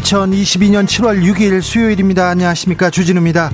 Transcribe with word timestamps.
2022년 0.00 0.86
7월 0.86 1.22
6일 1.22 1.60
수요일입니다. 1.60 2.28
안녕하십니까. 2.28 2.88
주진우입니다. 2.88 3.50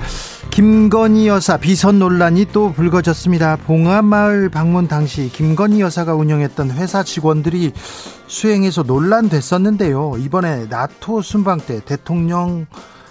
김건희 0.51 1.27
여사 1.27 1.56
비선 1.56 1.98
논란이 1.98 2.47
또 2.52 2.73
불거졌습니다. 2.73 3.56
봉화마을 3.56 4.48
방문 4.48 4.87
당시 4.87 5.30
김건희 5.33 5.80
여사가 5.80 6.14
운영했던 6.14 6.70
회사 6.73 7.02
직원들이 7.02 7.73
수행해서 8.28 8.84
논란됐었는데요. 8.84 10.14
이번에 10.19 10.66
나토 10.66 11.23
순방 11.23 11.59
때 11.59 11.80
대통령 11.84 12.66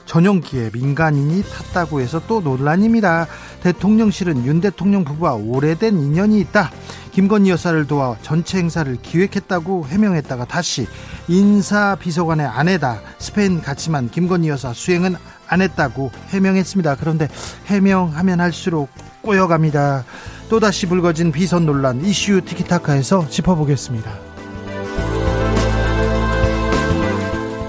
전용기에 0.06 0.70
민간인이 0.72 1.44
탔다고 1.44 2.00
해서 2.00 2.22
또 2.30 2.40
논란입니다. 2.40 3.28
대통령실은 3.62 4.46
윤 4.46 4.62
대통령 4.62 5.04
부부와 5.04 5.34
오래된 5.34 6.00
인연이 6.00 6.40
있다. 6.40 6.72
김건희 7.18 7.50
여사를 7.50 7.88
도와 7.88 8.16
전체 8.22 8.60
행사를 8.60 8.96
기획했다고 9.02 9.88
해명했다가 9.88 10.46
다시 10.46 10.86
인사 11.28 11.96
비서관의 11.96 12.46
아내다. 12.46 13.00
스페인 13.18 13.60
갔지만 13.60 14.12
김건희 14.12 14.50
여사 14.50 14.72
수행은 14.72 15.16
안 15.48 15.62
했다고 15.62 16.12
해명했습니다. 16.30 16.98
그런데 17.00 17.28
해명하면 17.66 18.40
할수록 18.40 18.90
꼬여갑니다. 19.24 20.06
또다시 20.48 20.86
불거진 20.86 21.32
비선 21.32 21.66
논란 21.66 22.06
이슈 22.06 22.42
티키타카에서 22.42 23.30
짚어보겠습니다. 23.30 24.12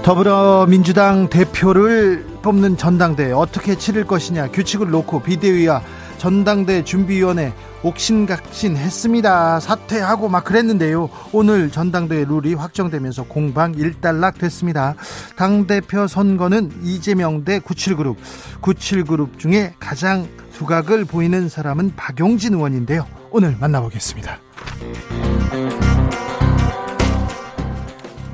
더불어민주당 0.03 1.27
대표를 1.27 2.23
뽑는 2.43 2.77
전당대회 2.77 3.31
어떻게 3.31 3.75
치를 3.75 4.05
것이냐 4.05 4.51
규칙을 4.51 4.91
놓고 4.91 5.23
비대위와 5.23 5.81
전당대 6.19 6.83
준비위원회 6.83 7.53
옥신각신 7.83 8.77
했습니다. 8.77 9.59
사퇴하고 9.59 10.29
막 10.29 10.43
그랬는데요. 10.43 11.09
오늘 11.31 11.71
전당대회 11.71 12.25
룰이 12.25 12.53
확정되면서 12.53 13.23
공방 13.23 13.73
일단락 13.75 14.37
됐습니다. 14.37 14.95
당대표 15.35 16.07
선거는 16.07 16.71
이재명 16.83 17.43
대 17.43 17.59
97그룹. 17.59 18.15
97그룹 18.61 19.39
중에 19.39 19.73
가장 19.79 20.27
두각을 20.53 21.05
보이는 21.05 21.47
사람은 21.47 21.93
박용진 21.95 22.53
의원인데요. 22.53 23.05
오늘 23.31 23.55
만나보겠습니다. 23.59 24.39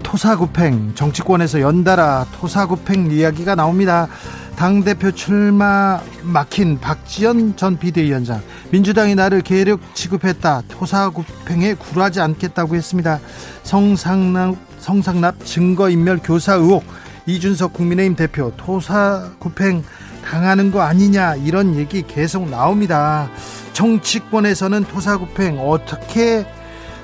토사구팽 0.01 0.95
정치권에서 0.95 1.59
연달아 1.59 2.27
토사구팽 2.39 3.11
이야기가 3.11 3.55
나옵니다. 3.55 4.07
당대표 4.55 5.11
출마 5.11 5.99
막힌 6.23 6.79
박지원 6.79 7.57
전 7.57 7.77
비대위원장. 7.77 8.41
민주당이 8.71 9.15
나를 9.15 9.41
계력 9.41 9.81
취급했다. 9.93 10.63
토사구팽에 10.69 11.73
굴하지 11.75 12.21
않겠다고 12.21 12.75
했습니다. 12.75 13.19
성상납, 13.63 14.55
성상납 14.79 15.45
증거인멸 15.45 16.19
교사 16.23 16.53
의혹. 16.53 16.83
이준석 17.27 17.73
국민의힘 17.73 18.15
대표 18.15 18.53
토사구팽 18.55 19.83
당하는 20.23 20.71
거 20.71 20.81
아니냐 20.81 21.35
이런 21.35 21.75
얘기 21.75 22.03
계속 22.03 22.49
나옵니다. 22.49 23.29
정치권에서는 23.73 24.85
토사구팽 24.85 25.59
어떻게 25.59 26.45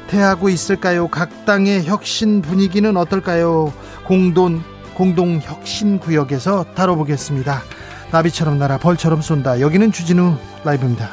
대하고 0.07 0.49
있을까요? 0.49 1.07
각 1.07 1.45
당의 1.45 1.85
혁신 1.85 2.41
분위기는 2.41 2.95
어떨까요? 2.97 3.73
공동 4.05 4.61
공동 5.01 5.39
혁신 5.41 5.97
구역에서 5.97 6.63
다뤄보겠습니다. 6.75 7.63
나비처럼 8.11 8.59
날아 8.59 8.77
벌처럼 8.77 9.19
쏜다. 9.23 9.59
여기는 9.59 9.91
주진우 9.91 10.37
라이브입니다. 10.63 11.09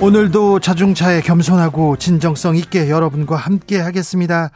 오늘도 0.00 0.60
자중차에 0.60 1.22
겸손하고 1.22 1.96
진정성 1.96 2.54
있게 2.54 2.88
여러분과 2.88 3.34
함께 3.34 3.80
하겠습니다. 3.80 4.52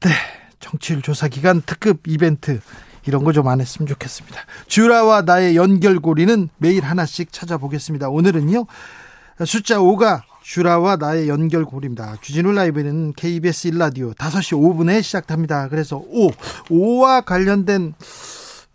네. 0.00 0.10
정치율 0.58 1.02
조사 1.02 1.28
기간 1.28 1.62
특급 1.64 2.00
이벤트 2.08 2.58
이런 3.06 3.22
거 3.22 3.30
좀 3.30 3.46
안 3.46 3.60
했으면 3.60 3.86
좋겠습니다. 3.86 4.40
주라와 4.66 5.22
나의 5.22 5.54
연결고리는 5.54 6.48
매일 6.58 6.82
하나씩 6.82 7.32
찾아보겠습니다. 7.32 8.08
오늘은요. 8.08 8.66
숫자 9.44 9.76
5가 9.78 10.22
슈라와 10.50 10.94
나의 10.96 11.28
연결고리입니다. 11.28 12.18
주진우 12.20 12.52
라이브는 12.52 13.14
KBS 13.14 13.70
1라디오 13.72 14.14
5시 14.14 14.56
5분에 14.56 15.02
시작합니다. 15.02 15.68
그래서 15.68 15.96
5, 15.96 16.30
5와 16.68 17.24
관련된 17.24 17.94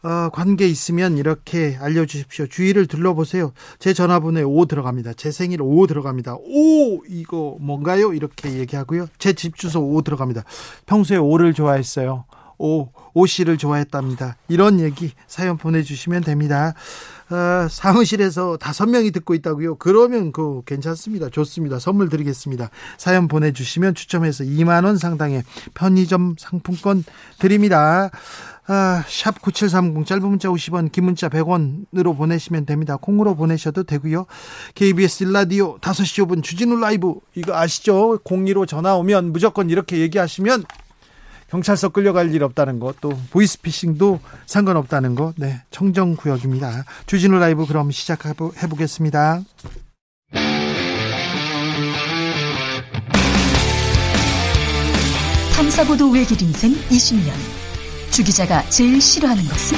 어, 0.03 0.29
관계 0.33 0.67
있으면 0.67 1.17
이렇게 1.17 1.77
알려주십시오. 1.79 2.47
주위를 2.47 2.87
둘러보세요. 2.87 3.53
제 3.79 3.93
전화번호에 3.93 4.43
5 4.43 4.65
들어갑니다. 4.65 5.13
제 5.13 5.31
생일 5.31 5.61
5 5.61 5.87
들어갑니다. 5.87 6.35
5 6.35 7.03
이거 7.07 7.55
뭔가요? 7.61 8.11
이렇게 8.11 8.51
얘기하고요. 8.57 9.07
제 9.17 9.31
집 9.31 9.55
주소 9.55 9.79
5 9.81 10.01
들어갑니다. 10.01 10.43
평소에 10.87 11.19
5를 11.19 11.55
좋아했어요. 11.55 12.25
5, 12.61 12.89
5씨를 13.15 13.57
좋아했답니다. 13.57 14.37
이런 14.47 14.79
얘기 14.79 15.11
사연 15.27 15.57
보내주시면 15.57 16.21
됩니다. 16.21 16.73
어, 17.31 17.67
사무실에서 17.69 18.57
다섯 18.57 18.87
명이 18.87 19.11
듣고 19.11 19.33
있다고요? 19.33 19.75
그러면 19.75 20.31
그 20.31 20.61
괜찮습니다. 20.65 21.29
좋습니다. 21.29 21.79
선물 21.79 22.09
드리겠습니다. 22.09 22.69
사연 22.97 23.27
보내주시면 23.27 23.95
추첨해서 23.95 24.43
2만 24.43 24.85
원 24.85 24.97
상당의 24.97 25.43
편의점 25.73 26.35
상품권 26.37 27.03
드립니다. 27.39 28.11
아, 28.67 29.03
샵 29.07 29.41
9730 29.41 30.05
짧은 30.05 30.29
문자 30.29 30.49
50원 30.49 30.91
긴 30.91 31.05
문자 31.05 31.29
100원으로 31.29 32.15
보내시면 32.15 32.65
됩니다. 32.65 32.95
콩으로 32.95 33.35
보내셔도 33.35 33.83
되고요. 33.83 34.27
KBS 34.75 35.23
일라디오 35.23 35.77
5시 35.79 36.25
5분 36.25 36.43
주진우 36.43 36.79
라이브 36.79 37.15
이거 37.33 37.55
아시죠? 37.55 38.19
02로 38.19 38.67
전화 38.67 38.95
오면 38.95 39.31
무조건 39.33 39.69
이렇게 39.69 39.97
얘기하시면 39.97 40.65
경찰서 41.51 41.89
끌려갈 41.89 42.33
일 42.33 42.43
없다는 42.43 42.79
것, 42.79 43.01
또 43.01 43.09
보이스피싱도 43.29 44.21
상관없다는 44.45 45.15
것, 45.15 45.33
네, 45.35 45.61
청정구역입니다. 45.69 46.85
주진우 47.07 47.37
라이브 47.39 47.65
그럼 47.65 47.91
시작해 47.91 48.31
보겠습니다. 48.31 49.41
탐사보도 55.53 56.09
외길 56.09 56.41
인생 56.41 56.71
20년. 56.71 57.33
주 58.11 58.23
기자가 58.23 58.63
제일 58.69 59.01
싫어하는 59.01 59.43
것은? 59.43 59.77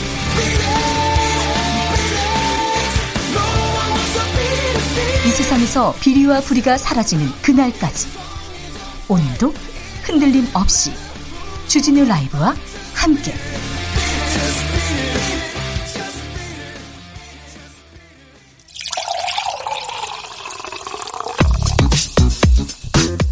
이 5.26 5.30
세상에서 5.30 5.96
비리와 6.00 6.42
부리가 6.42 6.78
사라지는 6.78 7.26
그날까지. 7.42 8.10
오늘도 9.10 9.52
흔들림 10.04 10.46
없이 10.54 10.92
주진우 11.74 12.06
라이브와 12.06 12.54
함께 12.94 13.34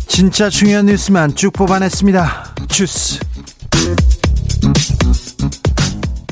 진짜 0.07 0.49
중요한 0.49 0.87
뉴스만 0.87 1.35
쭉 1.35 1.53
뽑아냈습니다. 1.53 2.55
주스 2.67 3.19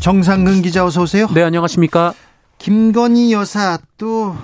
정상근 0.01 0.63
기자 0.63 0.83
어서 0.83 1.03
오세요. 1.03 1.27
네 1.31 1.43
안녕하십니까. 1.43 2.15
김건희 2.57 3.33
여사 3.33 3.77
또 3.99 4.35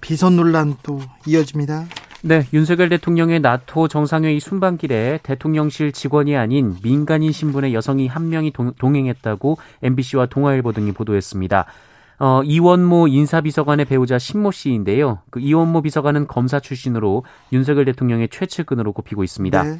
비선 0.00 0.36
논란 0.36 0.76
또 0.84 1.00
이어집니다. 1.26 1.88
네, 2.22 2.44
윤석열 2.52 2.88
대통령의 2.88 3.38
나토 3.38 3.86
정상회의 3.86 4.40
순방길에 4.40 5.20
대통령실 5.22 5.92
직원이 5.92 6.36
아닌 6.36 6.76
민간인 6.82 7.30
신분의 7.30 7.74
여성이 7.74 8.08
한 8.08 8.28
명이 8.28 8.52
동, 8.52 8.96
행했다고 8.96 9.56
MBC와 9.82 10.26
동아일보 10.26 10.72
등이 10.72 10.92
보도했습니다. 10.92 11.66
어, 12.18 12.42
이원모 12.42 13.06
인사비서관의 13.06 13.84
배우자 13.84 14.18
신모 14.18 14.50
씨인데요. 14.50 15.20
그 15.30 15.38
이원모 15.38 15.82
비서관은 15.82 16.26
검사 16.26 16.58
출신으로 16.58 17.22
윤석열 17.52 17.84
대통령의 17.84 18.28
최측근으로 18.30 18.92
꼽히고 18.92 19.22
있습니다. 19.22 19.62
네. 19.62 19.78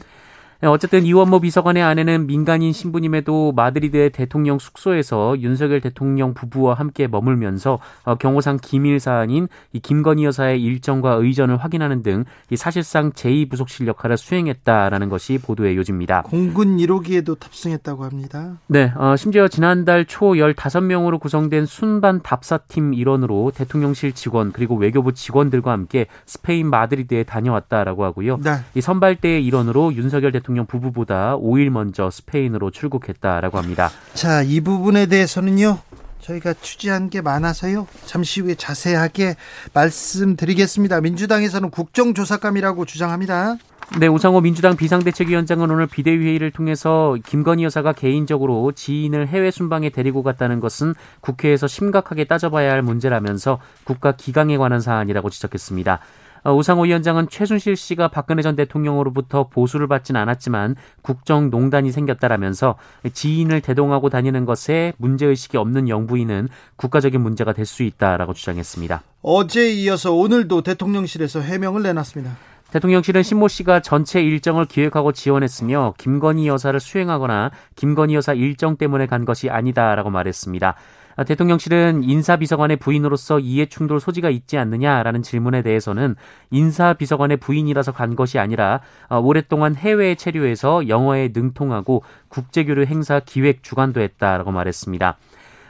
네, 0.61 0.67
어쨌든 0.67 1.05
이원모 1.05 1.39
비서관의 1.43 1.85
아내는 1.85 2.27
민간인 2.27 2.73
신부님에도 2.73 3.53
마드리드의 3.53 4.11
대통령 4.11 4.59
숙소에서 4.59 5.39
윤석열 5.39 5.81
대통령 5.81 6.35
부부와 6.35 6.75
함께 6.75 7.07
머물면서 7.07 7.79
어, 8.03 8.15
경호상 8.17 8.59
기밀 8.61 8.99
사안인 8.99 9.47
이 9.73 9.79
김건희 9.79 10.25
여사의 10.25 10.61
일정과 10.61 11.13
의전을 11.13 11.59
확인하는 11.59 12.03
등 12.03 12.25
사실상 12.57 13.13
제2부속실 13.13 13.87
역할을 13.87 14.17
수행했다라는 14.17 15.09
것이 15.09 15.39
보도의 15.39 15.77
요지입니다. 15.77 16.23
공군 16.23 16.79
1호기에도 16.79 17.39
탑승했다고 17.39 18.03
합니다. 18.03 18.59
네, 18.67 18.93
어, 18.97 19.15
심지어 19.15 19.47
지난달 19.47 20.07
초 20.07 20.33
15명으로 20.33 21.21
구성된 21.21 21.67
순반 21.67 22.21
답사팀 22.21 22.95
일원으로 22.95 23.53
대통령실 23.55 24.13
직원 24.13 24.51
그리고 24.51 24.75
외교부 24.75 25.15
직원들과 25.15 25.71
함께 25.71 26.09
스페인 26.27 26.69
마드리드에 26.69 27.23
다녀왔다라고 27.23 28.03
하고요. 28.03 28.39
네. 28.39 28.57
이 28.75 28.81
선발대의 28.81 29.47
일원으로 29.47 29.95
윤석열 29.95 30.33
대통령 30.33 30.48
대통령 30.49 30.65
부부보다 30.65 31.37
5일 31.37 31.69
먼저 31.69 32.11
스페인으로 32.11 32.71
출국했다라고 32.71 33.59
합니다. 33.59 33.91
자, 34.15 34.43
이 34.43 34.63
부분에 34.63 35.05
대해서는요. 35.07 35.79
저희가 36.21 36.55
취재한 36.55 37.11
게 37.11 37.21
많아서요. 37.21 37.87
잠시 38.07 38.41
후에 38.41 38.55
자세하게 38.55 39.37
말씀드리겠습니다. 39.75 41.03
민주당에서는 41.03 41.71
국정조사감이라고 41.71 42.87
주장합니다. 42.87 43.57
네, 43.99 44.07
우상호 44.07 44.41
민주당 44.41 44.77
비상대책위원장은 44.77 45.71
오늘 45.71 45.87
비대위회의를 45.87 46.51
통해서 46.51 47.17
김건희 47.27 47.65
여사가 47.65 47.93
개인적으로 47.93 48.73
지인을 48.73 49.29
해외 49.29 49.51
순방에 49.51 49.91
데리고 49.91 50.23
갔다는 50.23 50.61
것은 50.61 50.95
국회에서 51.21 51.67
심각하게 51.67 52.25
따져봐야 52.25 52.73
할 52.73 52.83
문제라면서 52.83 53.61
국가 53.85 54.13
기강에 54.13 54.59
관한 54.59 54.81
사안이라고 54.81 55.31
지적했습니다. 55.31 56.01
어, 56.43 56.53
우상호 56.53 56.83
위원장은 56.83 57.29
최순실 57.29 57.77
씨가 57.77 58.09
박근혜 58.09 58.43
전 58.43 58.57
대통령으로부터 58.57 59.49
보수를 59.49 59.87
받진 59.87 60.17
않았지만 60.17 60.75
국정농단이 61.03 61.93
생겼다라면서 61.93 62.75
지인을 63.13 63.61
대동하고 63.61 64.11
다니는 64.11 64.45
것에 64.45 64.95
문제의식이 64.97 65.57
없는 65.57 65.89
영부인은 65.89 66.49
국가적인 66.77 67.21
문제가 67.21 67.53
될 67.53 67.69
수 67.69 67.83
있다라고 67.83 68.33
주장했습니다. 68.33 69.03
어제 69.23 69.71
이어서 69.73 70.15
오늘도 70.15 70.63
대통령실에서 70.63 71.41
해명을 71.41 71.83
내놨습니다. 71.83 72.37
대통령실은 72.71 73.23
신모 73.23 73.49
씨가 73.49 73.81
전체 73.81 74.23
일정을 74.23 74.67
기획하고 74.67 75.13
지원했으며 75.13 75.95
김건희 75.97 76.49
여사를 76.49 76.79
수행하거나 76.79 77.51
김건희 77.77 78.15
여사 78.15 78.35
일정 78.35 78.77
때문에 78.77 79.07
간 79.07 79.25
것이 79.25 79.49
아니다라고 79.49 80.11
말했습니다. 80.11 80.75
아, 81.19 81.25
대통령실은 81.25 82.05
인사비서관의 82.05 82.77
부인으로서 82.77 83.41
이해충돌 83.41 83.99
소지가 83.99 84.31
있지 84.31 84.57
않느냐라는 84.57 85.23
질문에 85.23 85.63
대해서는 85.63 86.15
인사비서관의 86.53 87.39
부인이라서 87.39 87.91
간 87.91 88.15
것이 88.15 88.39
아니라 88.39 88.81
어, 89.09 89.19
오랫동안 89.19 89.75
해외에 89.75 90.15
체류해서 90.15 90.87
영어에 90.87 91.31
능통하고 91.35 92.05
국제교류 92.29 92.85
행사 92.85 93.19
기획 93.19 93.65
주관도 93.65 94.01
했다라고 94.01 94.53
말했습니다. 94.53 95.19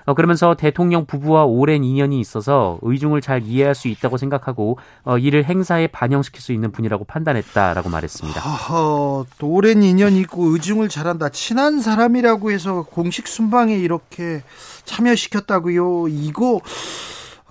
어, 0.08 0.14
그러면서 0.14 0.55
대통령 0.55 1.05
부부와 1.05 1.44
오랜 1.44 1.84
인연이 1.84 2.19
있어서 2.19 2.78
의중을 2.81 3.20
잘 3.20 3.43
이해할 3.43 3.75
수 3.75 3.88
있다고 3.88 4.16
생각하고 4.16 4.78
어, 5.05 5.19
이를 5.19 5.44
행사에 5.44 5.87
반영시킬 5.88 6.40
수 6.40 6.55
있는 6.55 6.72
분이라고 6.72 7.05
판단했다라고 7.05 7.90
말했습니다. 7.90 8.40
허허, 8.40 9.26
또 9.37 9.49
오랜 9.49 9.82
인연이 9.82 10.19
있고 10.20 10.46
의중을 10.46 10.88
잘한다. 10.88 11.28
친한 11.28 11.82
사람이라고 11.82 12.50
해서 12.52 12.87
공식 12.88 13.28
순방에 13.28 13.76
이렇게 13.76 14.43
참여시켰다고요. 14.87 16.08
이거 16.08 16.62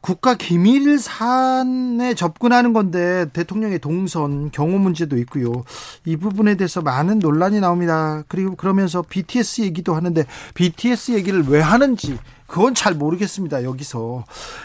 국가 0.02 0.34
기밀 0.36 0.98
사안에 0.98 2.16
접근하는 2.16 2.74
건데 2.74 3.28
대통령의 3.34 3.78
동선 3.78 4.50
경호 4.50 4.80
문제도 4.80 5.16
있고요. 5.18 5.64
이 6.06 6.16
부분에 6.18 6.56
대해서 6.56 6.82
많은 6.82 7.20
논란이 7.20 7.60
나옵니다. 7.60 8.24
그리고 8.28 8.56
그러면서 8.56 9.04
BTS 9.04 9.62
얘기도 9.62 9.94
하는데 9.94 10.24
BTS 10.56 11.12
얘기를 11.12 11.44
왜 11.48 11.60
하는지 11.60 12.18
그건 12.48 12.74
잘 12.74 12.94
모르겠습니다. 12.94 13.64
여기서. 13.64 14.24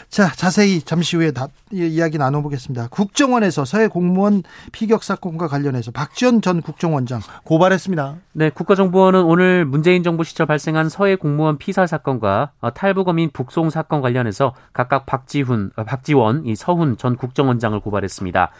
자, 0.09 0.31
자세히 0.31 0.81
잠시 0.81 1.17
후에 1.17 1.31
다, 1.31 1.47
이야기 1.71 2.17
나눠보겠습니다. 2.17 2.87
국정원에서 2.89 3.65
서해 3.65 3.87
공무원 3.87 4.43
피격 4.71 5.03
사건과 5.03 5.47
관련해서 5.47 5.91
박지원 5.91 6.41
전 6.41 6.61
국정원장 6.61 7.21
고발했습니다. 7.43 8.15
네, 8.33 8.49
국가정보원은 8.49 9.23
오늘 9.23 9.65
문재인 9.65 10.03
정부 10.03 10.23
시절 10.23 10.47
발생한 10.47 10.89
서해 10.89 11.15
공무원 11.15 11.57
피살 11.57 11.87
사건과 11.87 12.51
어, 12.61 12.73
탈북어민 12.73 13.31
북송 13.31 13.69
사건 13.69 14.01
관련해서 14.01 14.55
각각 14.71 15.05
박지훈, 15.05 15.71
어, 15.75 15.83
박지원, 15.83 16.45
이 16.45 16.55
서훈 16.55 16.97
전 16.97 17.17
국정원장을 17.17 17.79
고발했습니다. 17.79 18.51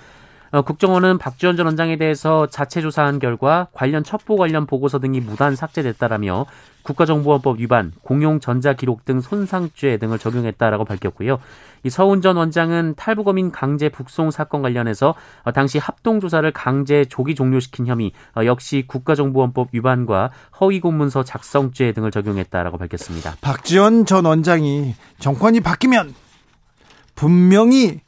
어, 0.51 0.61
국정원은 0.61 1.17
박지원 1.17 1.57
전 1.57 1.65
원장에 1.65 1.97
대해서 1.97 2.45
자체 2.45 2.79
조사한 2.81 3.17
결과 3.17 3.69
관련 3.73 4.03
첩보 4.03 4.35
관련 4.35 4.67
보고서 4.67 4.99
등이 4.99 5.19
무단 5.19 5.55
삭제됐다라며 5.55 6.45
국가정보원법 6.83 7.59
위반, 7.59 7.91
공용 8.01 8.39
전자기록 8.39 9.05
등 9.05 9.21
손상죄 9.21 9.97
등을 9.97 10.19
적용했다라고 10.19 10.85
밝혔고요. 10.85 11.39
이 11.83 11.89
서훈 11.89 12.21
전 12.21 12.37
원장은 12.37 12.93
탈북어민 12.95 13.51
강제 13.51 13.89
북송 13.89 14.31
사건 14.31 14.61
관련해서 14.61 15.15
어, 15.43 15.51
당시 15.51 15.77
합동조사를 15.79 16.49
강제 16.51 17.05
조기 17.05 17.35
종료시킨 17.35 17.87
혐의 17.87 18.11
어, 18.37 18.45
역시 18.45 18.85
국가정보원법 18.87 19.69
위반과 19.71 20.31
허위공문서 20.61 21.23
작성죄 21.23 21.91
등을 21.91 22.11
적용했다라고 22.11 22.77
밝혔습니다. 22.77 23.35
박지원 23.41 24.05
전 24.05 24.25
원장이 24.25 24.95
정권이 25.19 25.59
바뀌면 25.59 26.13
분명히 27.15 28.01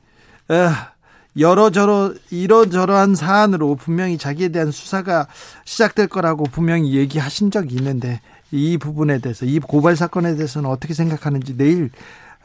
여러저러 1.37 2.13
이러저러한 2.31 3.15
사안으로 3.15 3.75
분명히 3.75 4.17
자기에 4.17 4.49
대한 4.49 4.71
수사가 4.71 5.27
시작될 5.65 6.07
거라고 6.07 6.45
분명히 6.45 6.93
얘기하신 6.93 7.51
적이 7.51 7.75
있는데 7.75 8.21
이 8.51 8.77
부분에 8.77 9.19
대해서 9.19 9.45
이 9.45 9.59
고발 9.59 9.95
사건에 9.95 10.35
대해서는 10.35 10.69
어떻게 10.69 10.93
생각하는지 10.93 11.57
내일 11.57 11.89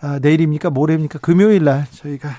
아, 0.00 0.19
내일입니까 0.20 0.70
모레입니까 0.70 1.19
금요일 1.19 1.64
날 1.64 1.87
저희가 1.91 2.31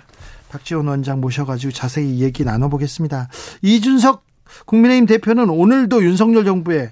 박지원 0.50 0.88
원장 0.88 1.22
모셔가지고 1.22 1.72
자세히 1.72 2.20
얘기 2.20 2.44
나눠보겠습니다. 2.44 3.30
이준석 3.62 4.26
국민의힘 4.66 5.06
대표는 5.06 5.50
오늘도 5.50 6.04
윤석열 6.04 6.44
정부에 6.44 6.92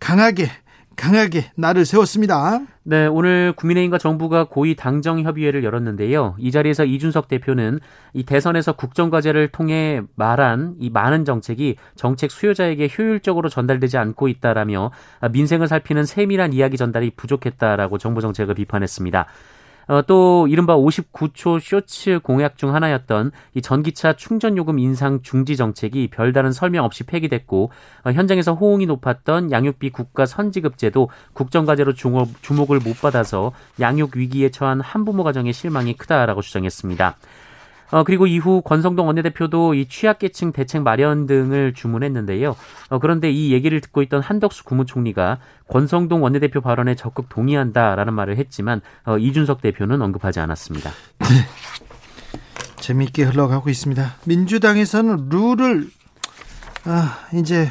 강하게 0.00 0.50
강하게 0.98 1.44
나를 1.54 1.84
세웠습니다. 1.84 2.60
네, 2.82 3.06
오늘 3.06 3.52
국민의힘과 3.52 3.98
정부가 3.98 4.44
고위 4.44 4.74
당정 4.74 5.20
협의회를 5.20 5.62
열었는데요. 5.62 6.34
이 6.38 6.50
자리에서 6.50 6.84
이준석 6.84 7.28
대표는 7.28 7.78
이 8.14 8.24
대선에서 8.24 8.72
국정과제를 8.72 9.48
통해 9.48 10.02
말한 10.16 10.74
이 10.80 10.90
많은 10.90 11.24
정책이 11.24 11.76
정책 11.94 12.32
수요자에게 12.32 12.90
효율적으로 12.98 13.48
전달되지 13.48 13.96
않고 13.96 14.26
있다라며 14.26 14.90
민생을 15.30 15.68
살피는 15.68 16.04
세밀한 16.04 16.52
이야기 16.52 16.76
전달이 16.76 17.12
부족했다라고 17.16 17.98
정부 17.98 18.20
정책을 18.20 18.56
비판했습니다. 18.56 19.26
어, 19.88 20.02
또 20.02 20.46
이른바 20.48 20.76
59초 20.76 21.60
쇼츠 21.60 22.20
공약 22.22 22.58
중 22.58 22.74
하나였던 22.74 23.32
이 23.54 23.62
전기차 23.62 24.12
충전 24.12 24.56
요금 24.58 24.78
인상 24.78 25.22
중지 25.22 25.56
정책이 25.56 26.08
별다른 26.08 26.52
설명 26.52 26.84
없이 26.84 27.04
폐기됐고 27.04 27.70
어, 28.04 28.12
현장에서 28.12 28.52
호응이 28.52 28.84
높았던 28.86 29.50
양육비 29.50 29.90
국가 29.90 30.26
선지급제도 30.26 31.08
국정과제로 31.32 31.94
주목을 31.94 32.80
못 32.80 33.00
받아서 33.00 33.52
양육 33.80 34.16
위기에 34.16 34.50
처한 34.50 34.80
한부모 34.82 35.24
가정의 35.24 35.54
실망이 35.54 35.94
크다라고 35.94 36.42
주장했습니다. 36.42 37.16
어, 37.90 38.04
그리고 38.04 38.26
이후 38.26 38.62
권성동 38.62 39.06
원내대표도 39.06 39.74
이 39.74 39.88
취약계층 39.88 40.52
대책 40.52 40.82
마련 40.82 41.26
등을 41.26 41.74
주문했는데요. 41.74 42.56
어, 42.90 42.98
그런데 42.98 43.30
이 43.30 43.52
얘기를 43.52 43.80
듣고 43.80 44.02
있던 44.02 44.20
한덕수 44.20 44.64
국무총리가 44.64 45.38
권성동 45.68 46.22
원내대표 46.22 46.60
발언에 46.60 46.94
적극 46.94 47.28
동의한다라는 47.28 48.14
말을 48.14 48.36
했지만 48.36 48.80
어, 49.04 49.18
이준석 49.18 49.62
대표는 49.62 50.02
언급하지 50.02 50.40
않았습니다. 50.40 50.90
네. 51.20 51.26
재미있게 52.76 53.24
흘러가고 53.24 53.70
있습니다. 53.70 54.14
민주당에서는 54.24 55.28
룰을 55.28 55.88
아, 56.84 57.18
이제 57.34 57.70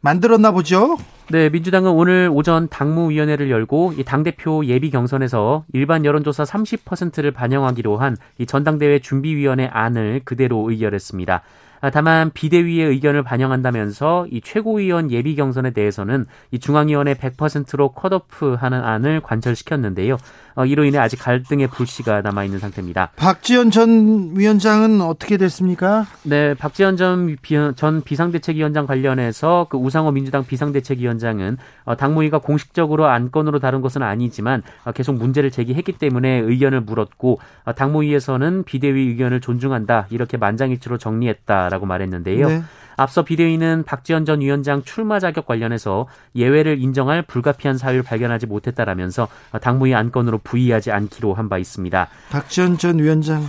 만들었나 0.00 0.52
보죠? 0.52 0.96
네, 1.30 1.48
민주당은 1.48 1.90
오늘 1.90 2.28
오전 2.30 2.68
당무위원회를 2.68 3.50
열고 3.50 3.94
이 3.96 4.04
당대표 4.04 4.62
예비 4.66 4.90
경선에서 4.90 5.64
일반 5.72 6.04
여론조사 6.04 6.42
30%를 6.44 7.30
반영하기로 7.32 7.96
한 7.96 8.16
이 8.38 8.46
전당대회 8.46 8.98
준비위원회 8.98 9.66
안을 9.72 10.20
그대로 10.24 10.68
의결했습니다. 10.68 11.42
아, 11.84 11.90
다만 11.90 12.30
비대위의 12.30 12.88
의견을 12.88 13.22
반영한다면서 13.22 14.28
이 14.30 14.40
최고위원 14.40 15.10
예비 15.10 15.36
경선에 15.36 15.72
대해서는 15.72 16.24
이 16.50 16.58
중앙위원회 16.58 17.12
100%로 17.12 17.92
컷오프하는 17.92 18.82
안을 18.82 19.20
관철시켰는데요. 19.20 20.16
어, 20.56 20.64
이로 20.64 20.84
인해 20.84 20.98
아직 20.98 21.18
갈등의 21.18 21.66
불씨가 21.66 22.22
남아 22.22 22.44
있는 22.44 22.58
상태입니다. 22.58 23.10
박지원 23.16 23.70
전 23.70 24.32
위원장은 24.34 25.00
어떻게 25.02 25.36
됐습니까? 25.36 26.06
네, 26.22 26.54
박지원 26.54 26.96
전, 26.96 27.36
비, 27.42 27.56
전 27.76 28.02
비상대책위원장 28.02 28.86
관련해서 28.86 29.66
그 29.68 29.76
우상호 29.76 30.12
민주당 30.12 30.46
비상대책위원장은 30.46 31.58
어, 31.84 31.96
당무위가 31.96 32.38
공식적으로 32.38 33.06
안건으로 33.06 33.58
다룬 33.58 33.82
것은 33.82 34.02
아니지만 34.02 34.62
어, 34.84 34.92
계속 34.92 35.16
문제를 35.16 35.50
제기했기 35.50 35.92
때문에 35.92 36.38
의견을 36.38 36.80
물었고 36.80 37.40
어, 37.64 37.72
당무위에서는 37.74 38.62
비대위 38.62 39.08
의견을 39.08 39.40
존중한다 39.40 40.06
이렇게 40.10 40.36
만장일치로 40.36 40.98
정리했다 40.98 41.68
라고 41.74 41.86
말했는데요. 41.86 42.48
네. 42.48 42.62
앞서 42.96 43.24
비대위는 43.24 43.82
박지원 43.82 44.24
전 44.24 44.40
위원장 44.40 44.84
출마 44.84 45.18
자격 45.18 45.46
관련해서 45.46 46.06
예외를 46.36 46.80
인정할 46.80 47.22
불가피한 47.22 47.76
사유를 47.76 48.04
발견하지 48.04 48.46
못했다라면서 48.46 49.26
당무위 49.60 49.92
안건으로 49.96 50.38
부의하지 50.44 50.92
않기로 50.92 51.34
한 51.34 51.48
바 51.48 51.58
있습니다. 51.58 52.08
박지원 52.30 52.78
전 52.78 53.00
위원장 53.00 53.42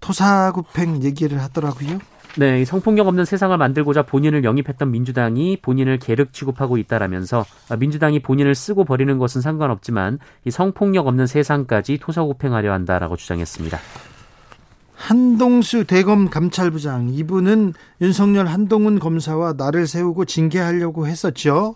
토사구팽 0.00 1.02
얘기를 1.02 1.40
하더라고요. 1.40 1.98
네, 2.36 2.64
성폭력 2.64 3.08
없는 3.08 3.24
세상을 3.24 3.56
만들고자 3.56 4.02
본인을 4.02 4.44
영입했던 4.44 4.90
민주당이 4.90 5.58
본인을 5.62 5.98
계륵 5.98 6.32
취급하고 6.32 6.76
있다라면서 6.78 7.44
민주당이 7.78 8.20
본인을 8.20 8.54
쓰고 8.54 8.84
버리는 8.84 9.18
것은 9.18 9.40
상관없지만 9.40 10.18
이 10.44 10.50
성폭력 10.50 11.06
없는 11.06 11.26
세상까지 11.26 11.98
토사구팽하려 11.98 12.72
한다라고 12.72 13.16
주장했습니다. 13.16 13.78
한동수 15.02 15.84
대검 15.84 16.30
감찰부장 16.30 17.08
이분은 17.08 17.74
윤석열 18.00 18.46
한동훈 18.46 19.00
검사와 19.00 19.54
나를 19.54 19.88
세우고 19.88 20.26
징계하려고 20.26 21.08
했었죠. 21.08 21.74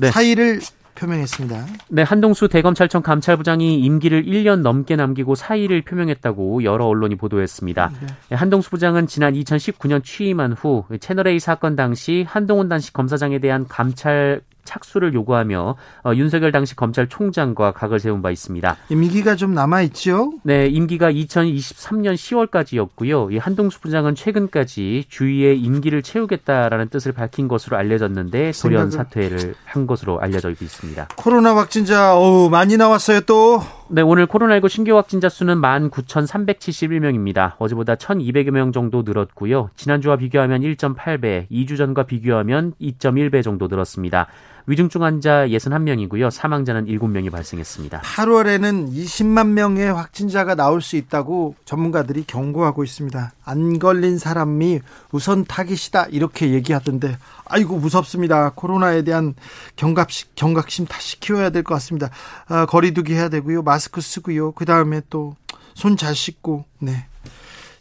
네. 0.00 0.10
사의를 0.10 0.58
표명했습니다. 0.96 1.66
네, 1.90 2.02
한동수 2.02 2.48
대검찰청 2.48 3.02
감찰부장이 3.02 3.78
임기를 3.78 4.24
1년 4.24 4.62
넘게 4.62 4.96
남기고 4.96 5.36
사의를 5.36 5.82
표명했다고 5.82 6.64
여러 6.64 6.86
언론이 6.86 7.14
보도했습니다. 7.14 7.92
네. 8.00 8.06
네 8.30 8.36
한동수 8.36 8.70
부장은 8.70 9.06
지난 9.06 9.34
2019년 9.34 10.02
취임한 10.02 10.52
후 10.52 10.84
채널A 10.98 11.38
사건 11.38 11.76
당시 11.76 12.24
한동훈 12.28 12.68
당시 12.68 12.92
검사장에 12.92 13.38
대한 13.38 13.68
감찰 13.68 14.40
착수를 14.64 15.14
요구하며 15.14 15.76
어, 16.04 16.12
윤석열 16.14 16.52
당시 16.52 16.76
검찰총장과 16.76 17.72
각을 17.72 18.00
세운 18.00 18.22
바 18.22 18.30
있습니다. 18.30 18.76
임기가 18.88 19.36
좀 19.36 19.54
남아 19.54 19.82
있죠? 19.82 20.32
네, 20.42 20.66
임기가 20.68 21.12
2023년 21.12 22.14
10월까지였고요. 22.14 23.32
이 23.32 23.38
한동수 23.38 23.80
부장은 23.80 24.14
최근까지 24.14 25.04
주위에 25.08 25.54
임기를 25.54 26.02
채우겠다라는 26.02 26.88
뜻을 26.88 27.12
밝힌 27.12 27.48
것으로 27.48 27.76
알려졌는데 27.76 28.52
돌연 28.60 28.90
사퇴를 28.90 29.54
한 29.64 29.86
것으로 29.86 30.20
알려져 30.20 30.50
있습니다. 30.50 31.08
코로나 31.16 31.56
확진자 31.56 32.14
어우 32.16 32.48
많이 32.50 32.76
나왔어요 32.76 33.20
또. 33.22 33.62
네, 33.88 34.00
오늘 34.02 34.26
코로나19 34.26 34.68
신규 34.68 34.96
확진자 34.96 35.28
수는 35.28 35.60
19,371명입니다. 35.60 37.52
어제보다 37.58 37.96
1,200여 37.96 38.50
명 38.50 38.72
정도 38.72 39.02
늘었고요. 39.02 39.70
지난주와 39.76 40.16
비교하면 40.16 40.62
1.8배, 40.62 41.50
2주 41.50 41.76
전과 41.76 42.04
비교하면 42.04 42.72
2.1배 42.80 43.42
정도 43.42 43.68
늘었습니다. 43.68 44.26
위중증 44.66 45.02
환자 45.02 45.46
61명이고요. 45.46 46.30
사망자는 46.30 46.86
7명이 46.86 47.30
발생했습니다. 47.30 48.00
8월에는 48.00 48.92
20만 48.94 49.48
명의 49.48 49.92
확진자가 49.92 50.54
나올 50.54 50.80
수 50.80 50.96
있다고 50.96 51.54
전문가들이 51.66 52.24
경고하고 52.26 52.82
있습니다. 52.82 53.32
안 53.44 53.78
걸린 53.78 54.18
사람이 54.18 54.80
우선 55.12 55.44
타깃이다 55.44 56.06
이렇게 56.06 56.50
얘기하던데 56.52 57.18
아이고 57.44 57.76
무섭습니다. 57.78 58.52
코로나에 58.54 59.02
대한 59.02 59.34
경각심, 59.76 60.28
경각심 60.34 60.86
다시 60.86 61.20
키워야 61.20 61.50
될 61.50 61.62
것 61.62 61.74
같습니다. 61.74 62.10
아, 62.46 62.64
거리두기 62.66 63.12
해야 63.14 63.28
되고요. 63.28 63.62
마스크 63.62 64.00
쓰고요. 64.00 64.52
그 64.52 64.64
다음에 64.64 65.00
또 65.10 65.36
손 65.74 65.96
잘 65.96 66.14
씻고 66.14 66.64
네. 66.78 67.06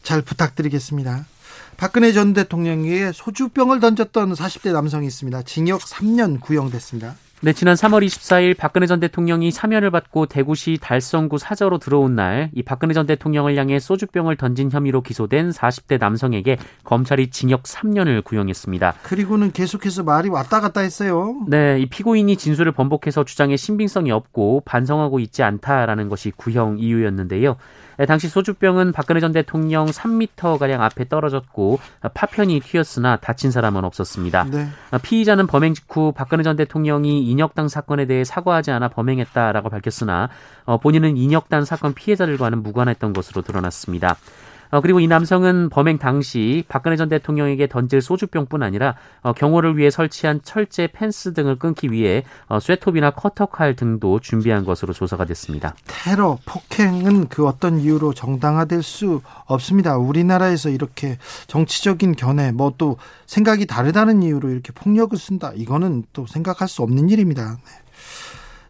잘 0.01 0.21
부탁드리겠습니다. 0.23 1.25
박근혜 1.77 2.11
전 2.11 2.33
대통령에게 2.33 3.11
소주병을 3.11 3.79
던졌던 3.79 4.33
40대 4.33 4.73
남성이 4.73 5.07
있습니다. 5.07 5.41
징역 5.43 5.81
3년 5.81 6.39
구형됐습니다. 6.39 7.15
네, 7.45 7.51
지난 7.51 7.75
3월 7.75 8.05
24일 8.05 8.55
박근혜 8.55 8.87
전 8.87 9.01
대통령이 9.01 9.51
사면을 9.51 9.91
받고 9.91 10.27
대구시 10.27 10.77
달성구 10.81 11.37
사저로 11.37 11.77
들어온 11.77 12.15
날, 12.15 12.49
이 12.53 12.63
박근혜 12.63 12.93
전 12.93 13.05
대통령을 13.05 13.57
향해 13.57 13.79
소주병을 13.79 14.37
던진 14.37 14.71
혐의로 14.71 15.01
기소된 15.01 15.49
40대 15.49 15.99
남성에게 15.99 16.57
검찰이 16.85 17.31
징역 17.31 17.63
3년을 17.63 18.23
구형했습니다. 18.23 18.93
그리고는 19.03 19.51
계속해서 19.51 20.03
말이 20.03 20.29
왔다 20.29 20.61
갔다 20.61 20.79
했어요. 20.79 21.35
네, 21.49 21.81
이 21.81 21.85
피고인이 21.85 22.33
진술을 22.37 22.71
번복해서 22.71 23.25
주장에 23.25 23.57
신빙성이 23.57 24.09
없고 24.11 24.61
반성하고 24.63 25.19
있지 25.19 25.43
않다라는 25.43 26.07
것이 26.07 26.31
구형 26.31 26.79
이유였는데요. 26.79 27.57
네, 27.97 28.05
당시 28.05 28.27
소주병은 28.27 28.91
박근혜 28.91 29.19
전 29.19 29.31
대통령 29.31 29.85
3미터가량 29.85 30.79
앞에 30.81 31.07
떨어졌고 31.07 31.79
파편이 32.13 32.59
튀었으나 32.61 33.17
다친 33.17 33.51
사람은 33.51 33.83
없었습니다. 33.83 34.45
네. 34.51 34.67
피의자는 35.01 35.47
범행 35.47 35.73
직후 35.73 36.11
박근혜 36.11 36.43
전 36.43 36.55
대통령이 36.55 37.23
인혁당 37.29 37.67
사건에 37.67 38.05
대해 38.05 38.23
사과하지 38.23 38.71
않아 38.71 38.89
범행했다라고 38.89 39.69
밝혔으나 39.69 40.29
어, 40.65 40.77
본인은 40.77 41.17
인혁당 41.17 41.65
사건 41.65 41.93
피해자들과는 41.93 42.63
무관했던 42.63 43.13
것으로 43.13 43.41
드러났습니다. 43.41 44.15
어, 44.73 44.81
그리고 44.81 44.99
이 44.99 45.07
남성은 45.07 45.69
범행 45.69 45.99
당시 45.99 46.65
박근혜 46.67 46.97
전 46.97 47.07
대통령에게 47.07 47.67
던질 47.67 48.01
소주병뿐 48.01 48.63
아니라 48.63 48.95
어, 49.21 49.31
경호를 49.31 49.77
위해 49.77 49.89
설치한 49.89 50.41
철제 50.43 50.87
펜스 50.87 51.33
등을 51.33 51.59
끊기 51.59 51.91
위해 51.91 52.23
어, 52.47 52.59
쇠톱이나 52.59 53.11
커터칼 53.11 53.75
등도 53.75 54.19
준비한 54.19 54.65
것으로 54.65 54.91
조사가 54.91 55.25
됐습니다. 55.25 55.75
테러, 55.85 56.39
폭행은 56.45 57.29
그 57.29 57.45
어떤 57.47 57.79
이유로 57.79 58.13
정당화될 58.13 58.81
수 58.83 59.21
없습니다. 59.45 59.97
우리나라에서 59.97 60.69
이렇게 60.69 61.17
정치적인 61.47 62.15
견해, 62.15 62.51
뭐 62.51 62.73
또 62.77 62.97
생각이 63.27 63.67
다르다는 63.67 64.23
이유로 64.23 64.49
이렇게 64.49 64.73
폭력을 64.73 65.15
쓴다. 65.17 65.51
이거는 65.55 66.05
또 66.11 66.25
생각할 66.25 66.67
수 66.67 66.81
없는 66.81 67.09
일입니다. 67.09 67.57
네. 67.63 67.71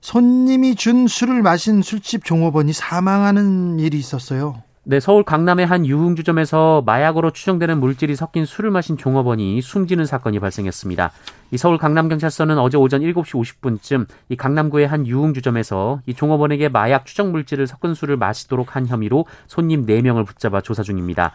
손님이 0.02 0.76
준 0.76 1.08
술을 1.08 1.42
마신 1.42 1.82
술집 1.82 2.26
종업원이 2.26 2.74
사망하는 2.74 3.80
일이 3.80 3.98
있었어요. 3.98 4.62
네, 4.86 5.00
서울 5.00 5.24
강남의 5.24 5.66
한 5.66 5.86
유흥주점에서 5.86 6.84
마약으로 6.86 7.32
추정되는 7.32 7.80
물질이 7.80 8.18
섞인 8.18 8.46
술을 8.46 8.70
마신 8.70 8.98
종업원이 8.98 9.62
숨지는 9.62 10.06
사건이 10.06 10.42
발생했습니다. 10.42 11.12
이 11.52 11.58
서울 11.58 11.78
강남경찰서는 11.78 12.58
어제 12.58 12.78
오전 12.78 13.00
7시 13.00 13.62
50분쯤 13.62 14.08
이 14.28 14.36
강남구의 14.36 14.88
한 14.88 15.08
유흥주점에서 15.08 16.02
이 16.06 16.14
종업원에게 16.14 16.68
마약 16.68 17.06
추정 17.06 17.32
물질을 17.32 17.66
섞은 17.66 17.94
술을 17.94 18.18
마시도록 18.18 18.76
한 18.76 18.86
혐의로 18.86 19.26
손님 19.48 19.86
4명을 19.86 20.26
붙잡아 20.26 20.60
조사 20.60 20.84
중입니다. 20.84 21.32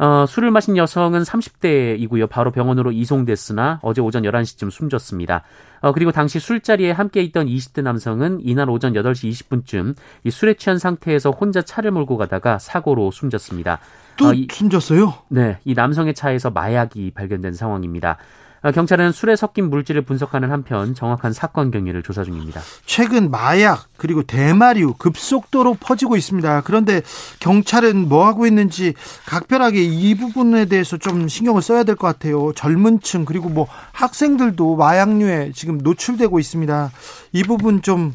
어, 0.00 0.24
술을 0.24 0.50
마신 0.50 0.78
여성은 0.78 1.24
30대이고요. 1.24 2.26
바로 2.30 2.50
병원으로 2.50 2.90
이송됐으나 2.90 3.80
어제 3.82 4.00
오전 4.00 4.22
11시쯤 4.22 4.70
숨졌습니다. 4.70 5.42
어, 5.82 5.92
그리고 5.92 6.10
당시 6.10 6.40
술자리에 6.40 6.90
함께 6.90 7.20
있던 7.20 7.46
20대 7.46 7.82
남성은 7.82 8.40
이날 8.42 8.70
오전 8.70 8.94
8시 8.94 9.30
20분쯤 9.30 9.94
이 10.24 10.30
술에 10.30 10.54
취한 10.54 10.78
상태에서 10.78 11.32
혼자 11.32 11.60
차를 11.60 11.90
몰고 11.90 12.16
가다가 12.16 12.58
사고로 12.58 13.10
숨졌습니다. 13.10 13.78
또 14.16 14.28
어, 14.28 14.32
이, 14.32 14.48
숨졌어요? 14.50 15.12
네, 15.28 15.58
이 15.66 15.74
남성의 15.74 16.14
차에서 16.14 16.48
마약이 16.48 17.10
발견된 17.10 17.52
상황입니다. 17.52 18.16
아, 18.62 18.72
경찰은 18.72 19.12
술에 19.12 19.36
섞인 19.36 19.70
물질을 19.70 20.02
분석하는 20.02 20.50
한편 20.50 20.94
정확한 20.94 21.32
사건 21.32 21.70
경위를 21.70 22.02
조사 22.02 22.24
중입니다. 22.24 22.60
최근 22.84 23.30
마약 23.30 23.86
그리고 23.96 24.22
대마류 24.22 24.94
급속도로 24.98 25.78
퍼지고 25.80 26.16
있습니다. 26.16 26.60
그런데 26.62 27.00
경찰은 27.40 28.08
뭐 28.08 28.26
하고 28.26 28.46
있는지 28.46 28.92
각별하게 29.26 29.82
이 29.82 30.14
부분에 30.14 30.66
대해서 30.66 30.98
좀 30.98 31.26
신경을 31.26 31.62
써야 31.62 31.84
될 31.84 31.96
것 31.96 32.06
같아요. 32.06 32.52
젊은층 32.54 33.24
그리고 33.24 33.48
뭐 33.48 33.66
학생들도 33.92 34.76
마약류에 34.76 35.52
지금 35.54 35.78
노출되고 35.78 36.38
있습니다. 36.38 36.90
이 37.32 37.42
부분 37.44 37.82
좀 37.82 38.14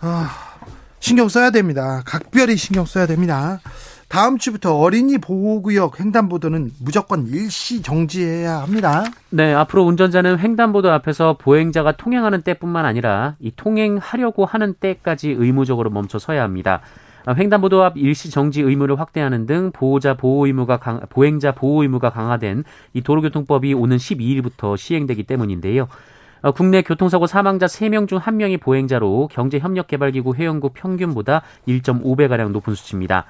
아, 0.00 0.30
신경 1.00 1.28
써야 1.28 1.50
됩니다. 1.50 2.02
각별히 2.06 2.56
신경 2.56 2.84
써야 2.86 3.06
됩니다. 3.06 3.60
다음 4.10 4.38
주부터 4.38 4.76
어린이 4.76 5.18
보호구역 5.18 6.00
횡단보도는 6.00 6.72
무조건 6.82 7.28
일시 7.28 7.80
정지해야 7.80 8.56
합니다. 8.62 9.04
네, 9.30 9.54
앞으로 9.54 9.84
운전자는 9.84 10.40
횡단보도 10.40 10.90
앞에서 10.90 11.36
보행자가 11.38 11.92
통행하는 11.92 12.42
때뿐만 12.42 12.86
아니라 12.86 13.36
이 13.38 13.52
통행하려고 13.54 14.46
하는 14.46 14.74
때까지 14.74 15.30
의무적으로 15.30 15.90
멈춰 15.90 16.18
서야 16.18 16.42
합니다. 16.42 16.80
아, 17.24 17.34
횡단보도 17.34 17.84
앞 17.84 17.96
일시 17.96 18.32
정지 18.32 18.62
의무를 18.62 18.98
확대하는 18.98 19.46
등 19.46 19.70
보호자 19.72 20.14
보호 20.14 20.44
의무가 20.46 20.78
강, 20.78 20.98
보행자 21.08 21.52
보호 21.52 21.82
의무가 21.82 22.10
강화된 22.10 22.64
이 22.94 23.02
도로교통법이 23.02 23.74
오는 23.74 23.96
12일부터 23.96 24.76
시행되기 24.76 25.22
때문인데요. 25.22 25.86
어, 26.42 26.50
국내 26.50 26.82
교통사고 26.82 27.28
사망자 27.28 27.66
3명 27.66 28.08
중 28.08 28.18
1명이 28.18 28.60
보행자로 28.60 29.28
경제협력개발기구 29.30 30.34
회원국 30.34 30.74
평균보다 30.74 31.42
1.5배가량 31.68 32.50
높은 32.50 32.74
수치입니다. 32.74 33.26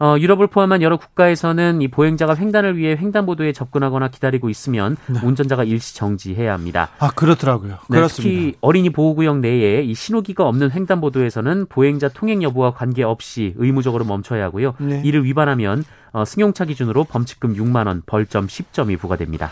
어, 0.00 0.16
유럽을 0.18 0.46
포함한 0.46 0.80
여러 0.80 0.96
국가에서는 0.96 1.82
이 1.82 1.88
보행자가 1.88 2.34
횡단을 2.34 2.78
위해 2.78 2.96
횡단보도에 2.96 3.52
접근하거나 3.52 4.08
기다리고 4.08 4.48
있으면 4.48 4.96
네. 5.06 5.20
운전자가 5.22 5.62
일시 5.62 5.94
정지해야 5.94 6.54
합니다. 6.54 6.88
아 6.98 7.10
그렇더라고요. 7.10 7.72
네, 7.90 7.96
그렇습니다. 7.96 8.34
특히 8.34 8.56
어린이 8.62 8.88
보호구역 8.88 9.40
내에 9.40 9.82
이 9.82 9.94
신호기가 9.94 10.48
없는 10.48 10.70
횡단보도에서는 10.70 11.66
보행자 11.68 12.08
통행 12.08 12.42
여부와 12.42 12.72
관계없이 12.72 13.52
의무적으로 13.56 14.06
멈춰야 14.06 14.42
하고요. 14.44 14.72
네. 14.78 15.02
이를 15.04 15.24
위반하면 15.24 15.84
어, 16.12 16.24
승용차 16.24 16.64
기준으로 16.64 17.04
범칙금 17.04 17.54
6만 17.54 17.86
원, 17.86 18.02
벌점 18.06 18.46
10점이 18.46 18.98
부과됩니다. 18.98 19.50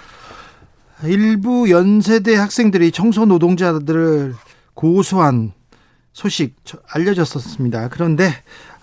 일부 1.05 1.71
연세대 1.71 2.35
학생들이 2.37 2.91
청소 2.91 3.27
노동자들을 3.27 4.35
고소한 4.73 5.53
소식 6.15 6.57
알려졌었습니다. 6.91 7.89
그런데 7.91 8.31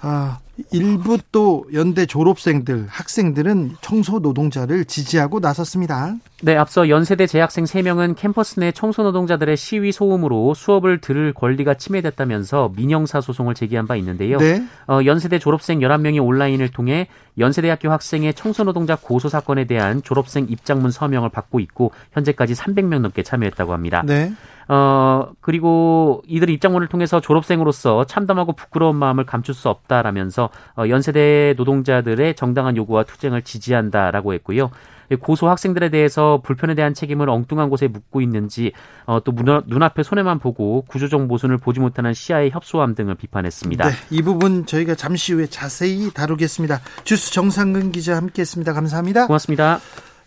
아, 0.01 0.39
일부 0.71 1.17
또 1.31 1.65
연대 1.73 2.05
졸업생들, 2.05 2.85
학생들은 2.87 3.75
청소 3.81 4.19
노동자를 4.19 4.85
지지하고 4.85 5.39
나섰습니다. 5.39 6.15
네, 6.41 6.55
앞서 6.55 6.89
연세대 6.89 7.27
재학생 7.27 7.65
3명은 7.65 8.15
캠퍼스 8.15 8.59
내 8.59 8.71
청소 8.71 9.03
노동자들의 9.03 9.57
시위 9.57 9.91
소음으로 9.91 10.53
수업을 10.53 11.01
들을 11.01 11.33
권리가 11.33 11.75
침해됐다면서 11.75 12.73
민영사 12.75 13.19
소송을 13.19 13.53
제기한 13.53 13.87
바 13.87 13.95
있는데요. 13.97 14.37
네. 14.37 14.63
어, 14.87 14.99
연세대 15.05 15.39
졸업생 15.39 15.79
11명이 15.79 16.23
온라인을 16.23 16.69
통해 16.69 17.07
연세대학교 17.37 17.91
학생의 17.91 18.33
청소 18.33 18.63
노동자 18.63 18.95
고소 18.95 19.27
사건에 19.27 19.65
대한 19.65 20.01
졸업생 20.03 20.47
입장문 20.49 20.91
서명을 20.91 21.29
받고 21.29 21.59
있고 21.59 21.91
현재까지 22.13 22.53
300명 22.53 22.99
넘게 22.99 23.23
참여했다고 23.23 23.73
합니다. 23.73 24.03
네. 24.05 24.31
어, 24.67 25.27
그리고 25.41 26.23
이들 26.27 26.49
입장문을 26.49 26.87
통해서 26.87 27.19
졸업생으로서 27.19 28.05
참담하고 28.05 28.53
부끄러운 28.53 28.95
마음을 28.95 29.25
감출 29.25 29.53
수 29.53 29.69
없다라면서 29.69 30.44
어, 30.77 30.87
연세대 30.87 31.55
노동자들의 31.57 32.35
정당한 32.35 32.77
요구와 32.77 33.03
투쟁을 33.03 33.41
지지한다라고 33.43 34.33
했고요. 34.33 34.71
고소 35.19 35.47
학생들에 35.47 35.89
대해서 35.89 36.41
불편에 36.43 36.73
대한 36.73 36.93
책임을 36.93 37.29
엉뚱한 37.29 37.69
곳에 37.69 37.87
묻고 37.87 38.21
있는지 38.21 38.71
어, 39.05 39.23
또 39.23 39.33
눈앞에 39.67 40.03
손해만 40.03 40.39
보고 40.39 40.81
구조적 40.87 41.27
모순을 41.27 41.57
보지 41.57 41.79
못하는 41.79 42.13
시야의 42.13 42.51
협소함 42.51 42.95
등을 42.95 43.15
비판했습니다. 43.15 43.87
네, 43.87 43.95
이 44.09 44.21
부분 44.21 44.65
저희가 44.65 44.95
잠시 44.95 45.33
후에 45.33 45.45
자세히 45.47 46.11
다루겠습니다. 46.11 46.81
주스 47.03 47.31
정상근 47.31 47.91
기자 47.91 48.15
함께했습니다. 48.17 48.73
감사합니다. 48.73 49.27
고맙습니다. 49.27 49.79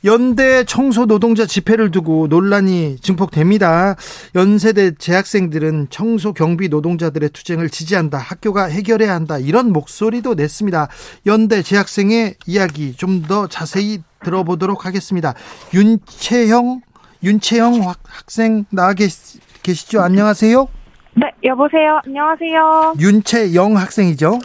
연대 0.05 0.65
청소 0.65 1.07
노동자 1.07 1.45
집회를 1.45 1.91
두고 1.91 2.29
논란이 2.29 2.99
증폭됩니다. 3.01 3.97
연세대 4.37 4.95
재학생들은 4.97 5.89
청소 5.91 6.33
경비 6.33 6.69
노동자들의 6.69 7.31
투쟁을 7.31 7.69
지지한다. 7.69 8.19
학교가 8.19 8.67
해결해야 8.67 9.13
한다. 9.13 9.39
이런 9.39 9.73
목소리도 9.73 10.35
냈습니다. 10.35 10.89
연대 11.27 11.63
재학생의 11.63 12.35
이야기 12.47 12.95
좀 12.95 13.23
더 13.29 13.47
자세히 13.49 13.99
들어보도록 14.25 14.87
하겠습니다. 14.87 15.35
윤채형 15.75 16.81
윤채형 17.23 17.93
학생 18.05 18.65
나와 18.71 18.95
계시죠? 18.95 20.01
안녕하세요. 20.01 20.69
네, 21.15 21.27
여보세요. 21.45 22.01
안녕하세요. 22.07 22.95
윤채영 23.01 23.77
학생이죠? 23.77 24.39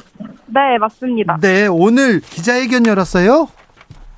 네, 0.47 0.77
맞습니다. 0.79 1.37
네, 1.39 1.67
오늘 1.67 2.19
기자회견 2.19 2.87
열었어요? 2.87 3.47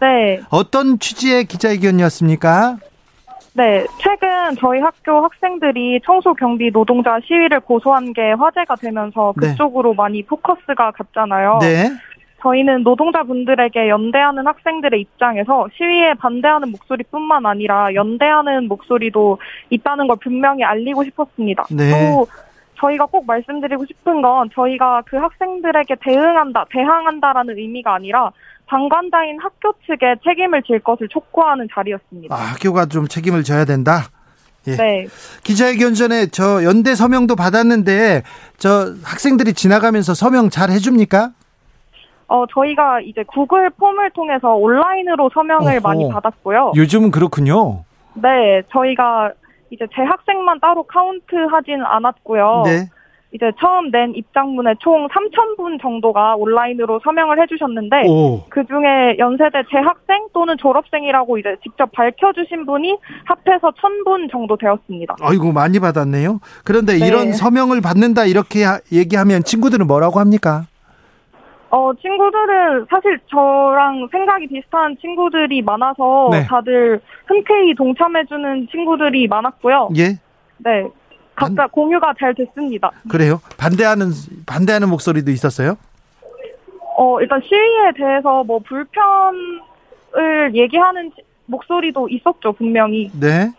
네. 0.02 0.42
어떤 0.50 1.00
취지의 1.00 1.46
기자회견이었습니까? 1.46 2.78
네, 3.54 3.86
최근 4.00 4.28
저희 4.60 4.82
학교 4.82 5.24
학생들이 5.24 6.02
청소 6.04 6.34
경비 6.34 6.72
노동자 6.72 7.18
시위를 7.25 7.62
고소한 7.62 8.12
게 8.12 8.34
화제가 8.34 8.75
되면서 8.75 9.34
네. 9.40 9.52
그쪽으로 9.52 9.92
네. 9.92 9.96
많이 9.96 10.24
포커스가 10.24 10.92
갔잖아요. 10.92 11.60
네. 11.62 11.90
저희는 12.42 12.84
노동자분들에게 12.84 13.90
연대하는 13.90 14.46
학생들의 14.46 15.00
입장에서 15.02 15.68
시위에 15.75 16.14
반대하는 16.16 16.70
목소리뿐만 16.70 17.46
아니라 17.46 17.94
연대하는 17.94 18.68
목소리도 18.68 19.40
있다는 19.70 20.08
걸 20.08 20.18
분명히 20.22 20.64
알리고 20.64 21.04
싶었습니다. 21.06 21.64
네. 21.72 21.90
또 21.90 22.28
저희가 22.78 23.06
꼭 23.06 23.25
말씀드리고 23.25 23.86
싶은 23.86 24.22
건 24.22 24.50
저희가 24.54 25.04
그 25.06 25.16
학생들에게 25.18 25.96
대응한다, 26.02 26.66
대항한다라는 26.70 27.58
의미가 27.58 27.96
아니라 27.96 28.32
방관자인 28.67 29.39
학교 29.39 29.74
측에 29.86 30.15
책임을 30.24 30.63
질 30.63 30.79
것을 30.79 31.07
촉구하는 31.10 31.67
자리였습니다. 31.74 32.34
아, 32.36 32.38
학교가 32.38 32.88
좀 32.88 33.07
책임을 33.07 33.43
져야 33.43 33.65
된다. 33.65 34.03
예. 34.67 34.75
네. 34.75 35.07
기자회견 35.43 35.93
전에 35.93 36.27
저 36.27 36.63
연대 36.63 36.95
서명도 36.95 37.36
받았는데 37.36 38.24
저 38.57 38.93
학생들이 39.03 39.53
지나가면서 39.53 40.13
서명 40.15 40.50
잘 40.50 40.72
해줍니까? 40.72 41.29
어 42.27 42.45
저희가 42.51 43.01
이제 43.01 43.24
구글 43.27 43.69
폼을 43.69 44.10
통해서 44.12 44.55
온라인으로 44.55 45.29
서명을 45.31 45.74
어허. 45.77 45.79
많이 45.88 46.10
받았고요. 46.12 46.72
요즘은 46.75 47.12
그렇군요. 47.12 47.84
네, 48.15 48.63
저희가 48.72 49.31
이제 49.69 49.86
재학생만 49.96 50.60
따로 50.60 50.81
카운트 50.84 51.36
하진 51.51 51.84
않았고요. 51.84 52.63
네. 52.65 52.89
이제 53.36 53.51
처음 53.60 53.92
낸 53.92 54.15
입장문에 54.15 54.75
총 54.80 55.10
3,000분 55.10 55.82
정도가 55.82 56.36
온라인으로 56.38 57.01
서명을 57.03 57.42
해주셨는데 57.42 58.03
그 58.50 58.66
중에 58.66 59.18
연세대 59.20 59.64
재학생 59.70 60.27
또는 60.33 60.55
졸업생이라고 60.57 61.38
이제 61.38 61.57
직접 61.62 61.92
밝혀주신 61.92 62.66
분이 62.66 62.98
합해서 63.25 63.72
1,000분 63.72 64.31
정도 64.31 64.55
되었습니다. 64.55 65.18
아이고 65.22 65.51
많이 65.51 65.81
받았네요. 65.81 66.40
그런데 66.64 66.98
네. 66.98 67.05
이런 67.05 67.33
서명을 67.33 67.81
받는다 67.81 68.24
이렇게 68.24 68.64
얘기하면 68.94 69.44
친구들은 69.44 69.86
뭐라고 69.86 70.22
합니까? 70.22 70.64
어, 71.72 71.92
친구들은 71.94 72.86
사실 72.90 73.20
저랑 73.29 74.07
생각이 74.09 74.48
비슷한 74.48 74.96
친구들이 75.01 75.62
많아서 75.62 76.29
네. 76.31 76.46
다들 76.46 77.01
흔쾌히 77.25 77.75
동참해주는 77.75 78.70
친구들이 78.72 79.27
많았고요. 79.27 79.90
예. 79.98 80.20
네. 80.59 80.88
각자 81.35 81.55
반... 81.55 81.69
공유가 81.69 82.13
잘 82.19 82.33
됐습니다. 82.33 82.91
그래요? 83.09 83.41
반대하는 83.57 84.11
반대하는 84.45 84.89
목소리도 84.89 85.31
있었어요? 85.31 85.77
어 86.98 87.19
일단 87.21 87.41
시위에 87.41 87.91
대해서 87.95 88.43
뭐 88.43 88.59
불편을 88.59 90.55
얘기하는 90.55 91.11
목소리도 91.45 92.09
있었죠 92.09 92.53
분명히. 92.53 93.11
네. 93.19 93.51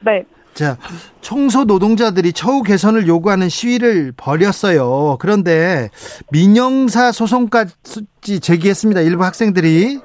네. 0.00 0.24
자, 0.54 0.76
청소 1.20 1.64
노동자들이 1.64 2.32
처우 2.32 2.62
개선을 2.62 3.06
요구하는 3.06 3.48
시위를 3.48 4.12
벌였어요. 4.16 5.16
그런데 5.20 5.88
민영사 6.32 7.12
소송까지 7.12 8.40
제기했습니다. 8.40 9.00
일부 9.00 9.24
학생들이 9.24 10.00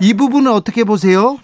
이 0.00 0.14
부분은 0.14 0.52
어떻게 0.52 0.84
보세요? 0.84 1.38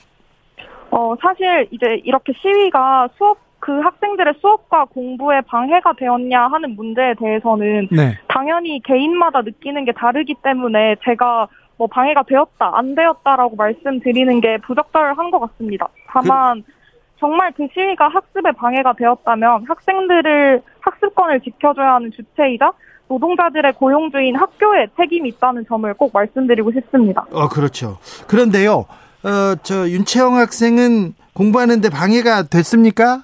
어, 0.91 1.15
사실 1.21 1.67
이제 1.73 2.01
이렇게 2.05 2.33
시위가 2.41 3.09
수업 3.19 3.44
그 3.65 3.81
학생들의 3.81 4.35
수업과 4.43 4.85
공부에 4.85 5.41
방해가 5.41 5.95
되었냐 5.95 6.49
하는 6.49 6.77
문제에 6.77 7.15
대해서는 7.19 7.89
네. 7.91 8.19
당연히 8.29 8.79
개인마다 8.83 9.41
느끼는 9.41 9.87
게 9.87 9.93
다르기 9.93 10.35
때문에 10.43 10.97
제가 11.03 11.49
뭐 11.79 11.87
방해가 11.87 12.25
되었다, 12.25 12.73
안 12.75 12.95
되었다라고 12.95 13.57
말씀드리는 13.57 14.39
게 14.43 14.59
부적절한 14.59 15.31
것 15.31 15.39
같습니다. 15.39 15.89
다만 16.09 16.63
그... 16.63 16.73
정말 17.21 17.53
그 17.57 17.67
시위가 17.73 18.09
학습에 18.09 18.53
방해가 18.53 18.93
되었다면 18.99 19.65
학생들을 19.67 20.61
학습권을 20.81 21.41
지켜줘야 21.41 21.95
하는 21.95 22.11
주체이자 22.11 22.71
노동자들의 23.09 23.73
고용주인 23.73 24.37
학교에 24.37 24.89
책임이 24.99 25.31
있다는 25.31 25.65
점을 25.67 25.95
꼭 25.95 26.11
말씀드리고 26.13 26.71
싶습니다. 26.73 27.25
어, 27.33 27.49
그렇죠. 27.49 27.97
그런데요, 28.29 28.85
어, 29.25 29.55
저 29.63 29.89
윤채영 29.89 30.37
학생은 30.37 31.15
공부하는데 31.33 31.89
방해가 31.89 32.43
됐습니까? 32.43 33.23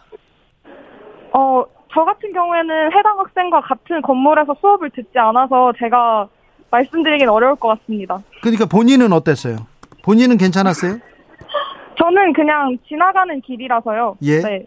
어, 1.32 1.64
저 1.92 2.04
같은 2.04 2.32
경우에는 2.32 2.92
해당 2.92 3.18
학생과 3.18 3.60
같은 3.62 4.02
건물에서 4.02 4.54
수업을 4.60 4.90
듣지 4.90 5.18
않아서 5.18 5.72
제가 5.78 6.28
말씀드리긴 6.70 7.28
어려울 7.28 7.56
것 7.56 7.68
같습니다. 7.68 8.22
그러니까 8.42 8.66
본인은 8.66 9.12
어땠어요? 9.12 9.56
본인은 10.04 10.38
괜찮았어요? 10.38 10.98
저는 11.98 12.32
그냥 12.32 12.78
지나가는 12.88 13.40
길이라서요. 13.40 14.16
예. 14.22 14.40
네. 14.40 14.66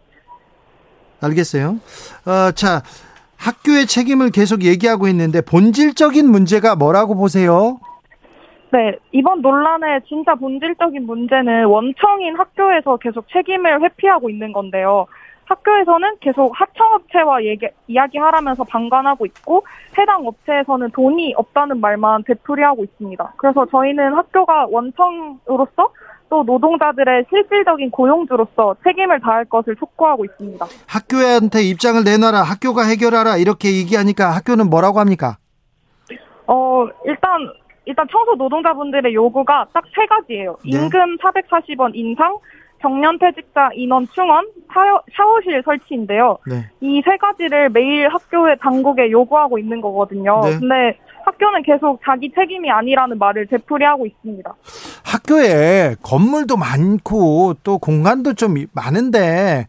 알겠어요. 1.22 1.78
어, 2.26 2.50
자, 2.52 2.82
학교의 3.38 3.86
책임을 3.86 4.30
계속 4.30 4.62
얘기하고 4.62 5.08
있는데 5.08 5.40
본질적인 5.40 6.30
문제가 6.30 6.76
뭐라고 6.76 7.14
보세요? 7.16 7.80
네, 8.70 8.98
이번 9.12 9.40
논란의 9.40 10.00
진짜 10.08 10.34
본질적인 10.34 11.06
문제는 11.06 11.66
원청인 11.66 12.36
학교에서 12.36 12.96
계속 12.96 13.26
책임을 13.32 13.82
회피하고 13.82 14.28
있는 14.28 14.52
건데요. 14.52 15.06
학교에서는 15.46 16.16
계속 16.20 16.52
하청업체와 16.54 17.44
얘기, 17.44 17.66
이야기하라면서 17.88 18.64
방관하고 18.64 19.26
있고 19.26 19.64
해당 19.98 20.26
업체에서는 20.26 20.90
돈이 20.90 21.34
없다는 21.36 21.80
말만 21.80 22.24
되풀이하고 22.24 22.84
있습니다. 22.84 23.34
그래서 23.36 23.66
저희는 23.66 24.14
학교가 24.14 24.66
원청으로서 24.70 25.92
또 26.30 26.42
노동자들의 26.42 27.26
실질적인 27.28 27.90
고용주로서 27.90 28.76
책임을 28.82 29.20
다할 29.20 29.44
것을 29.44 29.76
촉구하고 29.76 30.24
있습니다. 30.24 30.66
학교한테 30.88 31.62
입장을 31.62 32.02
내놔라, 32.02 32.42
학교가 32.42 32.84
해결하라 32.84 33.36
이렇게 33.36 33.68
얘기하니까 33.76 34.30
학교는 34.30 34.70
뭐라고 34.70 34.98
합니까? 35.00 35.36
어 36.46 36.86
일단 37.06 37.30
일단 37.86 38.06
청소 38.10 38.34
노동자분들의 38.34 39.14
요구가 39.14 39.66
딱 39.72 39.84
세 39.94 40.06
가지예요. 40.06 40.56
네. 40.64 40.70
임금 40.78 41.18
440원 41.18 41.90
인상, 41.94 42.36
정년퇴직자 42.84 43.70
인원 43.74 44.06
충원, 44.14 44.46
샤워, 44.74 45.40
실 45.42 45.62
설치인데요. 45.64 46.36
네. 46.46 46.68
이 46.82 47.00
세 47.02 47.16
가지를 47.16 47.70
매일 47.70 48.08
학교의 48.08 48.58
당국에 48.60 49.10
요구하고 49.10 49.58
있는 49.58 49.80
거거든요. 49.80 50.42
네. 50.44 50.58
근데 50.58 50.98
학교는 51.24 51.62
계속 51.62 51.98
자기 52.04 52.30
책임이 52.34 52.70
아니라는 52.70 53.18
말을 53.18 53.46
되풀이하고 53.46 54.04
있습니다. 54.06 54.54
학교에 55.04 55.96
건물도 56.02 56.58
많고 56.58 57.54
또 57.62 57.78
공간도 57.78 58.34
좀 58.34 58.54
많은데 58.72 59.66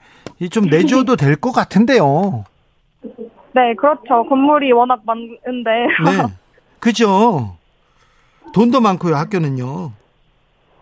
좀 0.52 0.66
내줘도 0.66 1.16
될 1.18 1.38
것 1.38 1.52
같은데요. 1.54 2.44
네, 3.54 3.74
그렇죠. 3.76 4.26
건물이 4.28 4.74
워낙 4.74 5.00
많은데. 5.06 5.70
네. 6.04 6.34
그죠. 6.82 7.56
돈도 8.54 8.82
많고요, 8.82 9.16
학교는요. 9.16 9.92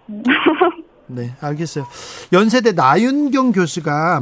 네, 1.16 1.32
알겠어요. 1.42 1.86
연세대 2.32 2.72
나윤경 2.72 3.52
교수가 3.52 4.22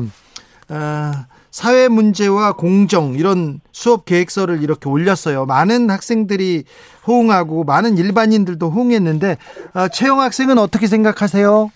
어, 0.69 1.11
사회 1.49 1.87
문제와 1.87 2.53
공정 2.53 3.13
이런 3.13 3.59
수업 3.71 4.05
계획서를 4.05 4.63
이렇게 4.63 4.89
올렸어요. 4.89 5.45
많은 5.45 5.89
학생들이 5.89 6.63
호응하고 7.07 7.63
많은 7.63 7.97
일반인들도 7.97 8.69
호응했는데 8.69 9.37
어, 9.73 9.87
채용 9.89 10.21
학생은 10.21 10.57
어떻게 10.57 10.87
생각하세요? 10.87 11.71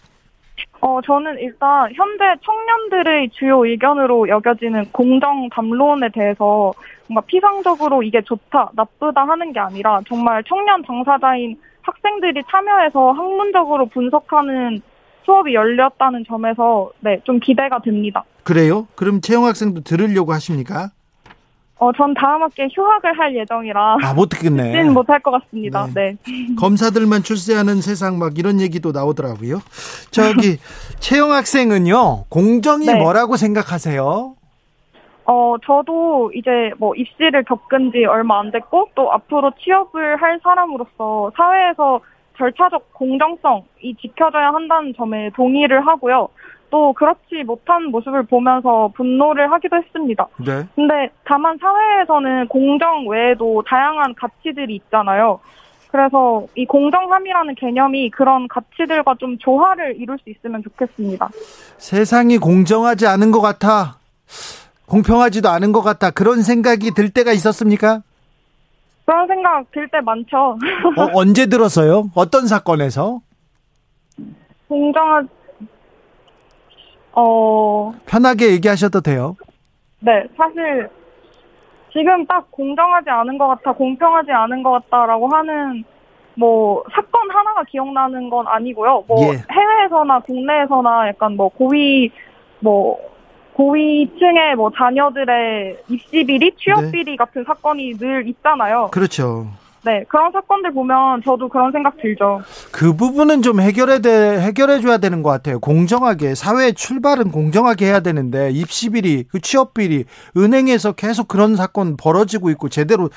어, 0.82 1.02
저는 1.02 1.40
일단 1.40 1.90
현재 1.94 2.24
청년들의 2.44 3.30
주요 3.32 3.66
의견으로 3.66 4.30
여겨지는 4.30 4.92
공정 4.92 5.50
담론에 5.50 6.10
대해서 6.14 6.74
뭔가 7.08 7.26
피상적으로 7.26 8.04
이게 8.04 8.22
좋다, 8.22 8.72
나쁘다 8.74 9.28
하는 9.28 9.52
게 9.52 9.60
아니라 9.60 10.00
정말 10.08 10.44
청년 10.44 10.82
당사자인 10.84 11.58
학생들이 11.82 12.42
참여해서 12.50 13.12
학문적으로 13.12 13.86
분석하는 13.88 14.82
수업이 15.26 15.54
열렸다는 15.54 16.24
점에서 16.28 16.92
네, 17.00 17.20
좀 17.24 17.40
기대가 17.40 17.80
됩니다. 17.80 18.24
그래요? 18.44 18.88
그럼 18.96 19.22
채용 19.22 19.46
학생도 19.46 19.82
들으려고 19.82 20.34
하십니까? 20.34 20.92
어, 21.78 21.92
전 21.92 22.14
다음 22.14 22.42
학기에 22.42 22.70
휴학을 22.72 23.20
할 23.20 23.36
예정이라. 23.36 23.98
아, 24.02 24.14
못 24.14 24.30
듣겠네. 24.30 24.72
듣진 24.72 24.94
못할 24.94 25.20
것 25.20 25.32
같습니다. 25.32 25.88
네. 25.94 26.16
네. 26.26 26.56
검사들만 26.58 27.24
출세하는 27.24 27.82
세상 27.82 28.18
막 28.18 28.38
이런 28.38 28.62
얘기도 28.62 28.92
나오더라고요. 28.92 29.60
저기, 30.10 30.58
채용 31.00 31.34
학생은요, 31.34 32.26
공정이 32.30 32.86
네. 32.86 32.96
뭐라고 32.96 33.36
생각하세요? 33.36 34.36
어, 35.28 35.56
저도 35.66 36.32
이제 36.34 36.72
뭐 36.78 36.94
입시를 36.96 37.44
겪은 37.44 37.92
지 37.92 38.06
얼마 38.06 38.40
안 38.40 38.52
됐고, 38.52 38.90
또 38.96 39.12
앞으로 39.12 39.52
취업을 39.60 40.22
할 40.22 40.40
사람으로서 40.44 41.32
사회에서 41.36 42.00
절차적 42.38 42.94
공정성이 42.94 43.96
지켜져야 44.00 44.54
한다는 44.54 44.94
점에 44.96 45.30
동의를 45.36 45.86
하고요. 45.86 46.30
또 46.70 46.94
그렇지 46.94 47.44
못한 47.46 47.86
모습을 47.86 48.24
보면서 48.24 48.92
분노를 48.96 49.52
하기도 49.52 49.78
했습니다. 49.78 50.28
네. 50.38 50.68
근데 50.76 51.10
다만 51.24 51.58
사회에서는 51.58 52.48
공정 52.48 53.08
외에도 53.08 53.64
다양한 53.68 54.14
가치들이 54.16 54.76
있잖아요. 54.76 55.40
그래서 55.92 56.46
이 56.56 56.66
공정함이라는 56.66 57.56
개념이 57.56 58.10
그런 58.10 58.50
가치들과 58.50 59.16
좀 59.20 59.38
조화를 59.38 59.96
이룰 59.98 60.18
수 60.18 60.30
있으면 60.30 60.62
좋겠습니다. 60.64 61.30
세상이 61.78 62.38
공정하지 62.38 63.08
않은 63.08 63.32
것 63.32 63.40
같아. 63.40 64.00
공평하지도 64.88 65.48
않은 65.48 65.72
것 65.72 65.82
같다. 65.82 66.12
그런 66.12 66.42
생각이 66.42 66.92
들 66.92 67.10
때가 67.10 67.32
있었습니까? 67.32 68.02
그런 69.06 69.28
생각 69.28 69.72
들 69.72 69.88
때 69.90 70.02
많죠. 70.02 70.38
어, 70.38 70.58
언제 71.14 71.46
들었어요? 71.46 72.10
어떤 72.16 72.48
사건에서? 72.48 73.22
공정하, 74.68 75.24
어. 77.14 77.94
편하게 78.08 78.52
얘기하셔도 78.54 79.02
돼요. 79.02 79.36
네, 80.00 80.24
사실, 80.36 80.90
지금 81.94 82.26
딱 82.26 82.50
공정하지 82.52 83.10
않은 83.10 83.38
것 83.38 83.48
같아, 83.48 83.72
공평하지 83.74 84.32
않은 84.32 84.64
것 84.64 84.72
같다라고 84.72 85.28
하는, 85.28 85.84
뭐, 86.36 86.84
사건 86.94 87.30
하나가 87.32 87.64
기억나는 87.64 88.30
건 88.30 88.46
아니고요. 88.48 89.04
뭐, 89.08 89.18
예. 89.34 89.38
해외에서나 89.52 90.20
국내에서나 90.20 91.08
약간 91.10 91.36
뭐, 91.38 91.48
고위, 91.50 92.10
뭐, 92.60 93.00
고위층의 93.56 94.56
뭐 94.58 94.70
자녀들의 94.76 95.78
입시 95.88 96.26
비리, 96.26 96.52
취업 96.58 96.84
네. 96.84 96.92
비리 96.92 97.16
같은 97.16 97.44
사건이 97.46 97.98
늘 97.98 98.28
있잖아요. 98.28 98.90
그렇죠. 98.92 99.48
네, 99.84 100.04
그런 100.10 100.32
사건들 100.32 100.74
보면 100.74 101.22
저도 101.24 101.48
그런 101.48 101.72
생각 101.72 101.96
들죠. 102.02 102.42
그 102.72 102.96
부분은 102.96 103.44
좀 103.44 103.62
해결해 103.62 104.02
돼, 104.02 104.42
해결해 104.42 104.82
줘야 104.82 104.98
되는 104.98 105.22
것 105.22 105.30
같아요. 105.30 105.60
공정하게 105.60 106.36
사회의 106.36 106.74
출발은 106.74 107.32
공정하게 107.32 107.86
해야 107.86 108.00
되는데 108.00 108.50
입시 108.50 108.90
비리, 108.90 109.24
그 109.24 109.40
취업 109.40 109.74
비리, 109.76 110.06
은행에서 110.36 110.94
계속 110.94 111.28
그런 111.28 111.56
사건 111.56 111.98
벌어지고 111.98 112.50
있고 112.50 112.68
제대로 112.68 113.10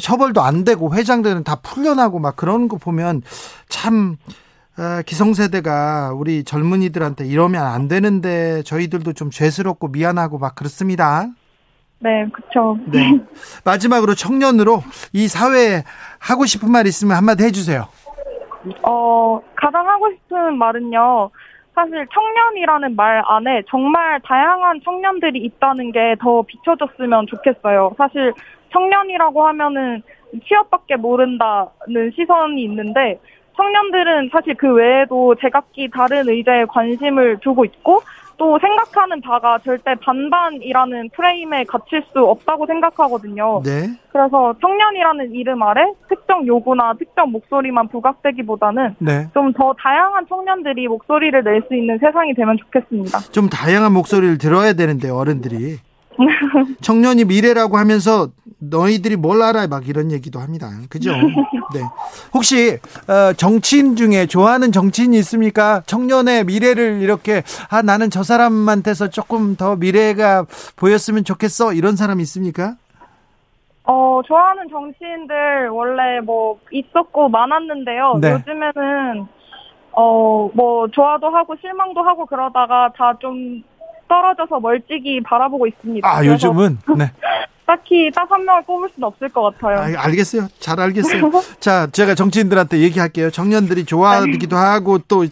처벌도 0.00 0.40
안 0.40 0.64
되고 0.64 0.94
회장들은 0.94 1.44
다 1.44 1.56
풀려나고 1.56 2.20
막 2.20 2.36
그런 2.36 2.68
거 2.68 2.78
보면 2.78 3.22
참 3.68 4.16
아, 4.26 4.43
기성세대가 5.06 6.12
우리 6.14 6.44
젊은이들한테 6.44 7.26
이러면 7.26 7.64
안 7.64 7.88
되는데 7.88 8.62
저희들도 8.62 9.12
좀 9.12 9.30
죄스럽고 9.30 9.88
미안하고 9.88 10.38
막 10.38 10.54
그렇습니다. 10.54 11.26
네, 12.00 12.26
그렇죠. 12.32 12.78
네. 12.86 13.18
마지막으로 13.64 14.14
청년으로 14.14 14.82
이 15.12 15.28
사회에 15.28 15.84
하고 16.18 16.44
싶은 16.44 16.70
말 16.70 16.86
있으면 16.86 17.16
한마디 17.16 17.44
해주세요. 17.44 17.86
어, 18.82 19.40
가장 19.56 19.88
하고 19.88 20.10
싶은 20.12 20.58
말은요. 20.58 21.30
사실 21.74 22.06
청년이라는 22.12 22.94
말 22.96 23.22
안에 23.26 23.62
정말 23.68 24.20
다양한 24.24 24.80
청년들이 24.84 25.40
있다는 25.44 25.92
게 25.92 26.14
더 26.20 26.42
비춰졌으면 26.42 27.26
좋겠어요. 27.26 27.94
사실 27.96 28.32
청년이라고 28.72 29.46
하면은 29.48 30.02
취업밖에 30.46 30.96
모른다는 30.96 32.12
시선이 32.14 32.62
있는데 32.64 33.20
청년들은 33.56 34.30
사실 34.32 34.54
그 34.54 34.72
외에도 34.72 35.34
제각기 35.40 35.90
다른 35.92 36.28
의제에 36.28 36.64
관심을 36.66 37.38
두고 37.40 37.64
있고 37.64 38.02
또 38.36 38.58
생각하는 38.58 39.20
바가 39.20 39.58
절대 39.64 39.94
반반이라는 39.94 41.10
프레임에 41.14 41.62
갇힐 41.64 42.02
수 42.12 42.18
없다고 42.18 42.66
생각하거든요. 42.66 43.62
네. 43.64 43.88
그래서 44.10 44.52
청년이라는 44.60 45.32
이름 45.34 45.62
아래 45.62 45.82
특정 46.08 46.44
요구나 46.44 46.94
특정 46.98 47.30
목소리만 47.30 47.86
부각되기보다는 47.88 48.96
네. 48.98 49.28
좀더 49.34 49.74
다양한 49.78 50.26
청년들이 50.28 50.88
목소리를 50.88 51.44
낼 51.44 51.62
수 51.68 51.76
있는 51.76 51.96
세상이 51.98 52.34
되면 52.34 52.56
좋겠습니다. 52.58 53.18
좀 53.30 53.48
다양한 53.48 53.92
목소리를 53.92 54.36
들어야 54.38 54.72
되는데 54.72 55.08
어른들이 55.10 55.76
청년이 56.82 57.24
미래라고 57.26 57.76
하면서 57.78 58.28
너희들이 58.70 59.16
뭘 59.16 59.42
알아 59.42 59.66
막 59.66 59.88
이런 59.88 60.10
얘기도 60.12 60.40
합니다. 60.40 60.68
그죠? 60.88 61.12
네. 61.72 61.80
혹시 62.32 62.78
어, 63.08 63.32
정치인 63.36 63.96
중에 63.96 64.26
좋아하는 64.26 64.72
정치인이 64.72 65.16
있습니까? 65.18 65.82
청년의 65.86 66.44
미래를 66.44 67.00
이렇게 67.02 67.42
아 67.70 67.82
나는 67.82 68.10
저 68.10 68.22
사람한테서 68.22 69.10
조금 69.10 69.56
더 69.56 69.76
미래가 69.76 70.46
보였으면 70.76 71.24
좋겠어 71.24 71.72
이런 71.72 71.96
사람 71.96 72.20
있습니까? 72.20 72.76
어 73.86 74.22
좋아하는 74.26 74.68
정치인들 74.70 75.68
원래 75.68 76.20
뭐 76.20 76.58
있었고 76.70 77.28
많았는데요. 77.28 78.18
네. 78.20 78.32
요즘에는 78.32 79.26
어 79.96 80.50
뭐 80.54 80.88
좋아도 80.88 81.28
하고 81.28 81.54
실망도 81.60 82.02
하고 82.02 82.26
그러다가 82.26 82.92
다좀 82.96 83.62
떨어져서 84.08 84.60
멀찍이 84.60 85.22
바라보고 85.22 85.66
있습니다. 85.66 86.08
아, 86.08 86.24
요즘은? 86.24 86.78
네. 86.96 87.10
딱히 87.66 88.10
딱 88.14 88.30
한 88.30 88.44
명을 88.44 88.62
꼽을 88.64 88.90
수는 88.94 89.06
없을 89.06 89.28
것 89.30 89.42
같아요. 89.58 89.96
아, 89.96 90.04
알겠어요. 90.04 90.48
잘 90.60 90.78
알겠어요. 90.80 91.30
자, 91.60 91.86
제가 91.90 92.14
정치인들한테 92.14 92.80
얘기할게요. 92.80 93.30
청년들이 93.30 93.84
좋아하기도 93.86 94.54
네. 94.56 94.62
하고 94.62 94.98
또 94.98 95.24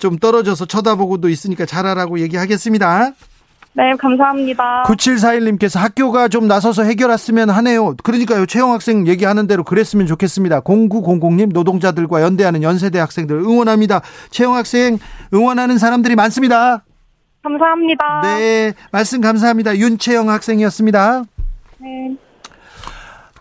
좀 0.00 0.18
떨어져서 0.18 0.64
쳐다보고도 0.64 1.28
있으니까 1.28 1.66
잘하라고 1.66 2.18
얘기하겠습니다. 2.20 3.12
네, 3.72 3.92
감사합니다. 4.00 4.82
9741님께서 4.86 5.78
학교가 5.78 6.26
좀 6.26 6.48
나서서 6.48 6.82
해결했으면 6.82 7.50
하네요. 7.50 7.94
그러니까요, 8.02 8.46
채용 8.46 8.72
학생 8.72 9.06
얘기하는 9.06 9.46
대로 9.46 9.62
그랬으면 9.62 10.08
좋겠습니다. 10.08 10.62
0900님, 10.62 11.52
노동자들과 11.52 12.22
연대하는 12.22 12.64
연세대 12.64 12.98
학생들 12.98 13.36
응원합니다. 13.36 14.00
채용 14.30 14.56
학생 14.56 14.98
응원하는 15.32 15.78
사람들이 15.78 16.16
많습니다. 16.16 16.82
감사합니다. 17.42 18.20
네, 18.22 18.72
말씀 18.92 19.20
감사합니다. 19.20 19.76
윤채영 19.76 20.28
학생이었습니다. 20.28 21.24
네. 21.78 22.16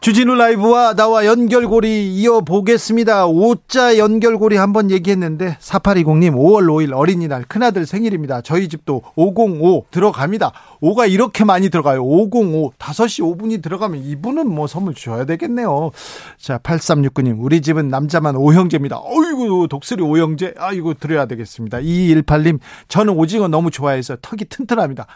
주진우 0.01 0.35
라이브와 0.35 0.93
나와 0.93 1.25
연결고리 1.25 2.15
이어보겠습니다. 2.15 3.27
5자 3.27 3.97
연결고리 3.97 4.55
한번 4.55 4.91
얘기했는데 4.91 5.57
4820님 5.59 6.35
5월 6.35 6.67
5일 6.67 6.95
어린이날 6.95 7.43
큰아들 7.43 7.85
생일입니다. 7.85 8.39
저희 8.39 8.69
집도 8.69 9.01
505 9.17 9.87
들어갑니다. 9.91 10.53
5가 10.81 11.11
이렇게 11.11 11.43
많이 11.43 11.69
들어가요. 11.69 12.01
505 12.01 12.71
5시 12.79 13.37
5분이 13.37 13.61
들어가면 13.61 14.01
이분은 14.01 14.49
뭐 14.49 14.67
선물 14.67 14.93
줘야 14.95 15.25
되겠네요. 15.25 15.91
자 16.37 16.59
8369님 16.59 17.35
우리 17.39 17.61
집은 17.61 17.89
남자만 17.89 18.37
오형제입니다. 18.37 19.01
어이구 19.03 19.67
독수리 19.69 20.01
오형제 20.01 20.53
아이고 20.57 20.93
드려야 20.93 21.25
되겠습니다. 21.25 21.79
2218님 21.79 22.59
저는 22.87 23.15
오징어 23.15 23.49
너무 23.49 23.69
좋아해서 23.69 24.15
턱이 24.21 24.45
튼튼합니다. 24.47 25.07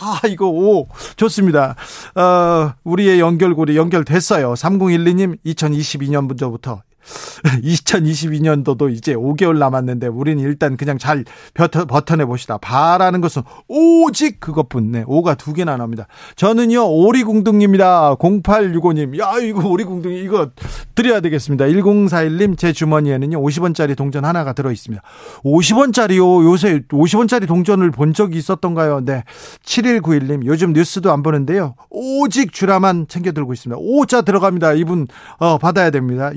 아, 0.00 0.20
이거, 0.28 0.48
오, 0.48 0.88
좋습니다. 1.16 1.74
어, 2.14 2.72
우리의 2.84 3.20
연결고리 3.20 3.76
연결됐어요. 3.76 4.54
3012님, 4.54 5.38
2022년부터 5.44 6.80
2022년도도 7.62 8.92
이제 8.92 9.14
5개월 9.14 9.58
남았는데 9.58 10.08
우리는 10.08 10.42
일단 10.42 10.76
그냥 10.76 10.98
잘 10.98 11.24
버텨, 11.54 11.86
버텨내 11.86 12.24
봅시다. 12.24 12.58
바라는 12.58 13.20
것은 13.20 13.42
오직 13.68 14.40
그것뿐. 14.40 14.90
네, 14.90 15.04
오가 15.06 15.34
두 15.34 15.52
개나 15.52 15.76
나옵니다. 15.76 16.06
저는요, 16.36 16.88
오리궁둥입니다. 16.88 18.16
0865님. 18.16 19.18
야, 19.18 19.38
이거 19.40 19.68
오리궁둥이 19.68 20.20
이거 20.22 20.50
드려야 20.94 21.20
되겠습니다. 21.20 21.66
1041님 21.66 22.58
제 22.58 22.72
주머니에는요, 22.72 23.40
50원짜리 23.40 23.96
동전 23.96 24.24
하나가 24.24 24.52
들어 24.52 24.70
있습니다. 24.72 25.02
50원짜리요. 25.44 26.44
요새 26.44 26.80
50원짜리 26.88 27.46
동전을 27.46 27.90
본 27.90 28.14
적이 28.14 28.38
있었던가요? 28.38 29.04
네. 29.04 29.24
7191님 29.64 30.44
요즘 30.46 30.72
뉴스도 30.72 31.12
안 31.12 31.22
보는데요. 31.22 31.74
오직 31.90 32.52
주라만 32.52 33.06
챙겨 33.08 33.32
들고 33.32 33.52
있습니다. 33.52 33.78
오자 33.80 34.22
들어갑니다. 34.22 34.74
이분 34.74 35.06
어, 35.38 35.58
받아야 35.58 35.90
됩니다. 35.90 36.30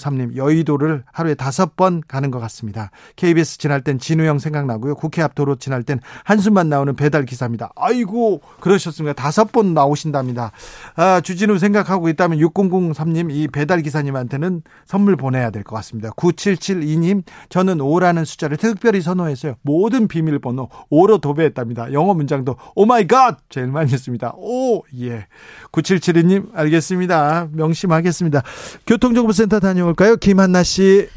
6003님 0.00 0.36
여의도를 0.36 1.04
하루에 1.12 1.34
다섯 1.34 1.76
번 1.76 2.02
가는 2.06 2.30
것 2.30 2.38
같습니다. 2.40 2.90
KBS 3.16 3.58
지날 3.58 3.82
땐 3.82 3.98
진우 3.98 4.24
형 4.24 4.38
생각나고요. 4.38 4.94
국회 4.94 5.22
앞 5.22 5.34
도로 5.34 5.56
지날 5.56 5.82
땐 5.82 6.00
한숨만 6.24 6.68
나오는 6.68 6.94
배달 6.96 7.24
기사입니다. 7.24 7.70
아이고 7.76 8.40
그러셨습니다. 8.60 9.12
다섯 9.14 9.52
번 9.52 9.74
나오신답니다. 9.74 10.52
아, 10.96 11.20
주진우 11.20 11.58
생각하고 11.58 12.08
있다면 12.08 12.38
6003님 12.38 13.30
이 13.30 13.48
배달 13.48 13.82
기사님한테는 13.82 14.62
선물 14.86 15.16
보내야 15.16 15.50
될 15.50 15.60
것 15.62 15.76
같습니다. 15.76 16.10
9772님 16.10 17.22
저는 17.50 17.78
5라는 17.78 18.24
숫자를 18.24 18.56
특별히 18.56 19.00
선호했어요. 19.02 19.54
모든 19.62 20.08
비밀번호 20.08 20.68
5로 20.90 21.20
도배했답니다. 21.20 21.92
영어 21.92 22.14
문장도 22.14 22.56
oh 22.74 22.86
my 22.86 23.06
god 23.06 23.38
제일 23.50 23.66
많이 23.68 23.92
했습니다. 23.92 24.32
oh 24.36 24.82
yeah. 25.00 25.26
9772님 25.72 26.48
알겠습니다. 26.54 27.48
명심하겠습니다. 27.52 28.42
교통정보센터 28.86 29.60
다녀 29.60 29.89
올까요? 29.90 30.16
김한나 30.16 30.62
씨. 30.62 31.08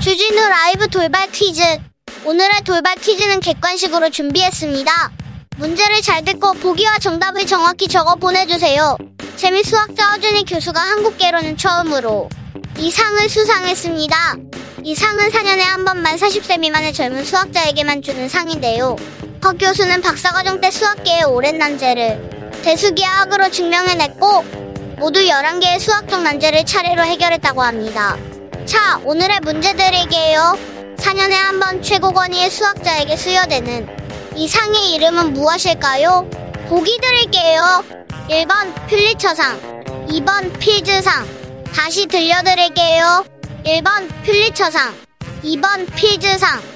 주진우 0.00 0.40
라이브 0.40 0.88
돌발 0.88 1.30
퀴즈. 1.32 1.62
오늘의 2.24 2.62
돌발 2.64 2.96
퀴즈는 2.96 3.40
객관식으로 3.40 4.10
준비했습니다. 4.10 5.12
문제를 5.56 6.02
잘 6.02 6.24
듣고 6.24 6.52
보기와 6.54 6.98
정답을 6.98 7.46
정확히 7.46 7.88
적어 7.88 8.14
보내주세요. 8.16 8.96
재미 9.36 9.62
수학자 9.62 10.12
허준희 10.12 10.44
교수가 10.44 10.78
한국계로는 10.78 11.56
처음으로 11.56 12.28
이 12.78 12.90
상을 12.90 13.28
수상했습니다. 13.28 14.16
이 14.84 14.94
상은 14.94 15.30
4년에 15.30 15.60
한 15.60 15.84
번만 15.84 16.16
40세 16.16 16.60
미만의 16.60 16.92
젊은 16.92 17.24
수학자에게만 17.24 18.02
주는 18.02 18.28
상인데요. 18.28 18.96
허 19.46 19.52
교수는 19.52 20.00
박사과정 20.00 20.60
때 20.60 20.72
수학계의 20.72 21.22
오랜 21.22 21.56
난제를 21.56 22.50
대수기하학으로 22.64 23.48
증명해냈고 23.48 24.42
모두 24.98 25.20
11개의 25.20 25.78
수학적 25.78 26.20
난제를 26.20 26.66
차례로 26.66 27.04
해결했다고 27.04 27.62
합니다. 27.62 28.16
자, 28.64 29.00
오늘의 29.04 29.38
문제 29.42 29.72
드릴게요. 29.72 30.58
4년에 30.96 31.30
한 31.30 31.60
번 31.60 31.80
최고 31.80 32.10
권위의 32.10 32.50
수학자에게 32.50 33.16
수여되는 33.16 33.86
이 34.34 34.48
상의 34.48 34.94
이름은 34.94 35.34
무엇일까요? 35.34 36.28
보기 36.68 36.98
드릴게요. 37.00 37.84
1번 38.28 38.74
퓰리처상, 38.88 39.60
2번 40.08 40.58
필즈상. 40.58 41.24
다시 41.72 42.06
들려드릴게요. 42.06 43.24
1번 43.64 44.08
퓰리처상, 44.24 44.92
2번 45.44 45.94
필즈상. 45.94 46.75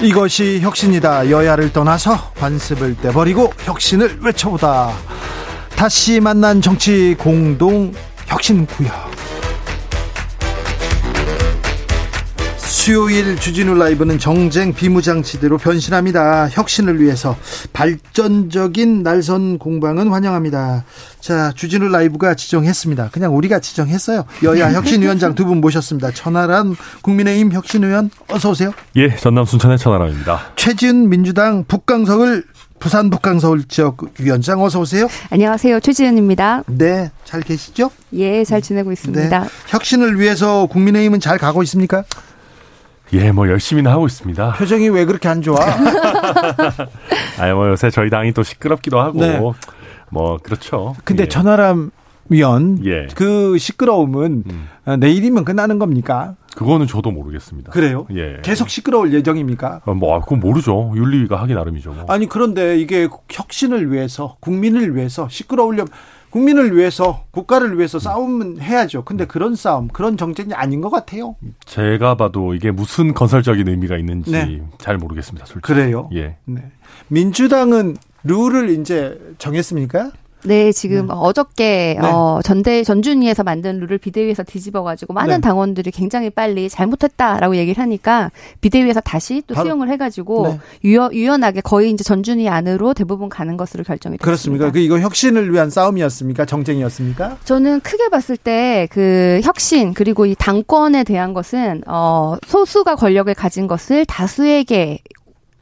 이것이 0.00 0.60
혁신이다. 0.60 1.30
여야를 1.30 1.72
떠나서 1.72 2.30
관습을 2.34 2.96
떼버리고 2.98 3.52
혁신을 3.64 4.18
외쳐보다. 4.22 4.92
다시 5.76 6.20
만난 6.20 6.60
정치 6.60 7.16
공동 7.18 7.92
혁신 8.26 8.64
구역. 8.66 9.07
수요일 12.68 13.36
주진우 13.36 13.74
라이브는 13.74 14.18
정쟁 14.18 14.74
비무장지대로 14.74 15.56
변신합니다. 15.56 16.48
혁신을 16.50 17.00
위해서 17.00 17.34
발전적인 17.72 19.02
날선 19.02 19.58
공방은 19.58 20.08
환영합니다. 20.08 20.84
자, 21.20 21.50
주진우 21.56 21.88
라이브가 21.88 22.34
지정했습니다. 22.34 23.08
그냥 23.10 23.34
우리가 23.36 23.58
지정했어요. 23.60 24.24
여야 24.44 24.72
혁신위원장 24.72 25.34
두 25.34 25.48
분 25.48 25.62
모셨습니다. 25.62 26.10
천하람 26.10 26.76
국민의힘 27.00 27.52
혁신위원 27.52 28.10
어서 28.28 28.50
오세요. 28.50 28.72
예, 28.96 29.16
전남 29.16 29.46
순천의 29.46 29.78
천하람입니다. 29.78 30.52
최지은 30.56 31.08
민주당 31.08 31.64
북강서울 31.66 32.44
부산 32.78 33.08
북강서울 33.08 33.64
지역 33.66 33.96
위원장 34.20 34.62
어서 34.62 34.78
오세요. 34.80 35.08
안녕하세요. 35.30 35.80
최지은입니다. 35.80 36.64
네, 36.66 37.10
잘 37.24 37.40
계시죠? 37.40 37.90
예, 38.12 38.44
잘 38.44 38.60
지내고 38.60 38.92
있습니다. 38.92 39.40
네. 39.40 39.48
혁신을 39.68 40.20
위해서 40.20 40.66
국민의힘은 40.66 41.18
잘 41.20 41.38
가고 41.38 41.62
있습니까? 41.62 42.04
예, 43.12 43.32
뭐 43.32 43.48
열심히는 43.48 43.90
하고 43.90 44.06
있습니다. 44.06 44.52
표정이 44.54 44.88
왜 44.90 45.04
그렇게 45.04 45.28
안 45.28 45.42
좋아? 45.42 45.58
아니 47.38 47.52
뭐 47.52 47.68
요새 47.68 47.90
저희 47.90 48.10
당이 48.10 48.32
또 48.32 48.42
시끄럽기도 48.42 49.00
하고 49.00 49.20
네. 49.20 49.40
뭐 50.10 50.38
그렇죠. 50.42 50.94
근데 51.04 51.24
예. 51.24 51.28
천하람 51.28 51.90
위원 52.28 52.84
예. 52.84 53.06
그 53.14 53.56
시끄러움은 53.58 54.44
음. 54.50 54.68
내일이면 55.00 55.44
끝나는 55.44 55.78
겁니까? 55.78 56.34
그거는 56.56 56.86
저도 56.86 57.10
모르겠습니다. 57.10 57.70
그래요? 57.70 58.06
예. 58.12 58.38
계속 58.42 58.68
시끄러울 58.68 59.14
예정입니까? 59.14 59.82
어, 59.84 59.94
뭐 59.94 60.20
그건 60.20 60.40
모르죠. 60.40 60.92
윤리위가 60.94 61.40
하기 61.42 61.54
나름이죠. 61.54 61.92
뭐. 61.92 62.04
아니 62.08 62.28
그런데 62.28 62.78
이게 62.78 63.08
혁신을 63.30 63.92
위해서 63.92 64.36
국민을 64.40 64.96
위해서 64.96 65.28
시끄러우려면 65.28 65.88
국민을 66.30 66.76
위해서 66.76 67.24
국가를 67.30 67.78
위해서 67.78 67.98
싸움은 67.98 68.60
해야죠. 68.60 69.04
근데 69.04 69.26
그런 69.26 69.54
싸움, 69.54 69.88
그런 69.88 70.16
정쟁이 70.16 70.52
아닌 70.54 70.80
것 70.80 70.90
같아요. 70.90 71.36
제가 71.64 72.16
봐도 72.16 72.54
이게 72.54 72.70
무슨 72.70 73.14
건설적인 73.14 73.66
의미가 73.68 73.96
있는지 73.96 74.30
네. 74.30 74.62
잘 74.78 74.98
모르겠습니다. 74.98 75.46
솔직히. 75.46 75.72
그래요? 75.72 76.10
예. 76.14 76.36
네. 76.44 76.62
민주당은 77.08 77.96
룰을 78.24 78.70
이제 78.70 79.18
정했습니까? 79.38 80.10
네, 80.44 80.72
지금 80.72 81.06
네. 81.06 81.14
어저께 81.14 81.98
네. 82.00 82.06
어, 82.06 82.40
전대 82.44 82.82
전준위에서 82.84 83.42
만든 83.42 83.80
룰을 83.80 83.98
비대위에서 83.98 84.42
뒤집어가지고 84.42 85.14
많은 85.14 85.36
네. 85.36 85.40
당원들이 85.40 85.90
굉장히 85.90 86.30
빨리 86.30 86.68
잘못했다라고 86.68 87.56
얘기를 87.56 87.82
하니까 87.82 88.30
비대위에서 88.60 89.00
다시 89.00 89.42
또 89.46 89.54
바로, 89.54 89.66
수용을 89.66 89.88
해가지고 89.90 90.48
네. 90.48 90.60
유연, 90.84 91.12
유연하게 91.12 91.60
거의 91.62 91.90
이제 91.90 92.04
전준위 92.04 92.48
안으로 92.48 92.94
대부분 92.94 93.28
가는 93.28 93.56
것으로 93.56 93.84
결정이 93.84 94.18
됐습니다. 94.18 94.24
그렇습니까? 94.24 94.70
그 94.70 94.78
이거 94.78 94.98
혁신을 94.98 95.52
위한 95.52 95.70
싸움이었습니까? 95.70 96.44
정쟁이었습니까? 96.44 97.38
저는 97.44 97.80
크게 97.80 98.08
봤을 98.08 98.36
때 98.36 98.88
그 98.90 99.40
혁신 99.42 99.94
그리고 99.94 100.26
이 100.26 100.34
당권에 100.36 101.04
대한 101.04 101.32
것은 101.32 101.82
어, 101.86 102.36
소수가 102.46 102.96
권력을 102.96 103.32
가진 103.34 103.66
것을 103.66 104.04
다수에게 104.06 104.98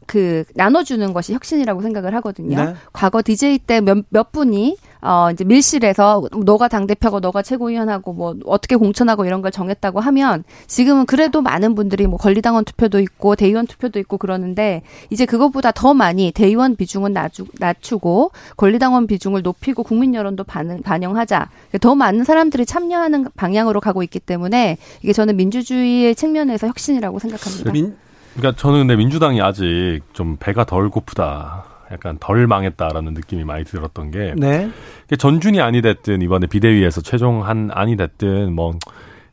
그 0.06 0.44
나눠주는 0.54 1.12
것이 1.12 1.32
혁신이라고 1.34 1.82
생각을 1.82 2.14
하거든요. 2.16 2.64
네. 2.64 2.74
과거 2.92 3.22
DJ 3.22 3.58
때몇 3.58 4.04
몇 4.08 4.32
분이 4.32 4.76
어 5.02 5.30
이제 5.30 5.44
밀실에서 5.44 6.28
너가 6.44 6.68
당 6.68 6.86
대표고 6.86 7.20
너가 7.20 7.42
최고위원하고 7.42 8.12
뭐 8.12 8.34
어떻게 8.46 8.76
공천하고 8.76 9.24
이런 9.24 9.42
걸 9.42 9.50
정했다고 9.50 10.00
하면 10.00 10.44
지금은 10.66 11.06
그래도 11.06 11.42
많은 11.42 11.74
분들이 11.74 12.06
뭐 12.06 12.18
권리당원 12.18 12.64
투표도 12.64 13.00
있고 13.00 13.36
대의원 13.36 13.66
투표도 13.66 13.98
있고 14.00 14.18
그러는데 14.18 14.82
이제 15.10 15.26
그것보다 15.26 15.72
더 15.72 15.94
많이 15.94 16.32
대의원 16.32 16.76
비중은 16.76 17.12
낮추, 17.12 17.44
낮추고 17.58 18.32
권리당원 18.56 19.06
비중을 19.06 19.42
높이고 19.42 19.82
국민 19.82 20.14
여론도 20.14 20.44
반응, 20.44 20.82
반영하자 20.82 21.50
더 21.80 21.94
많은 21.94 22.24
사람들이 22.24 22.66
참여하는 22.66 23.28
방향으로 23.36 23.80
가고 23.80 24.02
있기 24.02 24.18
때문에 24.18 24.78
이게 25.02 25.12
저는 25.12 25.36
민주주의의 25.36 26.14
측면에서 26.14 26.66
혁신이라고 26.68 27.18
생각합니다. 27.18 27.72
민, 27.72 27.96
그러니까 28.36 28.60
저는 28.60 28.80
근데 28.80 28.96
민주당이 28.96 29.40
아직 29.40 30.00
좀 30.12 30.36
배가 30.38 30.64
덜 30.64 30.88
고프다. 30.90 31.64
약간 31.92 32.18
덜 32.18 32.46
망했다라는 32.46 33.14
느낌이 33.14 33.44
많이 33.44 33.64
들었던 33.64 34.10
게 34.10 34.34
네. 34.36 34.70
전준이 35.16 35.60
아니 35.60 35.82
됐든 35.82 36.20
이번에 36.20 36.48
비대위에서 36.48 37.00
최종 37.00 37.46
한 37.46 37.70
안이 37.72 37.96
됐든 37.96 38.52
뭐뭐 38.52 38.78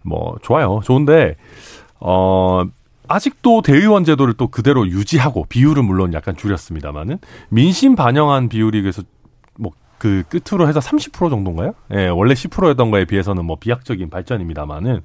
뭐 0.04 0.36
좋아요. 0.44 0.80
좋은데 0.84 1.36
어 2.00 2.64
아직도 3.08 3.64
대의원 3.64 4.04
제도를 4.04 4.36
또 4.36 4.48
그대로 4.48 4.88
유지하고 4.88 5.46
비율은 5.50 5.84
물론 5.84 6.14
약간 6.14 6.36
줄였습니다만은 6.38 7.18
민심 7.50 7.96
반영한 7.96 8.50
비율이 8.50 8.82
그래서 8.82 9.02
뭐 9.58 9.72
그 10.04 10.22
끝으로 10.28 10.68
해서 10.68 10.82
30% 10.82 11.30
정도인가요? 11.30 11.76
예, 11.94 12.10
원래 12.10 12.34
10%였던 12.34 12.92
거에 12.92 13.06
비해서는 13.06 13.46
뭐 13.46 13.56
비약적인 13.58 14.10
발전입니다만은 14.10 15.02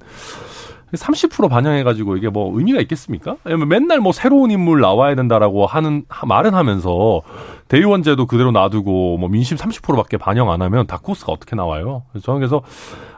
30% 0.93 1.49
반영해가지고 1.49 2.17
이게 2.17 2.29
뭐 2.29 2.57
의미가 2.57 2.81
있겠습니까? 2.81 3.37
맨날 3.67 3.99
뭐 3.99 4.11
새로운 4.11 4.51
인물 4.51 4.81
나와야 4.81 5.15
된다라고 5.15 5.65
하는 5.65 6.03
말은 6.25 6.53
하면서 6.53 7.21
대의원제도 7.67 8.25
그대로 8.25 8.51
놔두고 8.51 9.17
뭐 9.17 9.29
민심 9.29 9.57
30%밖에 9.57 10.17
반영 10.17 10.51
안 10.51 10.61
하면 10.61 10.87
다크호스가 10.87 11.31
어떻게 11.31 11.55
나와요? 11.55 12.03
저는 12.23 12.39
그래서 12.39 12.61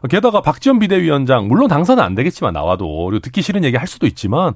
게다가 0.09 0.41
박지원 0.41 0.79
비대위원장 0.79 1.47
물론 1.47 1.67
당선은 1.69 2.03
안 2.03 2.15
되겠지만 2.15 2.53
나와도 2.53 3.05
그리고 3.05 3.19
듣기 3.19 3.41
싫은 3.41 3.63
얘기 3.63 3.77
할 3.77 3.87
수도 3.87 4.07
있지만 4.07 4.53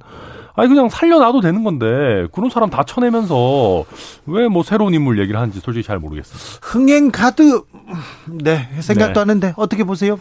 아니 0.58 0.70
그냥 0.70 0.88
살려놔도 0.90 1.42
되는 1.42 1.64
건데 1.64 2.28
그런 2.32 2.50
사람 2.50 2.70
다 2.70 2.84
쳐내면서 2.84 3.84
왜 4.26 4.48
뭐 4.48 4.64
새로운 4.64 4.94
인물 4.94 5.20
얘기를 5.20 5.40
하는지 5.40 5.60
솔직히 5.60 5.86
잘 5.86 6.00
모르겠어요. 6.00 6.38
흥행 6.62 7.12
카드 7.12 7.62
네 8.30 8.70
생각도 8.80 9.14
네. 9.14 9.20
하는데 9.20 9.54
어떻게 9.58 9.84
보세요? 9.84 10.18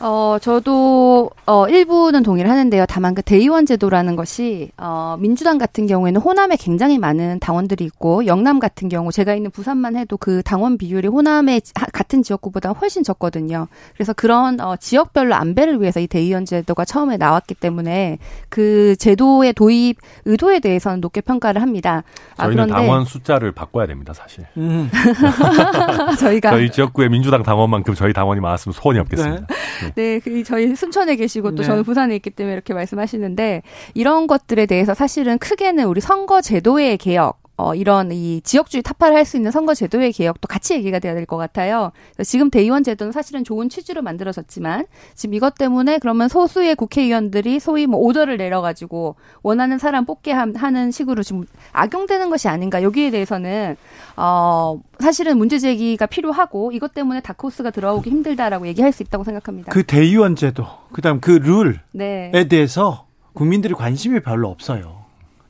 어, 0.00 0.38
저도, 0.40 1.30
어, 1.46 1.68
일부는 1.68 2.22
동의를 2.24 2.50
하는데요. 2.50 2.84
다만 2.88 3.14
그 3.14 3.22
대의원 3.22 3.64
제도라는 3.64 4.16
것이, 4.16 4.70
어, 4.76 5.16
민주당 5.20 5.56
같은 5.56 5.86
경우에는 5.86 6.20
호남에 6.20 6.56
굉장히 6.56 6.98
많은 6.98 7.38
당원들이 7.38 7.84
있고, 7.84 8.26
영남 8.26 8.58
같은 8.58 8.88
경우, 8.88 9.12
제가 9.12 9.34
있는 9.34 9.50
부산만 9.50 9.96
해도 9.96 10.16
그 10.16 10.42
당원 10.42 10.78
비율이 10.78 11.08
호남의 11.08 11.62
같은 11.92 12.22
지역구보다 12.22 12.70
훨씬 12.70 13.04
적거든요. 13.04 13.68
그래서 13.94 14.12
그런, 14.12 14.60
어, 14.60 14.76
지역별로 14.76 15.34
안배를 15.34 15.80
위해서 15.80 16.00
이 16.00 16.06
대의원 16.08 16.44
제도가 16.44 16.84
처음에 16.84 17.16
나왔기 17.16 17.54
때문에 17.54 18.18
그 18.48 18.96
제도의 18.96 19.52
도입 19.52 19.98
의도에 20.24 20.58
대해서는 20.58 21.00
높게 21.00 21.20
평가를 21.20 21.62
합니다. 21.62 22.02
아, 22.36 22.44
저희는 22.44 22.66
그런데 22.66 22.72
당원 22.74 23.04
숫자를 23.04 23.52
바꿔야 23.52 23.86
됩니다, 23.86 24.12
사실. 24.12 24.44
음. 24.56 24.90
저희가. 26.18 26.50
저희 26.50 26.70
지역구에 26.70 27.08
민주당 27.08 27.42
당원만큼 27.44 27.94
저희 27.94 28.12
당원이 28.12 28.40
많았으면 28.40 28.72
소원이 28.72 28.98
없겠습니다. 28.98 29.46
네. 29.46 29.83
네, 29.94 30.18
그 30.20 30.42
저희 30.44 30.74
순천에 30.74 31.16
계시고 31.16 31.50
또 31.52 31.62
네. 31.62 31.64
저는 31.64 31.84
부산에 31.84 32.16
있기 32.16 32.30
때문에 32.30 32.54
이렇게 32.54 32.74
말씀하시는데 32.74 33.62
이런 33.94 34.26
것들에 34.26 34.66
대해서 34.66 34.94
사실은 34.94 35.38
크게는 35.38 35.84
우리 35.84 36.00
선거 36.00 36.40
제도의 36.40 36.98
개혁 36.98 37.43
어, 37.56 37.74
이런 37.74 38.10
이 38.10 38.40
지역주의 38.42 38.82
타파를 38.82 39.16
할 39.16 39.24
수 39.24 39.36
있는 39.36 39.50
선거 39.52 39.74
제도의 39.74 40.12
개혁도 40.12 40.48
같이 40.48 40.74
얘기가 40.74 40.98
돼야 40.98 41.14
될 41.14 41.24
것 41.24 41.36
같아요. 41.36 41.92
지금 42.24 42.50
대의원 42.50 42.82
제도는 42.82 43.12
사실은 43.12 43.44
좋은 43.44 43.68
취지로 43.68 44.02
만들어졌지만 44.02 44.86
지금 45.14 45.34
이것 45.34 45.54
때문에 45.54 45.98
그러면 45.98 46.28
소수의 46.28 46.74
국회의원들이 46.76 47.60
소위 47.60 47.86
뭐 47.86 48.00
오더를 48.00 48.36
내려가지고 48.36 49.14
원하는 49.42 49.78
사람 49.78 50.04
뽑게 50.04 50.32
하는 50.32 50.90
식으로 50.90 51.22
지금 51.22 51.44
악용되는 51.72 52.28
것이 52.28 52.48
아닌가 52.48 52.82
여기에 52.82 53.10
대해서는 53.12 53.76
어, 54.16 54.80
사실은 54.98 55.38
문제 55.38 55.58
제기가 55.58 56.06
필요하고 56.06 56.72
이것 56.72 56.92
때문에 56.92 57.20
다크호스가 57.20 57.70
들어오기 57.70 58.10
힘들다라고 58.10 58.66
얘기할 58.66 58.92
수 58.92 59.02
있다고 59.02 59.24
생각합니다. 59.24 59.72
그 59.72 59.84
대의원 59.84 60.36
제도, 60.36 60.66
그다음 60.92 61.20
그 61.20 61.30
룰에 61.30 61.78
네. 61.92 62.48
대해서 62.48 63.06
국민들이 63.32 63.74
관심이 63.74 64.20
별로 64.20 64.50
없어요. 64.50 65.04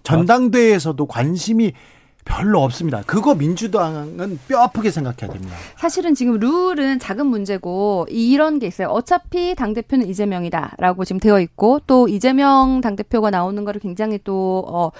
전당대회에서도 0.04 1.06
관심이 1.06 1.72
별로 2.24 2.62
없습니다. 2.62 3.02
그거 3.06 3.34
민주당은 3.34 4.38
뼈 4.48 4.60
아프게 4.60 4.90
생각해야 4.90 5.32
됩니다. 5.32 5.54
사실은 5.76 6.14
지금 6.14 6.38
룰은 6.38 6.98
작은 6.98 7.26
문제고 7.26 8.06
이런 8.08 8.58
게 8.58 8.66
있어요. 8.66 8.88
어차피 8.88 9.54
당 9.54 9.74
대표는 9.74 10.08
이재명이다라고 10.08 11.04
지금 11.04 11.20
되어 11.20 11.38
있고 11.40 11.80
또 11.87 12.08
이재명 12.08 12.80
당 12.80 12.96
대표가 12.96 13.30
나오는 13.30 13.62
거를 13.64 13.80
굉장히 13.80 14.18
또어뭐 14.24 14.90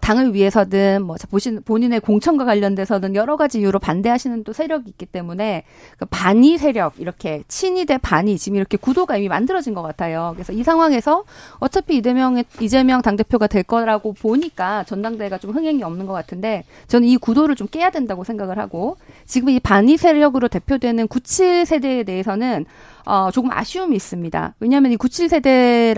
당을 0.00 0.34
위해서든 0.34 1.02
뭐 1.04 1.16
보신 1.30 1.62
본인의 1.62 2.00
공천과 2.00 2.44
관련돼서든 2.44 3.14
여러 3.14 3.36
가지 3.36 3.60
이유로 3.60 3.78
반대하시는 3.78 4.44
또 4.44 4.52
세력이 4.52 4.90
있기 4.90 5.06
때문에 5.06 5.64
그 5.98 6.04
반이 6.04 6.58
세력 6.58 6.94
이렇게 6.98 7.42
친이 7.48 7.86
대 7.86 7.96
반이 7.98 8.36
지금 8.36 8.56
이렇게 8.56 8.76
구도가 8.76 9.16
이미 9.16 9.28
만들어진 9.28 9.72
것 9.74 9.82
같아요. 9.82 10.32
그래서 10.34 10.52
이 10.52 10.62
상황에서 10.62 11.24
어차피 11.60 11.96
이재명의 11.96 12.44
이재명 12.60 13.00
당 13.00 13.16
대표가 13.16 13.46
될 13.46 13.62
거라고 13.62 14.12
보니까 14.12 14.84
전당대회가 14.84 15.38
좀 15.38 15.52
흥행이 15.52 15.82
없는 15.82 16.06
것 16.06 16.12
같은데 16.12 16.64
저는 16.86 17.08
이 17.08 17.16
구도를 17.16 17.56
좀 17.56 17.66
깨야 17.68 17.90
된다고 17.90 18.24
생각을 18.24 18.58
하고 18.58 18.96
지금 19.26 19.50
이 19.50 19.60
반이 19.60 19.96
세력으로 19.96 20.48
대표되는 20.48 21.08
97 21.08 21.66
세대에 21.66 22.04
대해서는 22.04 22.66
어 23.06 23.30
조금 23.32 23.50
아쉬움이 23.50 23.94
있습니다. 23.96 24.54
왜냐하면 24.60 24.92
이 24.92 24.96
97 24.96 25.28
세대 25.28 25.94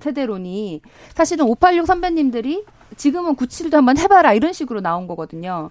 세대론이 0.00 0.82
사실은 1.14 1.46
586 1.46 1.86
선배님들이 1.86 2.64
지금은 2.96 3.36
97도 3.36 3.74
한번 3.74 3.98
해봐라 3.98 4.32
이런 4.34 4.52
식으로 4.52 4.80
나온 4.80 5.06
거거든요. 5.06 5.70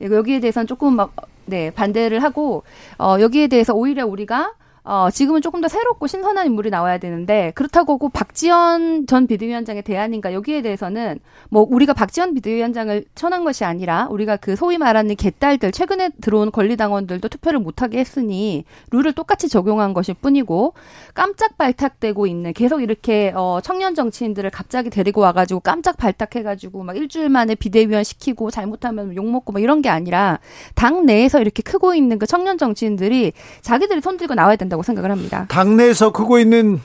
여기에 0.00 0.40
대해서는 0.40 0.66
조금 0.66 0.94
막, 0.94 1.14
네, 1.46 1.70
반대를 1.70 2.22
하고, 2.22 2.64
어, 2.98 3.16
여기에 3.20 3.48
대해서 3.48 3.72
오히려 3.72 4.06
우리가 4.06 4.52
어, 4.88 5.10
지금은 5.10 5.42
조금 5.42 5.60
더 5.60 5.66
새롭고 5.66 6.06
신선한 6.06 6.46
인물이 6.46 6.70
나와야 6.70 6.98
되는데 6.98 7.50
그렇다고 7.56 7.98
그 7.98 8.08
박지원 8.08 9.08
전 9.08 9.26
비대위원장의 9.26 9.82
대안인가 9.82 10.32
여기에 10.32 10.62
대해서는 10.62 11.18
뭐 11.50 11.66
우리가 11.68 11.92
박지원 11.92 12.34
비대위원장을 12.34 13.04
천한 13.16 13.42
것이 13.42 13.64
아니라 13.64 14.06
우리가 14.10 14.36
그 14.36 14.54
소위 14.54 14.78
말하는 14.78 15.16
개딸들 15.16 15.72
최근에 15.72 16.10
들어온 16.20 16.52
권리당원들도 16.52 17.28
투표를 17.28 17.58
못하게 17.58 17.98
했으니 17.98 18.64
룰을 18.92 19.12
똑같이 19.12 19.48
적용한 19.48 19.92
것일 19.92 20.14
뿐이고 20.20 20.74
깜짝 21.14 21.58
발탁되고 21.58 22.28
있는 22.28 22.52
계속 22.52 22.80
이렇게 22.80 23.32
어, 23.34 23.58
청년 23.64 23.96
정치인들을 23.96 24.48
갑자기 24.50 24.88
데리고 24.88 25.20
와가지고 25.20 25.60
깜짝 25.60 25.96
발탁해가지고 25.96 26.84
막 26.84 26.96
일주일 26.96 27.28
만에 27.28 27.56
비대위원 27.56 28.04
시키고 28.04 28.52
잘못하면 28.52 29.16
욕 29.16 29.28
먹고 29.28 29.52
막 29.52 29.60
이런 29.60 29.82
게 29.82 29.88
아니라 29.88 30.38
당 30.76 31.06
내에서 31.06 31.40
이렇게 31.40 31.64
크고 31.64 31.96
있는 31.96 32.20
그 32.20 32.26
청년 32.28 32.56
정치인들이 32.56 33.32
자기들이 33.62 34.00
손들고 34.00 34.34
나와야 34.34 34.54
된다. 34.54 34.75
된다고 34.76 34.82
생각을 34.82 35.10
합니다. 35.10 35.46
당내에서 35.48 36.12
크고 36.12 36.38
있는 36.38 36.80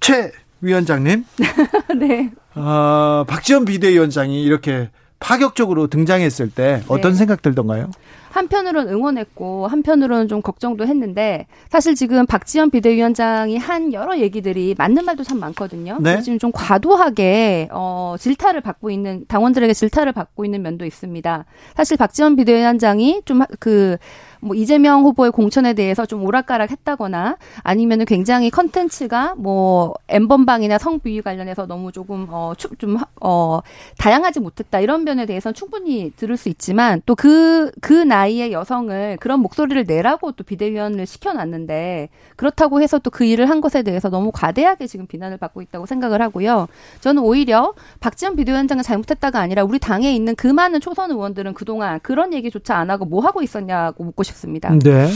최 0.00 0.32
위원장님. 0.60 1.24
네. 1.98 2.30
어, 2.54 3.24
박지원 3.26 3.64
비대위원장이 3.64 4.42
이렇게 4.42 4.90
파격적으로 5.18 5.88
등장했을 5.88 6.50
때 6.50 6.82
어떤 6.88 7.12
네. 7.12 7.18
생각 7.18 7.42
들던가요? 7.42 7.90
한편으로는 8.34 8.92
응원했고 8.92 9.68
한편으로는 9.68 10.26
좀 10.26 10.42
걱정도 10.42 10.86
했는데 10.86 11.46
사실 11.70 11.94
지금 11.94 12.26
박지원 12.26 12.70
비대위원장이 12.70 13.56
한 13.56 13.92
여러 13.92 14.18
얘기들이 14.18 14.74
맞는 14.76 15.04
말도 15.04 15.22
참 15.22 15.38
많거든요. 15.38 15.98
네? 16.00 16.20
지금 16.20 16.40
좀 16.40 16.50
과도하게 16.52 17.68
어 17.70 18.16
질타를 18.18 18.60
받고 18.60 18.90
있는 18.90 19.24
당원들에게 19.28 19.72
질타를 19.72 20.12
받고 20.12 20.44
있는 20.44 20.62
면도 20.62 20.84
있습니다. 20.84 21.44
사실 21.76 21.96
박지원 21.96 22.34
비대위원장이 22.34 23.22
좀그 23.24 23.98
뭐 24.44 24.54
이재명 24.54 25.04
후보의 25.04 25.32
공천에 25.32 25.72
대해서 25.72 26.04
좀 26.04 26.22
오락가락 26.24 26.70
했다거나 26.70 27.36
아니면은 27.62 28.04
굉장히 28.04 28.50
컨텐츠가 28.50 29.36
뭐 29.38 29.94
엠번방이나 30.08 30.76
성비위 30.76 31.22
관련해서 31.22 31.66
너무 31.66 31.92
조금 31.92 32.26
어좀어 32.30 33.00
어, 33.22 33.60
다양하지 33.96 34.40
못했다 34.40 34.80
이런 34.80 35.04
면에 35.04 35.24
대해서는 35.24 35.54
충분히 35.54 36.12
들을 36.16 36.36
수 36.36 36.50
있지만 36.50 37.00
또 37.06 37.14
그그 37.14 37.70
그 37.80 37.94
나이의 38.24 38.52
여성을 38.52 39.16
그런 39.20 39.40
목소리를 39.40 39.84
내라고 39.86 40.32
또 40.32 40.44
비대위원을 40.44 41.06
시켜놨는데 41.06 42.10
그렇다고 42.36 42.82
해서 42.82 42.98
또 42.98 43.14
그 43.14 43.24
일을 43.24 43.48
한 43.48 43.60
것에 43.60 43.84
대해서 43.84 44.10
너무 44.10 44.32
과대하게 44.32 44.88
지금 44.88 45.06
비난을 45.06 45.36
받고 45.36 45.62
있다고 45.62 45.86
생각을 45.86 46.20
하고요. 46.20 46.66
저는 46.98 47.22
오히려 47.22 47.74
박지원 48.00 48.34
비대위원장은 48.34 48.82
잘못했다가 48.82 49.38
아니라 49.38 49.62
우리 49.62 49.78
당에 49.78 50.12
있는 50.12 50.34
그 50.34 50.48
많은 50.48 50.80
초선 50.80 51.12
의원들은 51.12 51.54
그동안 51.54 52.00
그런 52.00 52.34
얘기조차 52.34 52.76
안 52.76 52.90
하고 52.90 53.04
뭐 53.04 53.22
하고 53.22 53.40
있었냐고 53.40 54.02
묻고 54.02 54.24
싶습니다. 54.24 54.76
네. 54.82 55.08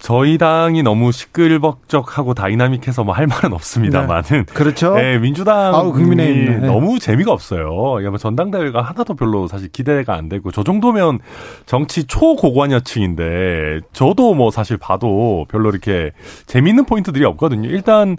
저희 0.00 0.38
당이 0.38 0.82
너무 0.82 1.10
시끌벅적하고 1.12 2.34
다이나믹해서 2.34 3.04
뭐 3.04 3.18
할 3.18 3.26
말은 3.26 3.52
없습니다만은 3.52 4.22
네. 4.28 4.54
그렇죠. 4.54 4.94
네, 4.94 5.18
민주당이 5.18 5.76
아우, 5.76 5.92
네. 5.98 6.66
너무 6.66 7.00
재미가 7.00 7.32
없어요. 7.32 7.68
뭐 7.68 8.16
전당대회가 8.16 8.80
하나도 8.80 9.14
별로 9.14 9.48
사실 9.48 9.68
기대가 9.70 10.14
안 10.14 10.28
되고 10.28 10.52
저 10.52 10.62
정도면 10.62 11.18
정치 11.66 12.04
초고관여층인데 12.04 13.80
저도 13.92 14.34
뭐 14.34 14.52
사실 14.52 14.76
봐도 14.76 15.46
별로 15.50 15.68
이렇게 15.70 16.12
재미있는 16.46 16.84
포인트들이 16.84 17.24
없거든요. 17.24 17.68
일단 17.68 18.16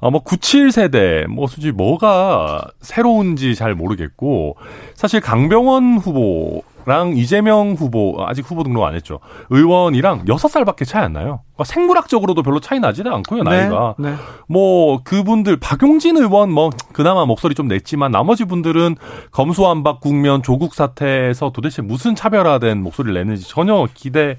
어, 0.00 0.10
뭐 0.10 0.22
97세대 0.22 1.26
뭐 1.26 1.46
솔직히 1.46 1.72
뭐가 1.72 2.66
새로운지 2.82 3.54
잘 3.54 3.74
모르겠고 3.74 4.56
사실 4.94 5.22
강병원 5.22 5.96
후보 5.96 6.62
랑 6.86 7.16
이재명 7.16 7.72
후보 7.72 8.16
아직 8.26 8.48
후보 8.48 8.62
등록 8.62 8.84
안 8.84 8.94
했죠. 8.94 9.20
의원이랑 9.50 10.24
6살밖에 10.24 10.86
차이 10.86 11.02
안 11.02 11.12
나요. 11.12 11.40
그러니까 11.54 11.64
생물학적으로도 11.64 12.42
별로 12.42 12.60
차이 12.60 12.80
나지는 12.80 13.12
않고요, 13.12 13.42
네, 13.42 13.50
나이가. 13.50 13.94
네, 13.98 14.10
네. 14.10 14.16
뭐 14.48 15.02
그분들 15.02 15.56
박용진 15.58 16.16
의원 16.16 16.50
뭐 16.50 16.70
그나마 16.92 17.24
목소리 17.26 17.54
좀 17.54 17.68
냈지만 17.68 18.10
나머지 18.10 18.44
분들은 18.44 18.96
검수완박 19.30 20.00
국면 20.00 20.42
조국 20.42 20.74
사태에서 20.74 21.50
도대체 21.50 21.82
무슨 21.82 22.14
차별화된 22.14 22.82
목소리를 22.82 23.14
내는지 23.14 23.48
전혀 23.48 23.86
기대 23.94 24.38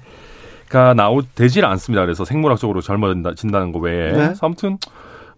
가 0.68 0.94
나오 0.94 1.22
되질 1.22 1.64
않습니다. 1.64 2.02
그래서 2.02 2.24
생물학적으로 2.24 2.80
젊어진다는 2.80 3.70
거 3.70 3.78
외에. 3.78 4.12
네. 4.12 4.34
아무튼 4.40 4.78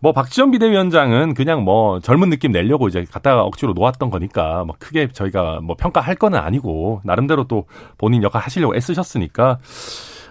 뭐 0.00 0.12
박지원 0.12 0.50
비대위원장은 0.52 1.34
그냥 1.34 1.64
뭐 1.64 1.98
젊은 2.00 2.30
느낌 2.30 2.52
내려고 2.52 2.88
이제 2.88 3.04
갖다가 3.10 3.42
억지로 3.42 3.72
놓았던 3.72 4.10
거니까 4.10 4.64
뭐 4.64 4.76
크게 4.78 5.08
저희가 5.12 5.60
뭐 5.62 5.74
평가할 5.76 6.14
거는 6.14 6.38
아니고 6.38 7.00
나름대로 7.04 7.44
또 7.48 7.66
본인 7.98 8.22
역할 8.22 8.42
하시려고 8.42 8.76
애쓰셨으니까 8.76 9.58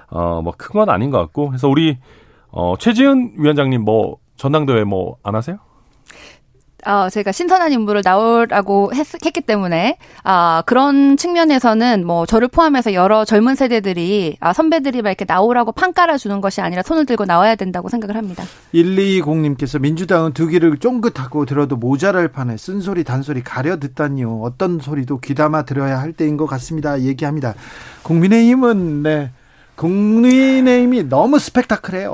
어 0.10 0.42
뭐 0.42 0.54
큰 0.58 0.72
건 0.80 0.90
아닌 0.90 1.12
것 1.12 1.20
같고 1.20 1.50
그래서 1.50 1.68
우리 1.68 1.98
어 2.50 2.76
최지은 2.80 3.34
위원장님 3.38 3.82
뭐 3.82 4.18
전당대회 4.38 4.84
뭐 4.86 5.18
안 5.24 5.36
하세요? 5.36 5.58
어, 6.88 7.10
제가 7.10 7.34
신선한 7.34 7.74
인물을 7.74 8.02
나오라고 8.04 8.94
했, 8.94 9.06
기 9.34 9.42
때문에 9.42 9.98
아, 10.24 10.64
그런 10.66 11.18
측면에서는 11.18 12.06
뭐 12.06 12.26
저를 12.26 12.48
포함해서 12.48 12.94
여러 12.94 13.26
젊은 13.26 13.56
세대들이 13.56 14.38
아, 14.40 14.54
선배들이 14.54 15.02
막 15.02 15.10
이렇게 15.10 15.26
나오라고 15.28 15.74
판 15.74 15.92
깔아주는 15.92 16.40
것이 16.40 16.62
아니라 16.62 16.84
손을 16.84 17.06
들고 17.06 17.26
나와야 17.26 17.56
된다고 17.56 17.90
생각을 17.90 18.16
합니다. 18.16 18.46
120님께서 18.74 19.82
민주당은 19.82 20.32
두 20.32 20.48
귀를 20.48 20.78
쫑긋하고 20.78 21.46
들어도 21.46 21.76
모자랄 21.76 22.30
판에 22.30 22.56
쓴소리 22.56 23.04
단소리 23.04 23.44
가려 23.44 23.78
듣다니요. 23.80 24.40
어떤 24.42 24.80
소리도 24.80 25.20
귀담아 25.20 25.64
들어야 25.64 26.00
할 26.00 26.14
때인 26.14 26.38
것 26.38 26.46
같습니다. 26.46 27.02
얘기합니다. 27.02 27.54
국민의힘은 28.04 29.04
네. 29.04 29.32
국민의힘이 29.78 31.04
너무 31.04 31.40
스펙타클해요. 31.40 32.14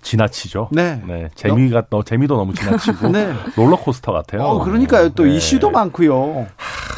지나치죠. 0.00 0.68
네. 0.72 1.02
네. 1.06 1.28
재미가 1.34 1.84
너 1.90 2.02
재미도 2.02 2.36
너무 2.36 2.54
지나치고 2.54 3.08
네. 3.12 3.34
롤러코스터 3.56 4.12
같아요. 4.12 4.42
어, 4.42 4.64
그러니까요. 4.64 5.10
또 5.10 5.24
네. 5.24 5.34
이슈도 5.36 5.70
많고요. 5.70 6.46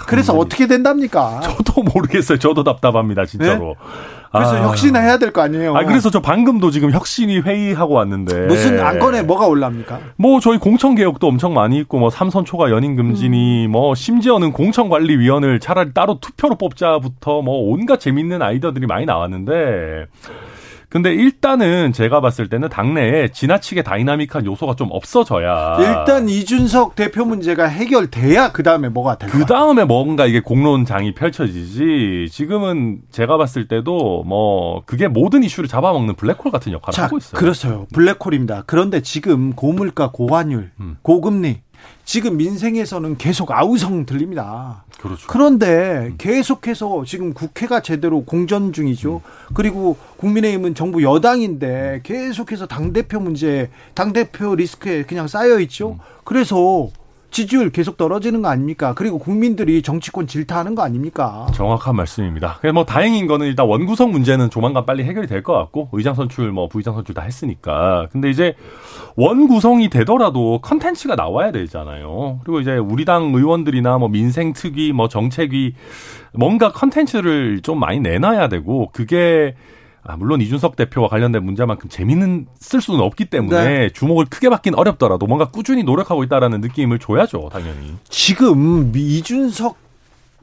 그래서 0.06 0.34
어떻게 0.34 0.66
된답니까? 0.66 1.40
저도 1.40 1.82
모르겠어요. 1.82 2.38
저도 2.38 2.62
답답합니다, 2.62 3.24
진짜로. 3.24 3.68
네? 3.68 3.74
그래서 4.32 4.56
아. 4.56 4.62
혁신해야 4.68 5.18
될 5.18 5.32
거 5.32 5.42
아니에요. 5.42 5.76
아 5.76 5.84
그래서 5.84 6.10
저 6.10 6.20
방금도 6.20 6.70
지금 6.70 6.90
혁신이 6.90 7.40
회의하고 7.40 7.94
왔는데 7.94 8.46
무슨 8.46 8.80
안건에 8.80 9.22
뭐가 9.22 9.46
올랍니까? 9.46 10.00
뭐 10.16 10.40
저희 10.40 10.58
공청 10.58 10.94
개혁도 10.94 11.26
엄청 11.26 11.54
많이 11.54 11.78
있고 11.78 11.98
뭐 11.98 12.10
삼선 12.10 12.44
초과 12.44 12.70
연임 12.70 12.96
금지니 12.96 13.66
음. 13.66 13.70
뭐 13.72 13.94
심지어는 13.94 14.52
공청 14.52 14.88
관리 14.88 15.16
위원을 15.18 15.60
차라리 15.60 15.92
따로 15.92 16.18
투표로 16.20 16.56
뽑자부터 16.56 17.42
뭐 17.42 17.70
온갖 17.70 18.00
재밌는 18.00 18.42
아이디어들이 18.42 18.86
많이 18.86 19.04
나왔는데 19.06 20.06
근데 20.92 21.14
일단은 21.14 21.94
제가 21.94 22.20
봤을 22.20 22.50
때는 22.50 22.68
당내에 22.68 23.28
지나치게 23.28 23.82
다이나믹한 23.82 24.44
요소가 24.44 24.74
좀 24.74 24.88
없어져야 24.90 25.78
일단 25.78 26.28
이준석 26.28 26.96
대표 26.96 27.24
문제가 27.24 27.64
해결돼야 27.64 28.52
그 28.52 28.62
다음에 28.62 28.90
뭐가 28.90 29.16
될까? 29.16 29.38
그 29.38 29.46
다음에 29.46 29.84
뭔가 29.84 30.26
이게 30.26 30.40
공론장이 30.40 31.14
펼쳐지지. 31.14 32.28
지금은 32.30 32.98
제가 33.10 33.38
봤을 33.38 33.68
때도 33.68 34.24
뭐 34.24 34.82
그게 34.84 35.08
모든 35.08 35.42
이슈를 35.42 35.66
잡아먹는 35.66 36.14
블랙홀 36.14 36.52
같은 36.52 36.72
역할을 36.72 36.94
자, 36.94 37.04
하고 37.04 37.16
있어요. 37.16 37.40
그렇어요. 37.40 37.86
블랙홀입니다. 37.94 38.64
그런데 38.66 39.00
지금 39.00 39.54
고물가, 39.54 40.10
고환율, 40.10 40.72
음. 40.78 40.98
고금리 41.00 41.62
지금 42.04 42.36
민생에서는 42.36 43.16
계속 43.16 43.52
아우성 43.52 44.06
들립니다. 44.06 44.84
그렇죠. 45.00 45.26
그런데 45.28 46.08
음. 46.10 46.14
계속해서 46.18 47.04
지금 47.04 47.32
국회가 47.32 47.80
제대로 47.80 48.24
공전 48.24 48.72
중이죠. 48.72 49.16
음. 49.24 49.54
그리고 49.54 49.96
국민의힘은 50.16 50.74
정부 50.74 51.02
여당인데 51.02 52.00
계속해서 52.02 52.66
당대표 52.66 53.18
문제, 53.20 53.70
당대표 53.94 54.54
리스크에 54.54 55.04
그냥 55.04 55.26
싸여 55.26 55.58
있죠. 55.60 55.92
음. 55.92 55.98
그래서 56.24 56.88
지지율 57.32 57.70
계속 57.70 57.96
떨어지는 57.96 58.42
거 58.42 58.48
아닙니까? 58.48 58.92
그리고 58.94 59.18
국민들이 59.18 59.80
정치권 59.82 60.26
질타하는 60.26 60.74
거 60.74 60.82
아닙니까? 60.82 61.46
정확한 61.54 61.96
말씀입니다. 61.96 62.60
뭐 62.74 62.84
다행인 62.84 63.26
거는 63.26 63.46
일단 63.46 63.66
원구성 63.66 64.12
문제는 64.12 64.50
조만간 64.50 64.84
빨리 64.86 65.02
해결이 65.04 65.26
될 65.26 65.42
것 65.42 65.54
같고 65.54 65.88
의장 65.92 66.14
선출 66.14 66.52
뭐 66.52 66.68
부의장 66.68 66.94
선출 66.94 67.14
다 67.14 67.22
했으니까. 67.22 68.06
근데 68.12 68.30
이제 68.30 68.54
원구성이 69.16 69.88
되더라도 69.90 70.60
컨텐츠가 70.62 71.16
나와야 71.16 71.50
되잖아요. 71.52 72.40
그리고 72.44 72.60
이제 72.60 72.76
우리 72.76 73.04
당 73.04 73.32
의원들이나 73.34 73.98
뭐 73.98 74.08
민생 74.08 74.52
특위 74.52 74.92
뭐 74.92 75.08
정책위 75.08 75.74
뭔가 76.34 76.70
컨텐츠를 76.70 77.60
좀 77.62 77.80
많이 77.80 77.98
내놔야 77.98 78.48
되고 78.48 78.90
그게 78.92 79.54
아, 80.04 80.16
물론 80.16 80.40
이준석 80.40 80.74
대표와 80.74 81.08
관련된 81.08 81.44
문제만큼 81.44 81.88
재미는 81.88 82.46
있을 82.58 82.80
수는 82.80 83.00
없기 83.00 83.26
때문에 83.26 83.64
네. 83.64 83.90
주목을 83.90 84.26
크게 84.26 84.48
받긴 84.48 84.74
어렵더라도 84.74 85.26
뭔가 85.26 85.50
꾸준히 85.50 85.84
노력하고 85.84 86.24
있다라는 86.24 86.60
느낌을 86.60 86.98
줘야죠, 86.98 87.50
당연히. 87.52 87.94
지금 88.08 88.92
이준석 88.94 89.76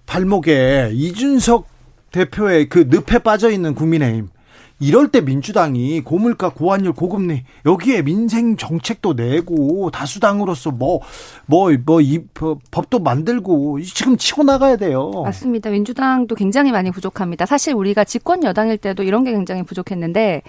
발목에 0.05 0.91
이준석 0.93 1.67
대표의 2.11 2.69
그 2.69 2.87
늪에 2.89 3.19
빠져 3.19 3.51
있는 3.51 3.75
국민의힘 3.75 4.29
이럴 4.79 5.09
때 5.09 5.21
민주당이 5.21 6.01
고물가, 6.01 6.49
고환율, 6.49 6.93
고금리 6.93 7.43
여기에 7.65 8.03
민생 8.03 8.57
정책도 8.57 9.13
내고 9.13 9.89
다수당으로서 9.91 10.71
뭐 10.71 10.99
뭐 11.45 11.71
뭐이 11.83 12.19
법도 12.69 12.99
만들고 12.99 13.81
지금 13.81 14.17
치고 14.17 14.43
나가야 14.43 14.77
돼요. 14.77 15.11
맞습니다. 15.23 15.71
민주당도 15.71 16.35
굉장히 16.35 16.71
많이 16.71 16.91
부족합니다. 16.91 17.45
사실 17.45 17.73
우리가 17.73 18.03
집권 18.03 18.43
여당일 18.43 18.77
때도 18.77 19.03
이런 19.03 19.23
게 19.23 19.31
굉장히 19.31 19.63
부족했는데 19.63 20.43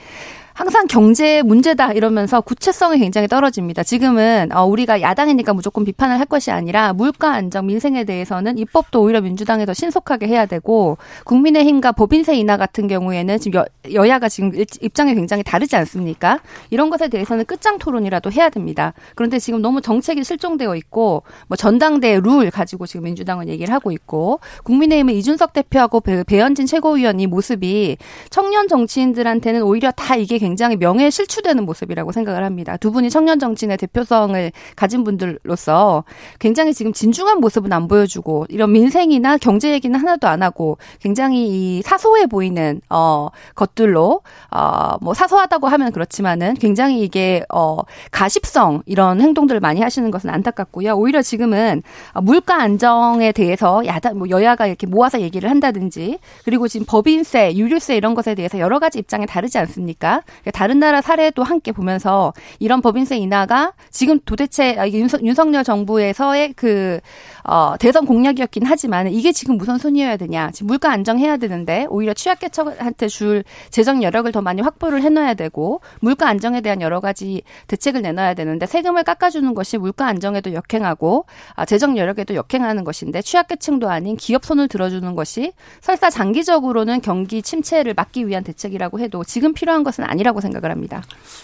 항상 0.52 0.86
경제 0.86 1.42
문제다 1.42 1.92
이러면서 1.92 2.40
구체성이 2.40 2.98
굉장히 2.98 3.28
떨어집니다. 3.28 3.82
지금은 3.82 4.50
어, 4.52 4.64
우리가 4.64 5.00
야당이니까 5.00 5.54
무조건 5.54 5.84
비판을 5.84 6.18
할 6.18 6.26
것이 6.26 6.50
아니라 6.50 6.92
물가 6.92 7.32
안정 7.32 7.66
민생에 7.66 8.04
대해서는 8.04 8.58
입법도 8.58 9.02
오히려 9.02 9.20
민주당에 9.20 9.64
더 9.64 9.72
신속하게 9.72 10.28
해야 10.28 10.46
되고 10.46 10.98
국민의힘과 11.24 11.92
법인세 11.92 12.34
인하 12.34 12.56
같은 12.56 12.88
경우에는 12.88 13.38
지금 13.38 13.62
여, 13.92 14.08
야가 14.08 14.28
지금 14.28 14.52
입장이 14.80 15.14
굉장히 15.14 15.42
다르지 15.42 15.76
않습니까? 15.76 16.40
이런 16.70 16.90
것에 16.90 17.08
대해서는 17.08 17.44
끝장 17.46 17.78
토론이라도 17.78 18.30
해야 18.32 18.50
됩니다. 18.50 18.92
그런데 19.14 19.38
지금 19.38 19.62
너무 19.62 19.80
정책이 19.80 20.24
실종되어 20.24 20.76
있고 20.76 21.22
뭐 21.48 21.56
전당대 21.56 22.20
룰 22.20 22.50
가지고 22.50 22.86
지금 22.86 23.04
민주당은 23.04 23.48
얘기를 23.48 23.72
하고 23.72 23.92
있고 23.92 24.40
국민의힘은 24.64 25.14
이준석 25.14 25.52
대표하고 25.52 26.00
배, 26.00 26.22
배현진 26.22 26.66
최고위원 26.66 27.18
이 27.20 27.26
모습이 27.26 27.96
청년 28.28 28.68
정치인들한테는 28.68 29.62
오히려 29.62 29.90
다 29.90 30.16
이게 30.16 30.38
굉장히 30.38 30.49
명예에 30.56 31.10
실추되는 31.10 31.64
모습이라고 31.64 32.12
생각을 32.12 32.44
합니다. 32.44 32.76
두 32.76 32.90
분이 32.90 33.10
청년 33.10 33.38
정치인의 33.38 33.76
대표성을 33.78 34.52
가진 34.76 35.04
분들로서 35.04 36.04
굉장히 36.38 36.74
지금 36.74 36.92
진중한 36.92 37.40
모습은 37.40 37.72
안 37.72 37.88
보여주고 37.88 38.46
이런 38.48 38.72
민생이나 38.72 39.36
경제 39.38 39.72
얘기는 39.72 39.98
하나도 39.98 40.28
안 40.28 40.42
하고 40.42 40.78
굉장히 41.00 41.48
이 41.48 41.82
사소해 41.82 42.26
보이는 42.26 42.80
어 42.88 43.28
것들로 43.54 44.22
어뭐 44.50 45.14
사소하다고 45.14 45.68
하면 45.68 45.92
그렇지만은 45.92 46.54
굉장히 46.54 47.02
이게 47.02 47.44
어 47.52 47.78
가십성 48.10 48.82
이런 48.86 49.20
행동들을 49.20 49.60
많이 49.60 49.80
하시는 49.80 50.10
것은 50.10 50.30
안타깝고요. 50.30 50.94
오히려 50.94 51.22
지금은 51.22 51.82
물가 52.22 52.60
안정에 52.60 53.32
대해서 53.32 53.84
야당 53.86 54.18
뭐 54.18 54.28
여야가 54.28 54.66
이렇게 54.66 54.86
모아서 54.86 55.20
얘기를 55.20 55.50
한다든지 55.50 56.18
그리고 56.44 56.68
지금 56.68 56.86
법인세, 56.86 57.54
유류세 57.54 57.96
이런 57.96 58.14
것에 58.14 58.34
대해서 58.34 58.58
여러 58.58 58.78
가지 58.78 58.98
입장이 58.98 59.26
다르지 59.26 59.58
않습니까? 59.58 60.22
그러니까 60.40 60.50
다른 60.52 60.78
나라 60.78 61.00
사례도 61.00 61.42
함께 61.42 61.72
보면서 61.72 62.32
이런 62.58 62.80
법인세 62.80 63.16
인하가 63.16 63.72
지금 63.90 64.20
도대체 64.24 64.76
아, 64.78 64.88
윤석, 64.88 65.54
열 65.54 65.64
정부에서의 65.64 66.52
그 66.54 67.00
어, 67.44 67.74
대선 67.78 68.06
공약이었긴 68.06 68.64
하지만 68.64 69.08
이게 69.08 69.32
지금 69.32 69.56
무선 69.58 69.78
순위여야 69.78 70.16
되냐? 70.16 70.50
지금 70.52 70.68
물가 70.68 70.92
안정해야 70.92 71.36
되는데 71.36 71.86
오히려 71.90 72.14
취약계층한테 72.14 73.08
줄 73.08 73.44
재정 73.70 74.02
여력을 74.02 74.30
더 74.32 74.40
많이 74.40 74.62
확보를 74.62 75.02
해놔야 75.02 75.34
되고 75.34 75.80
물가 76.00 76.28
안정에 76.28 76.60
대한 76.60 76.80
여러 76.80 77.00
가지 77.00 77.42
대책을 77.66 78.02
내놔야 78.02 78.34
되는데 78.34 78.66
세금을 78.66 79.02
깎아주는 79.02 79.52
것이 79.54 79.78
물가 79.78 80.06
안정에도 80.06 80.52
역행하고 80.54 81.26
아, 81.54 81.64
재정 81.64 81.96
여력에도 81.96 82.34
역행하는 82.34 82.84
것인데 82.84 83.22
취약계층도 83.22 83.90
아닌 83.90 84.16
기업 84.16 84.44
손을 84.44 84.68
들어주는 84.68 85.14
것이 85.14 85.52
설사 85.80 86.10
장기적으로는 86.10 87.00
경기 87.00 87.42
침체를 87.42 87.94
막기 87.94 88.28
위한 88.28 88.44
대책이라고 88.44 89.00
해도 89.00 89.24
지금 89.24 89.54
필요한 89.54 89.82
것은 89.82 90.04
아니. 90.04 90.19
아니라고 90.20 90.40
생각을 90.40 90.70
합니다. 90.70 91.02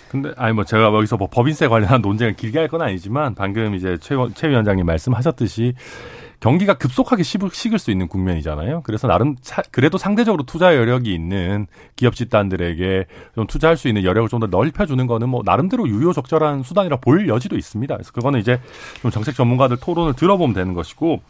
근데 0.08 0.32
아니 0.36 0.52
뭐 0.52 0.64
제가 0.64 0.84
여기서 0.84 1.16
뭐 1.16 1.28
법인세 1.28 1.68
관련한 1.68 2.00
논쟁을 2.02 2.34
길게 2.34 2.58
할 2.58 2.66
건 2.66 2.82
아니지만 2.82 3.34
방금 3.36 3.74
이제 3.76 3.96
최, 4.00 4.16
최 4.34 4.48
위원장님 4.48 4.84
말씀하셨듯이 4.86 5.74
경기가 6.40 6.74
급속하게 6.74 7.22
식을 7.22 7.78
수 7.78 7.90
있는 7.92 8.08
국면이잖아요. 8.08 8.82
그래서 8.82 9.06
나름 9.06 9.36
차, 9.40 9.62
그래도 9.70 9.96
상대적으로 9.98 10.42
투자 10.44 10.74
여력이 10.76 11.14
있는 11.14 11.66
기업 11.94 12.14
집단들에게 12.16 13.06
좀 13.36 13.46
투자할 13.46 13.76
수 13.76 13.86
있는 13.88 14.02
여력을 14.04 14.28
좀 14.28 14.40
더 14.40 14.46
넓혀주는 14.48 15.06
거는 15.06 15.28
뭐 15.28 15.42
나름대로 15.44 15.88
유효적절한 15.88 16.62
수단이라 16.64 16.96
볼 16.96 17.28
여지도 17.28 17.56
있습니다. 17.56 17.94
그래서 17.94 18.12
그거는 18.12 18.40
이제 18.40 18.60
좀 19.00 19.10
정책 19.12 19.34
전문가들 19.36 19.76
토론을 19.78 20.12
들어보면 20.14 20.54
되는 20.54 20.74
것이고 20.74 21.22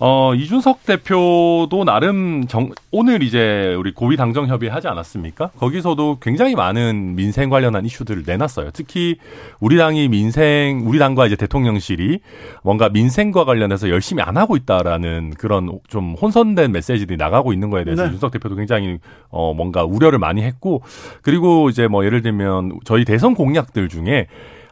어, 0.00 0.32
이준석 0.32 0.86
대표도 0.86 1.82
나름 1.84 2.46
정, 2.46 2.70
오늘 2.92 3.20
이제 3.22 3.74
우리 3.76 3.92
고위 3.92 4.16
당정 4.16 4.46
협의 4.46 4.70
하지 4.70 4.86
않았습니까? 4.86 5.48
거기서도 5.58 6.18
굉장히 6.20 6.54
많은 6.54 7.16
민생 7.16 7.50
관련한 7.50 7.84
이슈들을 7.84 8.22
내놨어요. 8.24 8.70
특히 8.72 9.16
우리 9.58 9.76
당이 9.76 10.08
민생, 10.08 10.84
우리 10.86 11.00
당과 11.00 11.26
이제 11.26 11.34
대통령실이 11.34 12.20
뭔가 12.62 12.88
민생과 12.88 13.44
관련해서 13.44 13.90
열심히 13.90 14.22
안 14.22 14.36
하고 14.36 14.56
있다라는 14.56 15.34
그런 15.36 15.80
좀 15.88 16.14
혼선된 16.14 16.70
메시지들이 16.70 17.16
나가고 17.16 17.52
있는 17.52 17.68
거에 17.70 17.82
대해서 17.82 18.02
네. 18.02 18.08
이준석 18.08 18.30
대표도 18.30 18.54
굉장히 18.54 18.98
어, 19.30 19.52
뭔가 19.52 19.82
우려를 19.84 20.20
많이 20.20 20.42
했고 20.42 20.82
그리고 21.22 21.70
이제 21.70 21.88
뭐 21.88 22.04
예를 22.04 22.22
들면 22.22 22.78
저희 22.84 23.04
대선 23.04 23.34
공약들 23.34 23.88
중에 23.88 24.28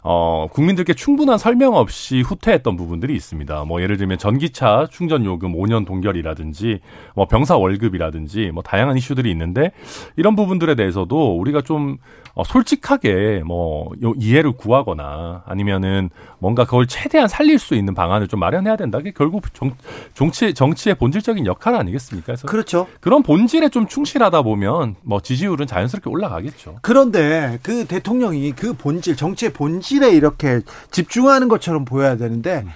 어, 0.09 0.47
국민들께 0.53 0.95
충분한 0.95 1.37
설명 1.37 1.75
없이 1.75 2.21
후퇴했던 2.21 2.77
부분들이 2.77 3.17
있습니다. 3.17 3.65
뭐 3.65 3.83
예를 3.83 3.97
들면 3.97 4.19
전기차 4.19 4.87
충전 4.89 5.25
요금 5.25 5.53
5년 5.53 5.85
동결이라든지 5.85 6.79
뭐 7.17 7.27
병사 7.27 7.57
월급이라든지 7.57 8.53
뭐 8.55 8.63
다양한 8.63 8.97
이슈들이 8.97 9.29
있는데 9.33 9.73
이런 10.15 10.37
부분들에 10.37 10.77
대해서도 10.77 11.37
우리가 11.41 11.63
좀 11.63 11.97
어, 12.35 12.45
솔직하게 12.45 13.43
뭐 13.45 13.91
이해를 14.17 14.53
구하거나 14.53 15.43
아니면은 15.45 16.11
뭔가 16.39 16.67
그걸 16.67 16.87
최대한 16.87 17.27
살릴 17.27 17.59
수 17.59 17.75
있는 17.75 17.93
방안을 17.95 18.29
좀 18.29 18.39
마련해야 18.39 18.77
된다. 18.77 19.01
게 19.01 19.11
결국 19.11 19.53
정, 19.55 19.73
정치 20.15 20.55
정치의 20.55 20.95
본질적인 20.95 21.47
역할 21.47 21.75
아니겠습니까? 21.75 22.27
그래서 22.27 22.47
그렇죠. 22.47 22.87
그런 23.01 23.25
본질에 23.25 23.71
좀 23.71 23.89
충실하다 23.89 24.43
보면 24.43 24.95
뭐 25.03 25.21
지지율은 25.21 25.67
자연스럽게 25.67 26.09
올라가겠죠. 26.09 26.77
그런데 26.83 27.59
그 27.63 27.87
대통령이 27.87 28.53
그 28.53 28.75
본질 28.75 29.17
정치의 29.17 29.53
본질 29.53 29.96
에 30.03 30.11
이렇게 30.11 30.61
집중하는 30.91 31.49
것처럼 31.49 31.85
보여야 31.85 32.17
되는데 32.17 32.63
음. 32.65 32.71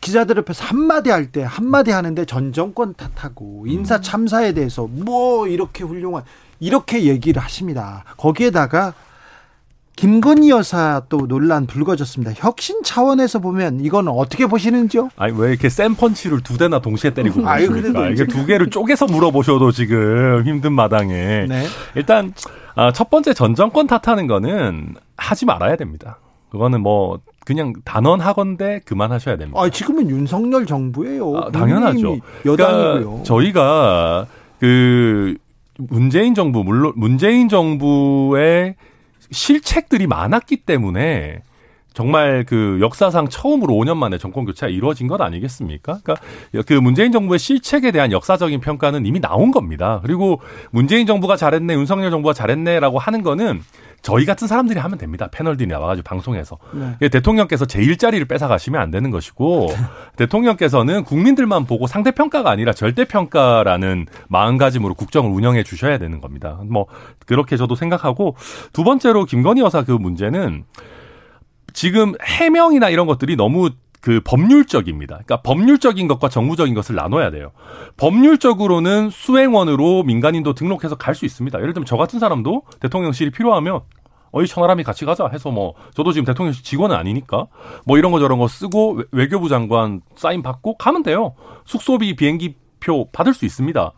기자들 0.00 0.38
옆에서 0.38 0.64
한마디 0.64 1.10
할 1.10 1.30
때 1.30 1.42
한마디 1.42 1.90
하는데 1.92 2.24
전 2.24 2.52
정권 2.52 2.94
탓하고 2.94 3.64
인사 3.66 3.96
음. 3.96 4.02
참사에 4.02 4.52
대해서 4.52 4.88
뭐 4.90 5.46
이렇게 5.46 5.84
훌륭한 5.84 6.24
이렇게 6.60 7.04
얘기를 7.04 7.42
하십니다. 7.42 8.04
거기에다가 8.16 8.94
김건희 9.96 10.50
여사 10.50 11.02
또 11.08 11.28
논란 11.28 11.66
불거졌습니다. 11.66 12.32
혁신 12.34 12.82
차원에서 12.82 13.38
보면 13.38 13.80
이건 13.80 14.08
어떻게 14.08 14.46
보시는지요? 14.46 15.10
아니 15.16 15.32
왜 15.38 15.50
이렇게 15.50 15.68
센 15.68 15.94
펀치를 15.94 16.40
두 16.40 16.58
대나 16.58 16.80
동시에 16.80 17.10
때리고 17.14 17.42
그러니까 17.46 18.08
이게 18.08 18.26
두 18.26 18.44
개를 18.44 18.70
쪼개서 18.70 19.06
물어보셔도 19.06 19.70
지금 19.70 20.42
힘든 20.44 20.72
마당에 20.72 21.46
네. 21.48 21.66
일단 21.94 22.34
아, 22.74 22.92
첫 22.92 23.08
번째 23.08 23.34
전 23.34 23.54
정권 23.54 23.86
탓하는 23.86 24.26
거는 24.26 24.96
하지 25.16 25.46
말아야 25.46 25.76
됩니다. 25.76 26.18
그거는 26.54 26.82
뭐 26.82 27.18
그냥 27.44 27.72
단언하건대 27.84 28.82
그만하셔야 28.84 29.36
됩니다. 29.36 29.60
아, 29.60 29.68
지금은 29.68 30.08
윤석열 30.08 30.66
정부예요. 30.66 31.36
아, 31.36 31.50
당연하죠. 31.50 32.18
여당이고요. 32.46 32.94
그러니까 32.94 33.22
저희가 33.24 34.26
그 34.60 35.34
문재인 35.76 36.36
정부 36.36 36.62
물론 36.62 36.92
문재인 36.94 37.48
정부의 37.48 38.76
실책들이 39.32 40.06
많았기 40.06 40.58
때문에 40.58 41.42
정말 41.92 42.44
그 42.46 42.78
역사상 42.80 43.28
처음으로 43.28 43.74
5년 43.74 43.96
만에 43.96 44.16
정권 44.16 44.44
교체가 44.44 44.70
이루어진 44.70 45.08
것 45.08 45.20
아니겠습니까? 45.20 45.98
그러니까 46.04 46.24
그 46.66 46.74
문재인 46.74 47.10
정부의 47.10 47.40
실책에 47.40 47.90
대한 47.90 48.12
역사적인 48.12 48.60
평가는 48.60 49.04
이미 49.06 49.20
나온 49.20 49.50
겁니다. 49.50 50.00
그리고 50.04 50.40
문재인 50.70 51.06
정부가 51.08 51.36
잘했네, 51.36 51.74
윤석열 51.74 52.12
정부가 52.12 52.32
잘했네라고 52.32 53.00
하는 53.00 53.22
거는 53.22 53.60
저희 54.04 54.26
같은 54.26 54.46
사람들이 54.46 54.78
하면 54.78 54.98
됩니다. 54.98 55.28
패널들이 55.32 55.66
나와가지고 55.66 56.04
방송에서. 56.04 56.58
네. 57.00 57.08
대통령께서 57.08 57.64
제 57.64 57.80
일자리를 57.82 58.24
뺏어가시면 58.26 58.78
안 58.78 58.90
되는 58.90 59.10
것이고, 59.10 59.68
대통령께서는 60.16 61.04
국민들만 61.04 61.64
보고 61.64 61.86
상대평가가 61.86 62.50
아니라 62.50 62.74
절대평가라는 62.74 64.06
마음가짐으로 64.28 64.92
국정을 64.92 65.30
운영해 65.30 65.62
주셔야 65.62 65.96
되는 65.96 66.20
겁니다. 66.20 66.60
뭐, 66.68 66.84
그렇게 67.24 67.56
저도 67.56 67.76
생각하고, 67.76 68.36
두 68.74 68.84
번째로 68.84 69.24
김건희 69.24 69.62
여사 69.62 69.82
그 69.84 69.92
문제는 69.92 70.64
지금 71.72 72.12
해명이나 72.22 72.90
이런 72.90 73.06
것들이 73.06 73.36
너무 73.36 73.70
그 74.04 74.20
법률적입니다. 74.22 75.14
그러니까 75.14 75.40
법률적인 75.40 76.08
것과 76.08 76.28
정부적인 76.28 76.74
것을 76.74 76.94
나눠야 76.94 77.30
돼요. 77.30 77.52
법률적으로는 77.96 79.08
수행원으로 79.08 80.02
민간인도 80.02 80.52
등록해서 80.52 80.96
갈 80.96 81.14
수 81.14 81.24
있습니다. 81.24 81.58
예를 81.58 81.72
들면 81.72 81.86
저 81.86 81.96
같은 81.96 82.18
사람도 82.18 82.64
대통령실이 82.80 83.30
필요하면 83.30 83.80
어이 84.32 84.46
천하람이 84.46 84.82
같이 84.82 85.06
가자 85.06 85.26
해서 85.28 85.50
뭐 85.50 85.72
저도 85.94 86.12
지금 86.12 86.26
대통령실 86.26 86.62
직원은 86.62 86.94
아니니까 86.94 87.46
뭐 87.86 87.96
이런 87.96 88.12
거 88.12 88.18
저런 88.18 88.38
거 88.38 88.46
쓰고 88.46 89.00
외교부 89.10 89.48
장관 89.48 90.02
사인 90.16 90.42
받고 90.42 90.76
가면 90.76 91.02
돼요. 91.02 91.34
숙소비 91.64 92.14
비행기 92.14 92.56
표 92.80 93.08
받을 93.10 93.32
수 93.32 93.46
있습니다. 93.46 93.92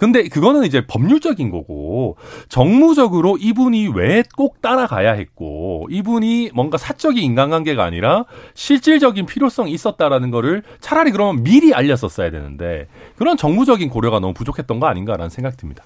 근데 0.00 0.28
그거는 0.28 0.64
이제 0.64 0.80
법률적인 0.86 1.50
거고 1.50 2.16
정무적으로 2.48 3.36
이분이 3.36 3.88
왜 3.88 4.22
꼭 4.34 4.62
따라가야 4.62 5.12
했고 5.12 5.86
이분이 5.90 6.52
뭔가 6.54 6.78
사적인 6.78 7.22
인간관계가 7.22 7.84
아니라 7.84 8.24
실질적인 8.54 9.26
필요성이 9.26 9.72
있었다라는 9.72 10.30
거를 10.30 10.62
차라리 10.80 11.10
그러면 11.10 11.42
미리 11.42 11.74
알렸었어야 11.74 12.30
되는데 12.30 12.86
그런 13.16 13.36
정무적인 13.36 13.90
고려가 13.90 14.18
너무 14.20 14.32
부족했던 14.32 14.80
거 14.80 14.86
아닌가라는 14.86 15.28
생각이 15.28 15.58
듭니다. 15.58 15.84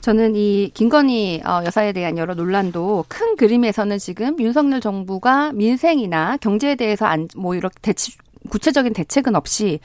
저는 0.00 0.36
이 0.36 0.70
김건희 0.72 1.42
어, 1.44 1.62
여사에 1.64 1.92
대한 1.92 2.16
여러 2.16 2.34
논란도 2.34 3.06
큰 3.08 3.34
그림에서는 3.34 3.98
지금 3.98 4.38
윤석열 4.38 4.80
정부가 4.80 5.52
민생이나 5.52 6.36
경제에 6.36 6.76
대해서 6.76 7.06
안, 7.06 7.26
뭐 7.36 7.56
이렇게 7.56 7.74
대치, 7.82 8.12
구체적인 8.50 8.92
대책은 8.92 9.34
없이 9.34 9.80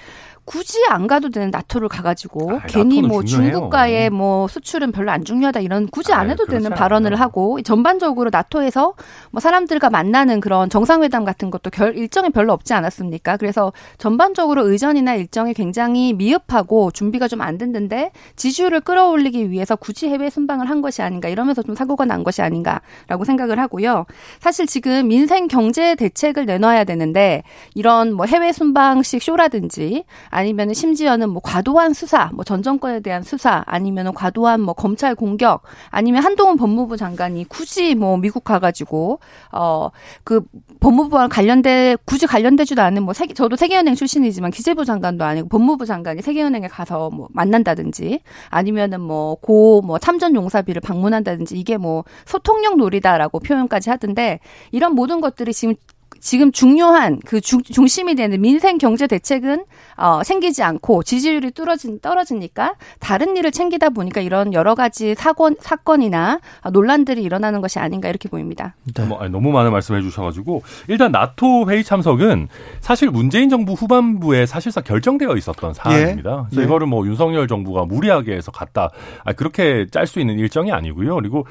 굳이 0.49 0.79
안 0.89 1.05
가도 1.05 1.29
되는 1.29 1.51
나토를 1.51 1.89
가가지고 1.89 2.53
아, 2.53 2.59
괜히 2.65 3.03
뭐 3.03 3.23
중요해요. 3.23 3.51
중국과의 3.51 4.09
뭐 4.09 4.47
수출은 4.47 4.91
별로 4.91 5.11
안 5.11 5.23
중요하다 5.23 5.59
이런 5.59 5.87
굳이 5.87 6.11
안 6.11 6.31
해도 6.31 6.47
되는 6.47 6.71
발언을 6.71 7.19
하고 7.19 7.61
전반적으로 7.61 8.31
나토에서 8.31 8.95
뭐 9.29 9.39
사람들과 9.39 9.91
만나는 9.91 10.39
그런 10.39 10.67
정상회담 10.71 11.23
같은 11.23 11.51
것도 11.51 11.69
결, 11.69 11.95
일정이 11.95 12.31
별로 12.31 12.51
없지 12.53 12.73
않았습니까? 12.73 13.37
그래서 13.37 13.71
전반적으로 13.99 14.67
의전이나 14.67 15.13
일정이 15.13 15.53
굉장히 15.53 16.13
미흡하고 16.13 16.89
준비가 16.91 17.27
좀 17.27 17.39
안 17.41 17.57
됐는데 17.57 18.11
지지율을 18.35 18.81
끌어올리기 18.81 19.49
위해서 19.51 19.75
굳이 19.75 20.09
해외 20.09 20.29
순방을 20.29 20.69
한 20.69 20.81
것이 20.81 21.01
아닌가 21.01 21.29
이러면서 21.29 21.61
좀 21.61 21.75
사고가 21.75 22.05
난 22.05 22.23
것이 22.23 22.41
아닌가라고 22.41 23.23
생각을 23.23 23.59
하고요. 23.59 24.05
사실 24.39 24.65
지금 24.65 25.07
민생 25.07 25.47
경제 25.47 25.95
대책을 25.95 26.45
내놔야 26.45 26.83
되는데 26.85 27.43
이런 27.75 28.13
뭐 28.13 28.25
해외 28.25 28.51
순방식 28.51 29.21
쇼라든지 29.21 30.03
아니면 30.39 30.73
심지어는 30.73 31.29
뭐 31.29 31.41
과도한 31.43 31.93
수사, 31.93 32.29
뭐 32.33 32.43
전 32.45 32.63
정권에 32.63 33.01
대한 33.01 33.21
수사, 33.23 33.63
아니면 33.67 34.13
과도한 34.13 34.61
뭐 34.61 34.73
검찰 34.73 35.13
공격, 35.15 35.63
아니면 35.89 36.23
한동훈 36.23 36.57
법무부 36.57 36.97
장관이 36.97 37.45
굳이 37.49 37.93
뭐 37.95 38.17
미국 38.17 38.43
가가지고 38.43 39.19
어 39.51 39.89
그 40.23 40.41
법무부와 40.79 41.27
관련돼 41.27 41.97
굳이 42.05 42.25
관련되지도 42.25 42.81
않은 42.81 43.03
뭐 43.03 43.13
세계 43.13 43.33
저도 43.33 43.55
세계은행 43.55 43.95
출신이지만 43.95 44.51
기재부 44.51 44.85
장관도 44.85 45.25
아니고 45.25 45.49
법무부 45.49 45.85
장관이 45.85 46.21
세계은행에 46.21 46.67
가서 46.67 47.09
뭐 47.09 47.27
만난다든지 47.31 48.21
아니면은 48.49 49.01
뭐 49.01 49.35
고뭐 49.35 49.81
뭐 49.81 49.99
참전 49.99 50.35
용사비를 50.35 50.81
방문한다든지 50.81 51.57
이게 51.59 51.77
뭐 51.77 52.05
소통력 52.25 52.77
놀이다라고 52.77 53.39
표현까지 53.39 53.89
하던데 53.89 54.39
이런 54.71 54.95
모든 54.95 55.19
것들이 55.21 55.53
지금 55.53 55.75
지금 56.19 56.51
중요한 56.51 57.19
그 57.25 57.41
중, 57.41 57.61
중심이 57.63 58.15
되는 58.15 58.41
민생 58.41 58.77
경제 58.77 59.07
대책은 59.07 59.65
어, 59.97 60.23
생기지 60.23 60.63
않고 60.63 61.03
지지율이 61.03 61.51
떨어진 61.51 61.99
떨어지니까 61.99 62.75
다른 62.99 63.35
일을 63.37 63.51
챙기다 63.51 63.89
보니까 63.89 64.21
이런 64.21 64.53
여러 64.53 64.75
가지 64.75 65.15
사건 65.15 65.55
사건이나 65.59 66.39
논란들이 66.71 67.21
일어나는 67.21 67.61
것이 67.61 67.79
아닌가 67.79 68.09
이렇게 68.09 68.29
보입니다. 68.29 68.75
네. 68.95 69.05
뭐, 69.05 69.27
너무 69.27 69.51
많은 69.51 69.71
말씀해 69.71 70.01
주셔가지고 70.01 70.63
일단 70.87 71.11
나토 71.11 71.69
회의 71.69 71.83
참석은 71.83 72.47
사실 72.79 73.09
문재인 73.09 73.49
정부 73.49 73.73
후반부에 73.73 74.45
사실상 74.45 74.83
결정되어 74.83 75.35
있었던 75.35 75.73
사안입니다. 75.73 76.29
예. 76.29 76.45
그래서 76.49 76.61
예. 76.61 76.65
이거를 76.65 76.87
뭐 76.87 77.05
윤석열 77.05 77.47
정부가 77.47 77.85
무리하게 77.85 78.33
해서 78.35 78.51
갔다 78.51 78.89
아, 79.23 79.33
그렇게 79.33 79.87
짤 79.91 80.07
수 80.07 80.19
있는 80.19 80.39
일정이 80.39 80.71
아니고요. 80.71 81.15
그리고 81.15 81.45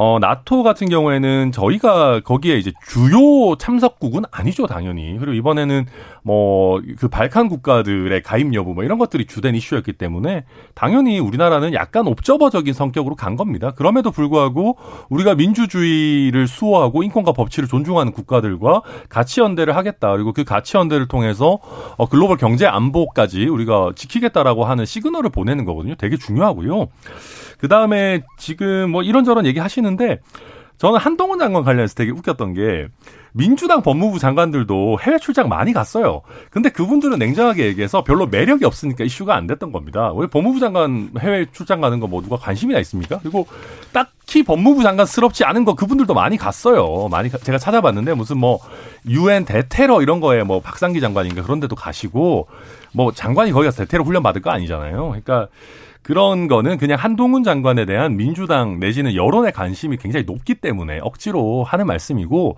어, 0.00 0.20
나토 0.20 0.62
같은 0.62 0.88
경우에는 0.88 1.50
저희가 1.50 2.20
거기에 2.20 2.56
이제 2.56 2.70
주요 2.86 3.56
참석국은 3.58 4.22
아니죠, 4.30 4.68
당연히. 4.68 5.18
그리고 5.18 5.32
이번에는 5.32 5.86
뭐, 6.22 6.80
그 7.00 7.08
발칸 7.08 7.48
국가들의 7.48 8.22
가입 8.22 8.54
여부 8.54 8.74
뭐 8.74 8.84
이런 8.84 8.98
것들이 8.98 9.26
주된 9.26 9.56
이슈였기 9.56 9.94
때문에 9.94 10.44
당연히 10.76 11.18
우리나라는 11.18 11.74
약간 11.74 12.06
옵저버적인 12.06 12.74
성격으로 12.74 13.16
간 13.16 13.34
겁니다. 13.34 13.72
그럼에도 13.72 14.12
불구하고 14.12 14.76
우리가 15.08 15.34
민주주의를 15.34 16.46
수호하고 16.46 17.02
인권과 17.02 17.32
법치를 17.32 17.68
존중하는 17.68 18.12
국가들과 18.12 18.82
가치 19.08 19.40
연대를 19.40 19.74
하겠다. 19.74 20.12
그리고 20.12 20.32
그 20.32 20.44
가치 20.44 20.76
연대를 20.76 21.08
통해서 21.08 21.58
어, 21.96 22.06
글로벌 22.06 22.36
경제 22.36 22.66
안보까지 22.66 23.46
우리가 23.46 23.90
지키겠다라고 23.96 24.64
하는 24.64 24.84
시그널을 24.84 25.30
보내는 25.30 25.64
거거든요. 25.64 25.96
되게 25.96 26.16
중요하고요. 26.16 26.86
그 27.58 27.68
다음에 27.68 28.22
지금 28.38 28.90
뭐 28.90 29.02
이런저런 29.02 29.46
얘기 29.46 29.58
하시는데 29.58 30.20
저는 30.78 31.00
한동훈 31.00 31.40
장관 31.40 31.64
관련해서 31.64 31.94
되게 31.94 32.12
웃겼던 32.12 32.54
게 32.54 32.86
민주당 33.32 33.82
법무부 33.82 34.18
장관들도 34.20 34.98
해외 35.02 35.18
출장 35.18 35.48
많이 35.48 35.72
갔어요. 35.72 36.22
근데 36.50 36.70
그분들은 36.70 37.18
냉정하게 37.18 37.66
얘기해서 37.66 38.02
별로 38.04 38.26
매력이 38.26 38.64
없으니까 38.64 39.04
이슈가 39.04 39.34
안 39.34 39.46
됐던 39.46 39.72
겁니다. 39.72 40.12
왜 40.14 40.26
법무부 40.28 40.60
장관 40.60 41.10
해외 41.20 41.46
출장 41.52 41.80
가는 41.80 42.00
거 42.00 42.06
뭐 42.06 42.22
누가 42.22 42.36
관심이나 42.36 42.78
있습니까? 42.80 43.18
그리고 43.18 43.46
딱히 43.92 44.44
법무부 44.44 44.82
장관스럽지 44.82 45.44
않은 45.44 45.64
거 45.64 45.74
그분들도 45.74 46.14
많이 46.14 46.36
갔어요. 46.36 47.08
많이 47.10 47.28
제가 47.28 47.58
찾아봤는데 47.58 48.14
무슨 48.14 48.38
뭐 48.38 48.60
유엔 49.08 49.44
대테러 49.44 50.00
이런 50.00 50.20
거에 50.20 50.42
뭐 50.44 50.60
박상기 50.60 51.00
장관인가 51.00 51.42
그런 51.42 51.58
데도 51.60 51.74
가시고 51.74 52.46
뭐 52.92 53.12
장관이 53.12 53.50
거기 53.52 53.66
가서 53.66 53.84
대테러 53.84 54.04
훈련 54.04 54.22
받을 54.22 54.42
거 54.42 54.50
아니잖아요. 54.50 55.08
그러니까 55.08 55.48
그런 56.08 56.48
거는 56.48 56.78
그냥 56.78 56.98
한동훈 56.98 57.44
장관에 57.44 57.84
대한 57.84 58.16
민주당 58.16 58.80
내지는 58.80 59.14
여론의 59.14 59.52
관심이 59.52 59.98
굉장히 59.98 60.24
높기 60.24 60.54
때문에 60.54 61.00
억지로 61.02 61.64
하는 61.64 61.86
말씀이고 61.86 62.56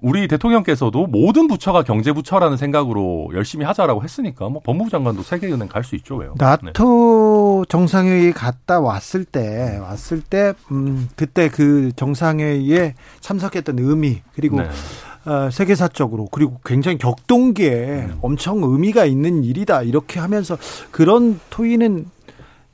우리 0.00 0.26
대통령께서도 0.26 1.06
모든 1.06 1.46
부처가 1.46 1.82
경제부처라는 1.82 2.56
생각으로 2.56 3.28
열심히 3.34 3.66
하자라고 3.66 4.02
했으니까 4.02 4.48
뭐 4.48 4.62
법무부 4.64 4.88
장관도 4.88 5.22
세계은행 5.24 5.68
갈 5.68 5.84
수 5.84 5.94
있죠 5.96 6.16
왜요? 6.16 6.36
나토 6.38 7.64
네. 7.66 7.68
정상회의 7.68 8.32
갔다 8.32 8.80
왔을 8.80 9.26
때 9.26 9.78
왔을 9.78 10.22
때 10.22 10.54
음, 10.70 11.10
그때 11.16 11.50
그 11.50 11.92
정상회의에 11.96 12.94
참석했던 13.20 13.78
의미 13.78 14.22
그리고 14.34 14.62
네. 14.62 14.70
어, 15.26 15.50
세계사적으로 15.50 16.28
그리고 16.30 16.60
굉장히 16.64 16.96
격동기에 16.96 18.06
음. 18.08 18.18
엄청 18.22 18.62
의미가 18.62 19.04
있는 19.04 19.44
일이다 19.44 19.82
이렇게 19.82 20.18
하면서 20.18 20.56
그런 20.90 21.38
토의는 21.50 22.06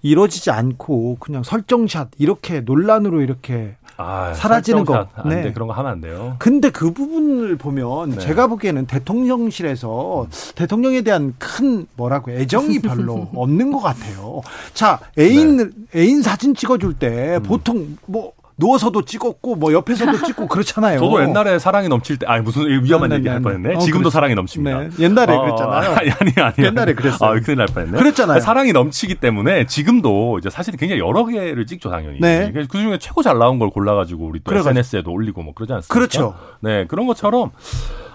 이루어지지 0.03 0.50
않고 0.50 1.16
그냥 1.20 1.42
설정샷 1.42 2.11
이렇게 2.18 2.61
논란으로 2.61 3.20
이렇게 3.20 3.76
아, 3.96 4.32
사라지는 4.34 4.84
거. 4.84 5.07
네. 5.24 5.42
돼, 5.42 5.53
그런 5.53 5.68
거 5.68 5.74
하면 5.74 5.92
안 5.92 6.00
돼요. 6.00 6.36
근데 6.38 6.70
그 6.70 6.92
부분을 6.92 7.57
보면 7.57 8.11
네. 8.11 8.18
제가 8.18 8.48
보기에는 8.48 8.86
대통령실에서 8.86 10.26
대통령에 10.55 11.03
대한 11.03 11.34
큰 11.38 11.86
뭐라고 11.96 12.32
애정이 12.32 12.80
별로 12.80 13.28
없는 13.34 13.70
것 13.70 13.80
같아요. 13.80 14.42
자, 14.74 14.98
애인 15.18 15.57
네. 15.57 15.66
애인 15.94 16.22
사진 16.22 16.55
찍어줄 16.55 16.94
때 16.94 17.36
음. 17.36 17.42
보통 17.42 17.96
뭐 18.07 18.32
누워서도 18.62 19.02
찍었고 19.02 19.56
뭐 19.56 19.72
옆에서도 19.72 20.12
찍고 20.24 20.46
그렇잖아요. 20.46 21.00
저도 21.00 21.22
옛날에 21.22 21.58
사랑이 21.58 21.88
넘칠 21.88 22.16
때 22.18 22.26
아니 22.26 22.42
무슨 22.42 22.66
위험한 22.68 23.10
네, 23.10 23.16
네 23.16 23.18
얘기 23.18 23.28
할 23.28 23.38
네. 23.38 23.42
뻔했네. 23.42 23.74
어, 23.74 23.78
지금도 23.78 24.04
그렇지. 24.04 24.14
사랑이 24.14 24.34
넘칩니다. 24.34 24.78
네. 24.78 24.88
옛날에 25.00 25.34
어, 25.34 25.42
그랬잖아요. 25.42 25.90
아니 25.90 26.10
아니 26.10 26.32
아니. 26.36 26.66
옛날에 26.66 26.94
그랬어요. 26.94 27.30
아, 27.30 27.40
큰일 27.40 27.58
날 27.58 27.66
뻔했네. 27.66 27.98
그랬잖아요. 27.98 28.40
사랑이 28.40 28.72
넘치기 28.72 29.16
때문에 29.16 29.66
지금도 29.66 30.38
이제 30.38 30.48
사실 30.48 30.76
굉장히 30.76 31.00
여러 31.00 31.26
개를 31.26 31.66
찍죠 31.66 31.90
당연히. 31.90 32.20
네. 32.20 32.52
그 32.52 32.78
중에 32.78 32.98
최고 32.98 33.22
잘 33.22 33.38
나온 33.38 33.58
걸 33.58 33.70
골라가지고 33.70 34.26
우리 34.26 34.38
또 34.40 34.50
그래가지고. 34.50 34.78
SNS에도 34.78 35.10
올리고 35.10 35.42
뭐 35.42 35.54
그러지 35.54 35.72
않습니까? 35.72 35.92
그렇죠. 35.92 36.34
네 36.60 36.86
그런 36.86 37.06
것처럼 37.06 37.50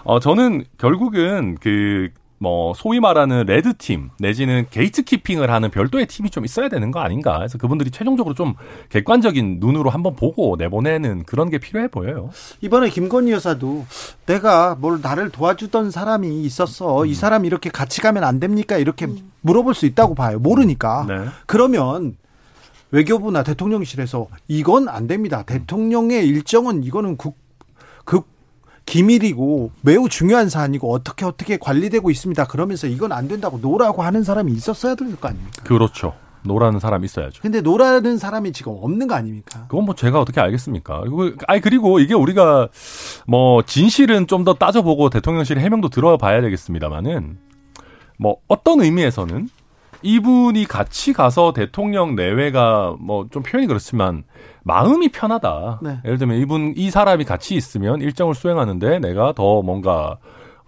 어 0.04 0.20
저는 0.20 0.64
결국은 0.78 1.56
그 1.60 2.08
뭐 2.38 2.72
소위 2.74 3.00
말하는 3.00 3.44
red 3.46 3.76
team 3.76 4.10
내지는 4.18 4.66
게이트 4.70 5.02
키핑을 5.02 5.50
하는 5.50 5.70
별도의 5.70 6.06
팀이 6.06 6.30
좀 6.30 6.44
있어야 6.44 6.68
되는 6.68 6.90
거 6.90 7.00
아닌가. 7.00 7.38
그래서 7.38 7.58
그분들이 7.58 7.90
최종적으로 7.90 8.34
좀 8.34 8.54
객관적인 8.90 9.58
눈으로 9.60 9.90
한번 9.90 10.14
보고 10.14 10.56
내보내는 10.56 11.24
그런 11.24 11.50
게 11.50 11.58
필요해 11.58 11.88
보여요. 11.88 12.30
이번에 12.60 12.90
김건희 12.90 13.32
여사도 13.32 13.86
내가 14.26 14.76
뭘 14.76 15.00
나를 15.02 15.30
도와주던 15.30 15.90
사람이 15.90 16.42
있었어. 16.42 17.02
음. 17.02 17.06
이 17.06 17.14
사람 17.14 17.44
이렇게 17.44 17.70
같이 17.70 18.00
가면 18.00 18.22
안 18.22 18.38
됩니까? 18.38 18.78
이렇게 18.78 19.06
음. 19.06 19.30
물어볼 19.40 19.74
수 19.74 19.86
있다고 19.86 20.14
봐요. 20.14 20.38
모르니까. 20.38 21.06
네. 21.08 21.24
그러면 21.46 22.16
외교부나 22.90 23.42
대통령실에서 23.42 24.28
이건 24.46 24.88
안 24.88 25.06
됩니다. 25.06 25.42
대통령의 25.42 26.26
일정은 26.26 26.84
이거는 26.84 27.16
국, 27.16 27.36
극 28.04 28.37
기밀이고 28.88 29.70
매우 29.82 30.08
중요한 30.08 30.48
사안이고 30.48 30.90
어떻게 30.92 31.26
어떻게 31.26 31.58
관리되고 31.58 32.10
있습니다. 32.10 32.44
그러면서 32.46 32.86
이건 32.86 33.12
안 33.12 33.28
된다고 33.28 33.58
노라고 33.58 34.02
하는 34.02 34.24
사람이 34.24 34.50
있었어야 34.52 34.94
될 34.94 35.14
거 35.16 35.28
아닙니까? 35.28 35.62
그렇죠. 35.64 36.14
노라는 36.42 36.80
사람이 36.80 37.04
있어야죠. 37.04 37.42
근데 37.42 37.60
노라는 37.60 38.16
사람이 38.16 38.52
지금 38.52 38.72
없는 38.80 39.06
거 39.08 39.14
아닙니까? 39.14 39.66
그건 39.68 39.84
뭐 39.84 39.94
제가 39.94 40.20
어떻게 40.20 40.40
알겠습니까? 40.40 41.00
그리고 41.00 41.30
아니 41.46 41.60
그리고 41.60 41.98
이게 41.98 42.14
우리가 42.14 42.68
뭐 43.26 43.62
진실은 43.62 44.26
좀 44.26 44.44
더 44.44 44.54
따져보고 44.54 45.10
대통령실 45.10 45.58
해명도 45.58 45.88
들어봐야 45.90 46.40
되겠습니다만은 46.40 47.38
뭐 48.18 48.36
어떤 48.48 48.80
의미에서는 48.80 49.48
이분이 50.02 50.64
같이 50.66 51.12
가서 51.12 51.52
대통령 51.52 52.14
내외가 52.14 52.94
뭐 53.00 53.26
좀 53.30 53.42
표현이 53.42 53.66
그렇지만 53.66 54.22
마음이 54.68 55.08
편하다. 55.08 55.80
네. 55.82 55.98
예를 56.04 56.18
들면 56.18 56.36
이분 56.38 56.74
이 56.76 56.90
사람이 56.90 57.24
같이 57.24 57.54
있으면 57.56 58.00
일정을 58.02 58.34
수행하는데 58.34 58.98
내가 59.00 59.32
더 59.32 59.62
뭔가 59.62 60.18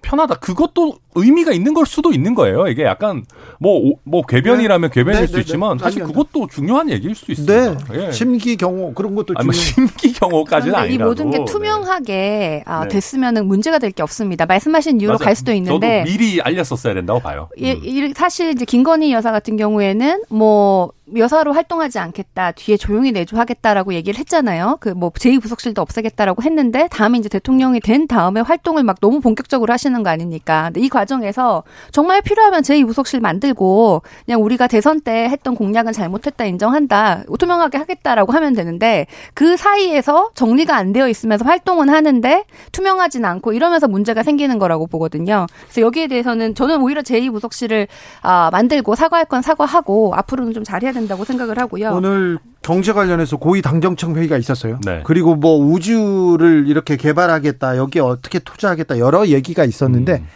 편하다. 0.03 0.37
그것도 0.37 0.95
의미가 1.15 1.53
있는 1.53 1.75
걸 1.75 1.85
수도 1.85 2.11
있는 2.11 2.35
거예요. 2.35 2.69
이게 2.69 2.85
약간 2.85 3.23
뭐, 3.59 3.93
뭐, 4.05 4.23
궤변이라면 4.23 4.89
네. 4.89 4.95
궤변일 4.95 5.21
네, 5.21 5.27
수 5.27 5.33
네, 5.33 5.37
네. 5.37 5.41
있지만 5.43 5.77
사실 5.77 6.03
그것도 6.05 6.47
중요한 6.47 6.89
얘기일 6.89 7.15
수 7.15 7.31
있습니다. 7.31 7.85
네. 7.93 8.07
예. 8.07 8.11
심기 8.13 8.57
경호 8.57 8.95
그런 8.95 9.15
것도 9.15 9.35
아니, 9.37 9.45
뭐 9.45 9.53
심기 9.53 10.15
경호까지는 10.15 10.75
아니라도. 10.75 10.95
이 10.95 11.07
모든 11.07 11.31
게 11.31 11.45
투명하게 11.45 12.63
아, 12.65 12.89
됐으면은 12.89 13.47
문제가 13.47 13.79
될 13.79 13.91
게 13.93 14.03
없습니다. 14.03 14.47
말씀하신 14.47 15.01
이유로 15.03 15.15
맞아. 15.15 15.25
갈 15.25 15.35
수도 15.37 15.53
있는데. 15.53 16.05
미리 16.07 16.41
알렸었어야 16.41 16.95
된다고 16.95 17.21
봐요. 17.21 17.49
예, 17.59 17.73
음. 17.75 18.13
사실 18.15 18.53
이제 18.53 18.65
김건희 18.65 19.13
여사 19.13 19.33
같은 19.33 19.59
경우에는 19.59 20.23
뭐 20.31 20.93
여사로 21.17 21.53
활동하지 21.53 21.99
않겠다. 21.99 22.53
뒤에 22.53 22.77
조용히 22.77 23.11
내조하겠다라고 23.13 23.95
얘기를 23.95 24.19
했잖아요. 24.19 24.79
그 24.81 24.91
뭐 25.01 25.11
제2부속실도 25.11 25.79
없애겠다라고 25.79 26.43
했는데 26.43 26.87
다음에 26.89 27.19
이제 27.19 27.29
대통령이 27.31 27.81
된 27.81 28.07
다음에 28.07 28.41
활동을 28.41 28.83
막 28.83 29.01
너무 29.01 29.21
본격적으로 29.21 29.73
하시는 29.73 30.03
거 30.03 30.11
아닙니까? 30.11 30.65
근데 30.65 30.81
이 30.81 30.89
과정에서 30.91 31.63
정말 31.91 32.21
필요하면 32.21 32.61
제2부속실 32.63 33.21
만들고 33.21 34.03
그냥 34.27 34.43
우리가 34.43 34.67
대선 34.67 35.01
때 35.01 35.29
했던 35.31 35.55
공약은 35.55 35.93
잘못했다 35.93 36.45
인정한다. 36.45 37.25
투명하게 37.39 37.79
하겠다라고 37.79 38.33
하면 38.33 38.53
되는데 38.53 39.07
그 39.33 39.57
사이에서 39.57 40.31
정리가 40.35 40.77
안 40.77 40.93
되어 40.93 41.09
있으면서 41.09 41.47
활동은 41.47 41.89
하는데 41.89 42.45
투명하진 42.73 43.25
않고 43.25 43.55
이러면서 43.55 43.89
문제가 43.89 44.23
생기는 44.23 44.59
거라고 44.59 44.87
보거든요. 44.87 45.47
그래서 45.65 45.81
여기에 45.81 46.09
대해서는 46.09 46.55
저는 46.55 46.83
오히려 46.83 47.01
제2부속실을 47.01 47.89
아, 48.21 48.51
만들고 48.53 48.95
사과할 48.95 49.25
건 49.25 49.41
사과하고 49.41 50.13
앞으로는 50.15 50.53
좀 50.53 50.63
잘해야 50.65 50.93
된다. 50.93 51.00
된다고 51.01 51.25
생각을 51.25 51.59
하고요. 51.59 51.91
오늘 51.93 52.39
경제 52.63 52.93
관련해서 52.93 53.37
고위 53.39 53.63
당정청 53.63 54.17
회의가 54.17 54.37
있었어요. 54.37 54.79
네. 54.85 55.03
그리고 55.05 55.35
뭐 55.35 55.57
우주를 55.57 56.67
이렇게 56.69 56.97
개발하겠다, 56.97 57.77
여기 57.77 58.01
어떻게 58.01 58.39
투자하겠다 58.39 58.99
여러 58.99 59.27
얘기가 59.27 59.65
있었는데 59.65 60.15
음. 60.19 60.27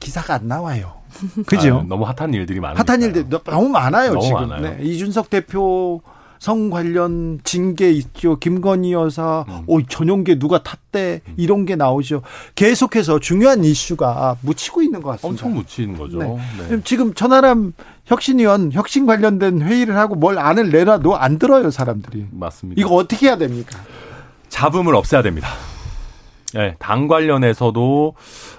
기사가 0.00 0.34
안 0.34 0.48
나와요. 0.48 0.94
그죠? 1.46 1.78
아, 1.78 1.84
너무 1.88 2.04
핫한 2.04 2.34
일들이 2.34 2.60
많아요. 2.60 2.82
핫한 2.86 3.02
일들 3.02 3.26
너무 3.28 3.68
많아요 3.68 4.12
너무 4.12 4.22
지금. 4.22 4.48
많아요. 4.48 4.76
네. 4.76 4.84
이준석 4.84 5.30
대표 5.30 6.02
성 6.46 6.70
관련 6.70 7.40
징계 7.42 7.90
있죠. 7.90 8.38
김건희 8.38 8.92
여사, 8.92 9.44
음. 9.48 9.64
오, 9.66 9.82
전용계 9.82 10.38
누가 10.38 10.62
탔대. 10.62 11.20
음. 11.26 11.34
이런 11.36 11.66
게 11.66 11.74
나오죠. 11.74 12.22
계속해서 12.54 13.18
중요한 13.18 13.64
이슈가 13.64 14.36
묻히고 14.42 14.80
있는 14.80 15.02
것 15.02 15.10
같습니다. 15.10 15.44
엄청 15.44 15.58
묻히는 15.58 15.98
거죠. 15.98 16.18
네. 16.18 16.36
네. 16.68 16.80
지금 16.84 17.14
천하람 17.14 17.72
혁신위원 18.04 18.70
혁신 18.70 19.06
관련된 19.06 19.60
회의를 19.60 19.96
하고 19.96 20.14
뭘 20.14 20.38
안을 20.38 20.70
내놔도 20.70 21.16
안 21.16 21.40
들어요, 21.40 21.72
사람들이. 21.72 22.26
맞습니다. 22.30 22.80
이거 22.80 22.94
어떻게 22.94 23.26
해야 23.26 23.36
됩니까? 23.36 23.80
잡음을 24.48 24.94
없애야 24.94 25.22
됩니다. 25.22 25.48
네, 26.54 26.76
당 26.78 27.08
관련해서도 27.08 28.14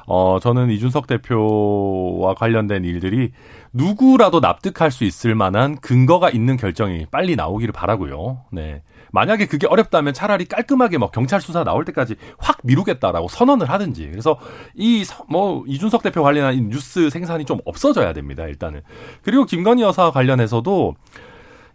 어 0.07 0.39
저는 0.41 0.71
이준석 0.71 1.07
대표와 1.07 2.33
관련된 2.33 2.83
일들이 2.83 3.31
누구라도 3.73 4.39
납득할 4.39 4.91
수 4.91 5.03
있을 5.03 5.35
만한 5.35 5.77
근거가 5.77 6.29
있는 6.29 6.57
결정이 6.57 7.07
빨리 7.11 7.35
나오기를 7.35 7.71
바라고요. 7.71 8.45
네. 8.51 8.83
만약에 9.11 9.45
그게 9.45 9.67
어렵다면 9.67 10.13
차라리 10.13 10.45
깔끔하게 10.45 10.97
뭐 10.97 11.09
경찰 11.11 11.39
수사 11.39 11.63
나올 11.63 11.85
때까지 11.85 12.15
확 12.37 12.57
미루겠다라고 12.63 13.29
선언을 13.29 13.69
하든지. 13.69 14.09
그래서 14.09 14.37
이 14.75 15.05
뭐 15.29 15.63
이준석 15.67 16.03
대표 16.03 16.23
관련한 16.23 16.69
뉴스 16.69 17.09
생산이 17.09 17.45
좀 17.45 17.59
없어져야 17.65 18.13
됩니다. 18.13 18.43
일단은. 18.45 18.81
그리고 19.23 19.45
김건희 19.45 19.81
여사 19.83 20.11
관련해서도 20.11 20.95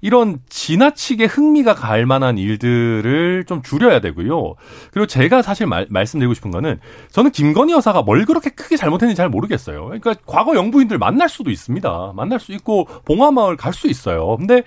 이런 0.02 0.40
지나치게 0.50 1.24
흥미가 1.24 1.74
갈 1.74 2.04
만한 2.06 2.36
일들을 2.36 3.44
좀 3.46 3.62
줄여야 3.62 4.00
되고요. 4.00 4.54
그리고 4.92 5.06
제가 5.06 5.40
사실 5.42 5.66
말, 5.66 5.86
말씀드리고 5.88 6.34
싶은 6.34 6.50
거는 6.50 6.78
저는 7.10 7.30
김건희 7.30 7.72
여사가 7.72 8.02
뭘 8.02 8.26
그렇게 8.26 8.50
크게 8.50 8.76
잘못했는지 8.76 9.16
잘 9.16 9.28
모르겠어요. 9.30 9.84
그러니까 9.86 10.14
과거 10.26 10.54
영부인들 10.56 10.98
만날 10.98 11.28
수도 11.28 11.50
있습니다. 11.50 12.12
만날 12.14 12.40
수 12.40 12.52
있고 12.52 12.86
봉화마을 13.06 13.56
갈 13.56 13.72
수 13.72 13.86
있어요. 13.88 14.36
근데 14.36 14.64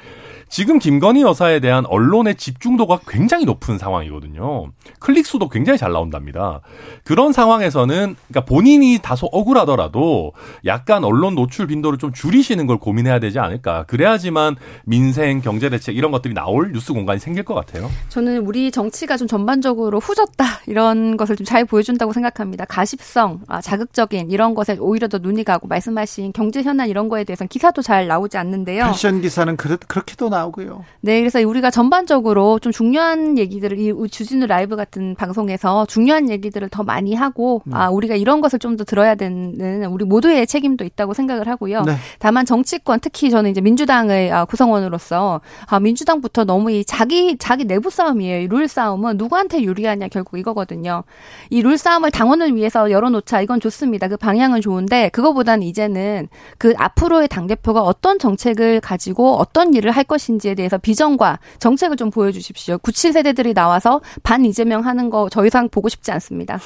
지금 0.55 0.79
김건희 0.79 1.21
여사에 1.21 1.59
대한 1.59 1.85
언론의 1.85 2.35
집중도가 2.35 3.01
굉장히 3.09 3.43
높은 3.43 3.77
상황이거든요. 3.77 4.71
클릭 4.99 5.25
수도 5.25 5.49
굉장히 5.49 5.77
잘 5.77 5.91
나온답니다. 5.91 6.61
그런 7.03 7.33
상황에서는 7.33 8.15
그러니까 8.29 8.45
본인이 8.45 8.97
다소 9.01 9.25
억울하더라도 9.33 10.31
약간 10.65 11.03
언론 11.03 11.35
노출 11.35 11.67
빈도를 11.67 11.99
좀 11.99 12.13
줄이시는 12.13 12.67
걸 12.67 12.77
고민해야 12.77 13.19
되지 13.19 13.37
않을까. 13.37 13.83
그래야지만 13.83 14.55
민생, 14.85 15.41
경제 15.41 15.67
대책 15.69 15.97
이런 15.97 16.11
것들이 16.11 16.33
나올 16.33 16.71
뉴스 16.71 16.93
공간이 16.93 17.19
생길 17.19 17.43
것 17.43 17.53
같아요. 17.53 17.89
저는 18.07 18.47
우리 18.47 18.71
정치가 18.71 19.17
좀 19.17 19.27
전반적으로 19.27 19.99
후졌다 19.99 20.45
이런 20.67 21.17
것을 21.17 21.35
좀 21.35 21.45
잘 21.45 21.65
보여준다고 21.65 22.13
생각합니다. 22.13 22.63
가십성, 22.63 23.41
아, 23.47 23.59
자극적인 23.59 24.31
이런 24.31 24.55
것에 24.55 24.77
오히려 24.79 25.09
더 25.09 25.17
눈이 25.17 25.43
가고 25.43 25.67
말씀하신 25.67 26.31
경제 26.31 26.63
현안 26.63 26.87
이런 26.87 27.09
거에 27.09 27.25
대해서는 27.25 27.49
기사도 27.49 27.81
잘 27.81 28.07
나오지 28.07 28.37
않는데요. 28.37 28.85
패션 28.85 29.19
기사는 29.19 29.57
그렇, 29.57 29.77
그렇게도 29.85 30.29
나 30.29 30.44
나오고요. 30.45 30.83
네, 31.01 31.19
그래서 31.19 31.39
우리가 31.39 31.71
전반적으로 31.71 32.59
좀 32.59 32.71
중요한 32.71 33.37
얘기들을 33.37 33.79
이 33.79 33.93
주진우 34.09 34.45
라이브 34.47 34.75
같은 34.75 35.15
방송에서 35.15 35.85
중요한 35.85 36.29
얘기들을 36.29 36.69
더 36.69 36.83
많이 36.83 37.13
하고 37.15 37.61
음. 37.67 37.73
아 37.73 37.89
우리가 37.89 38.15
이런 38.15 38.41
것을 38.41 38.59
좀 38.59 38.75
더 38.75 38.83
들어야 38.83 39.15
되는 39.15 39.85
우리 39.85 40.03
모두의 40.03 40.45
책임도 40.47 40.83
있다고 40.83 41.13
생각을 41.13 41.47
하고요. 41.47 41.83
네. 41.83 41.93
다만 42.19 42.45
정치권 42.45 42.99
특히 42.99 43.29
저는 43.29 43.51
이제 43.51 43.61
민주당의 43.61 44.29
아, 44.33 44.43
구성원으로서 44.43 45.39
아 45.67 45.79
민주당부터 45.79 46.43
너무 46.43 46.71
이 46.71 46.83
자기 46.83 47.37
자기 47.37 47.63
내부 47.63 47.89
싸움이에요. 47.89 48.49
룰 48.49 48.67
싸움은 48.67 49.15
누구한테 49.15 49.61
유리하냐 49.63 50.09
결국 50.09 50.37
이거거든요. 50.39 51.03
이 51.51 51.61
룰 51.61 51.77
싸움을 51.77 52.11
당원을 52.11 52.53
위해서 52.55 52.91
열어놓자 52.91 53.39
이건 53.41 53.61
좋습니다. 53.61 54.09
그 54.09 54.17
방향은 54.17 54.59
좋은데 54.59 55.07
그거보다는 55.09 55.63
이제는 55.65 56.27
그 56.57 56.73
앞으로의 56.77 57.29
당 57.29 57.47
대표가 57.47 57.81
어떤 57.81 58.19
정책을 58.19 58.81
가지고 58.81 59.35
어떤 59.37 59.73
일을 59.73 59.91
할 59.91 60.05
것 60.05 60.19
인지에 60.31 60.55
대해서 60.55 60.77
비전과 60.77 61.39
정책을 61.59 61.97
좀 61.97 62.09
보여주십시오. 62.11 62.77
97 62.79 63.13
세대들이 63.13 63.53
나와서 63.53 64.01
반 64.23 64.45
이재명 64.45 64.85
하는 64.85 65.09
거더 65.09 65.45
이상 65.45 65.69
보고 65.69 65.89
싶지 65.89 66.11
않습니다. 66.11 66.59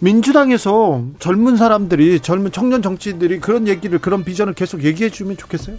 민주당에서 0.00 1.02
젊은 1.18 1.56
사람들이 1.56 2.20
젊은 2.20 2.52
청년 2.52 2.82
정치인들이 2.82 3.40
그런 3.40 3.68
얘기를 3.68 3.98
그런 3.98 4.24
비전을 4.24 4.54
계속 4.54 4.84
얘기해 4.84 5.10
주면 5.10 5.36
좋겠어요. 5.36 5.76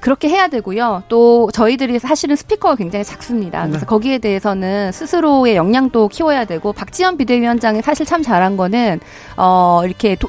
그렇게 0.00 0.28
해야 0.28 0.48
되고요. 0.48 1.02
또 1.08 1.50
저희들이 1.52 1.98
사실은 1.98 2.36
스피커가 2.36 2.76
굉장히 2.76 3.04
작습니다. 3.04 3.62
그래서 3.66 3.80
네. 3.80 3.86
거기에 3.86 4.18
대해서는 4.18 4.92
스스로의 4.92 5.56
역량도 5.56 6.08
키워야 6.08 6.44
되고 6.44 6.72
박지원 6.72 7.16
비대위원장이 7.16 7.82
사실 7.82 8.06
참 8.06 8.22
잘한 8.22 8.56
거는 8.56 9.00
어 9.36 9.82
이렇게 9.84 10.14
도, 10.14 10.28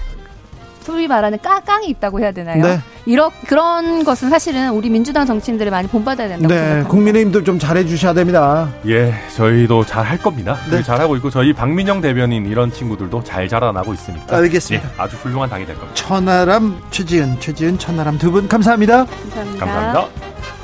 소위 0.81 1.07
말하는 1.07 1.37
까깡이 1.41 1.87
있다고 1.87 2.19
해야 2.19 2.31
되나요? 2.31 2.63
네. 2.63 2.79
이런 3.05 3.29
그런 3.47 4.03
것은 4.03 4.29
사실은 4.29 4.71
우리 4.71 4.89
민주당 4.89 5.25
정치인들이 5.25 5.69
많이 5.69 5.87
본받아야 5.87 6.27
된다고 6.29 6.47
네, 6.47 6.55
생각합니다. 6.59 6.89
국민의힘도 6.89 7.43
좀 7.43 7.59
잘해 7.59 7.85
주셔야 7.85 8.13
됩니다. 8.13 8.69
예, 8.87 9.13
저희도 9.35 9.85
잘 9.85 10.05
할 10.09 10.17
겁니다. 10.17 10.57
네. 10.71 10.81
잘하고 10.81 11.15
있고 11.17 11.29
저희 11.29 11.53
박민영 11.53 12.01
대변인 12.01 12.45
이런 12.45 12.71
친구들도 12.71 13.23
잘 13.23 13.47
자라나고 13.47 13.93
있으니까. 13.93 14.37
알겠습니다. 14.37 14.87
예, 14.87 14.93
아주 15.01 15.15
훌륭한 15.17 15.49
당이 15.49 15.65
될 15.65 15.75
겁니다. 15.75 15.93
천하람 15.95 16.81
최지은, 16.91 17.39
최지은 17.39 17.77
천하람 17.77 18.17
두 18.17 18.31
분 18.31 18.47
감사합니다. 18.47 19.05
감사합니다. 19.05 19.65
감사합니다. 19.65 20.58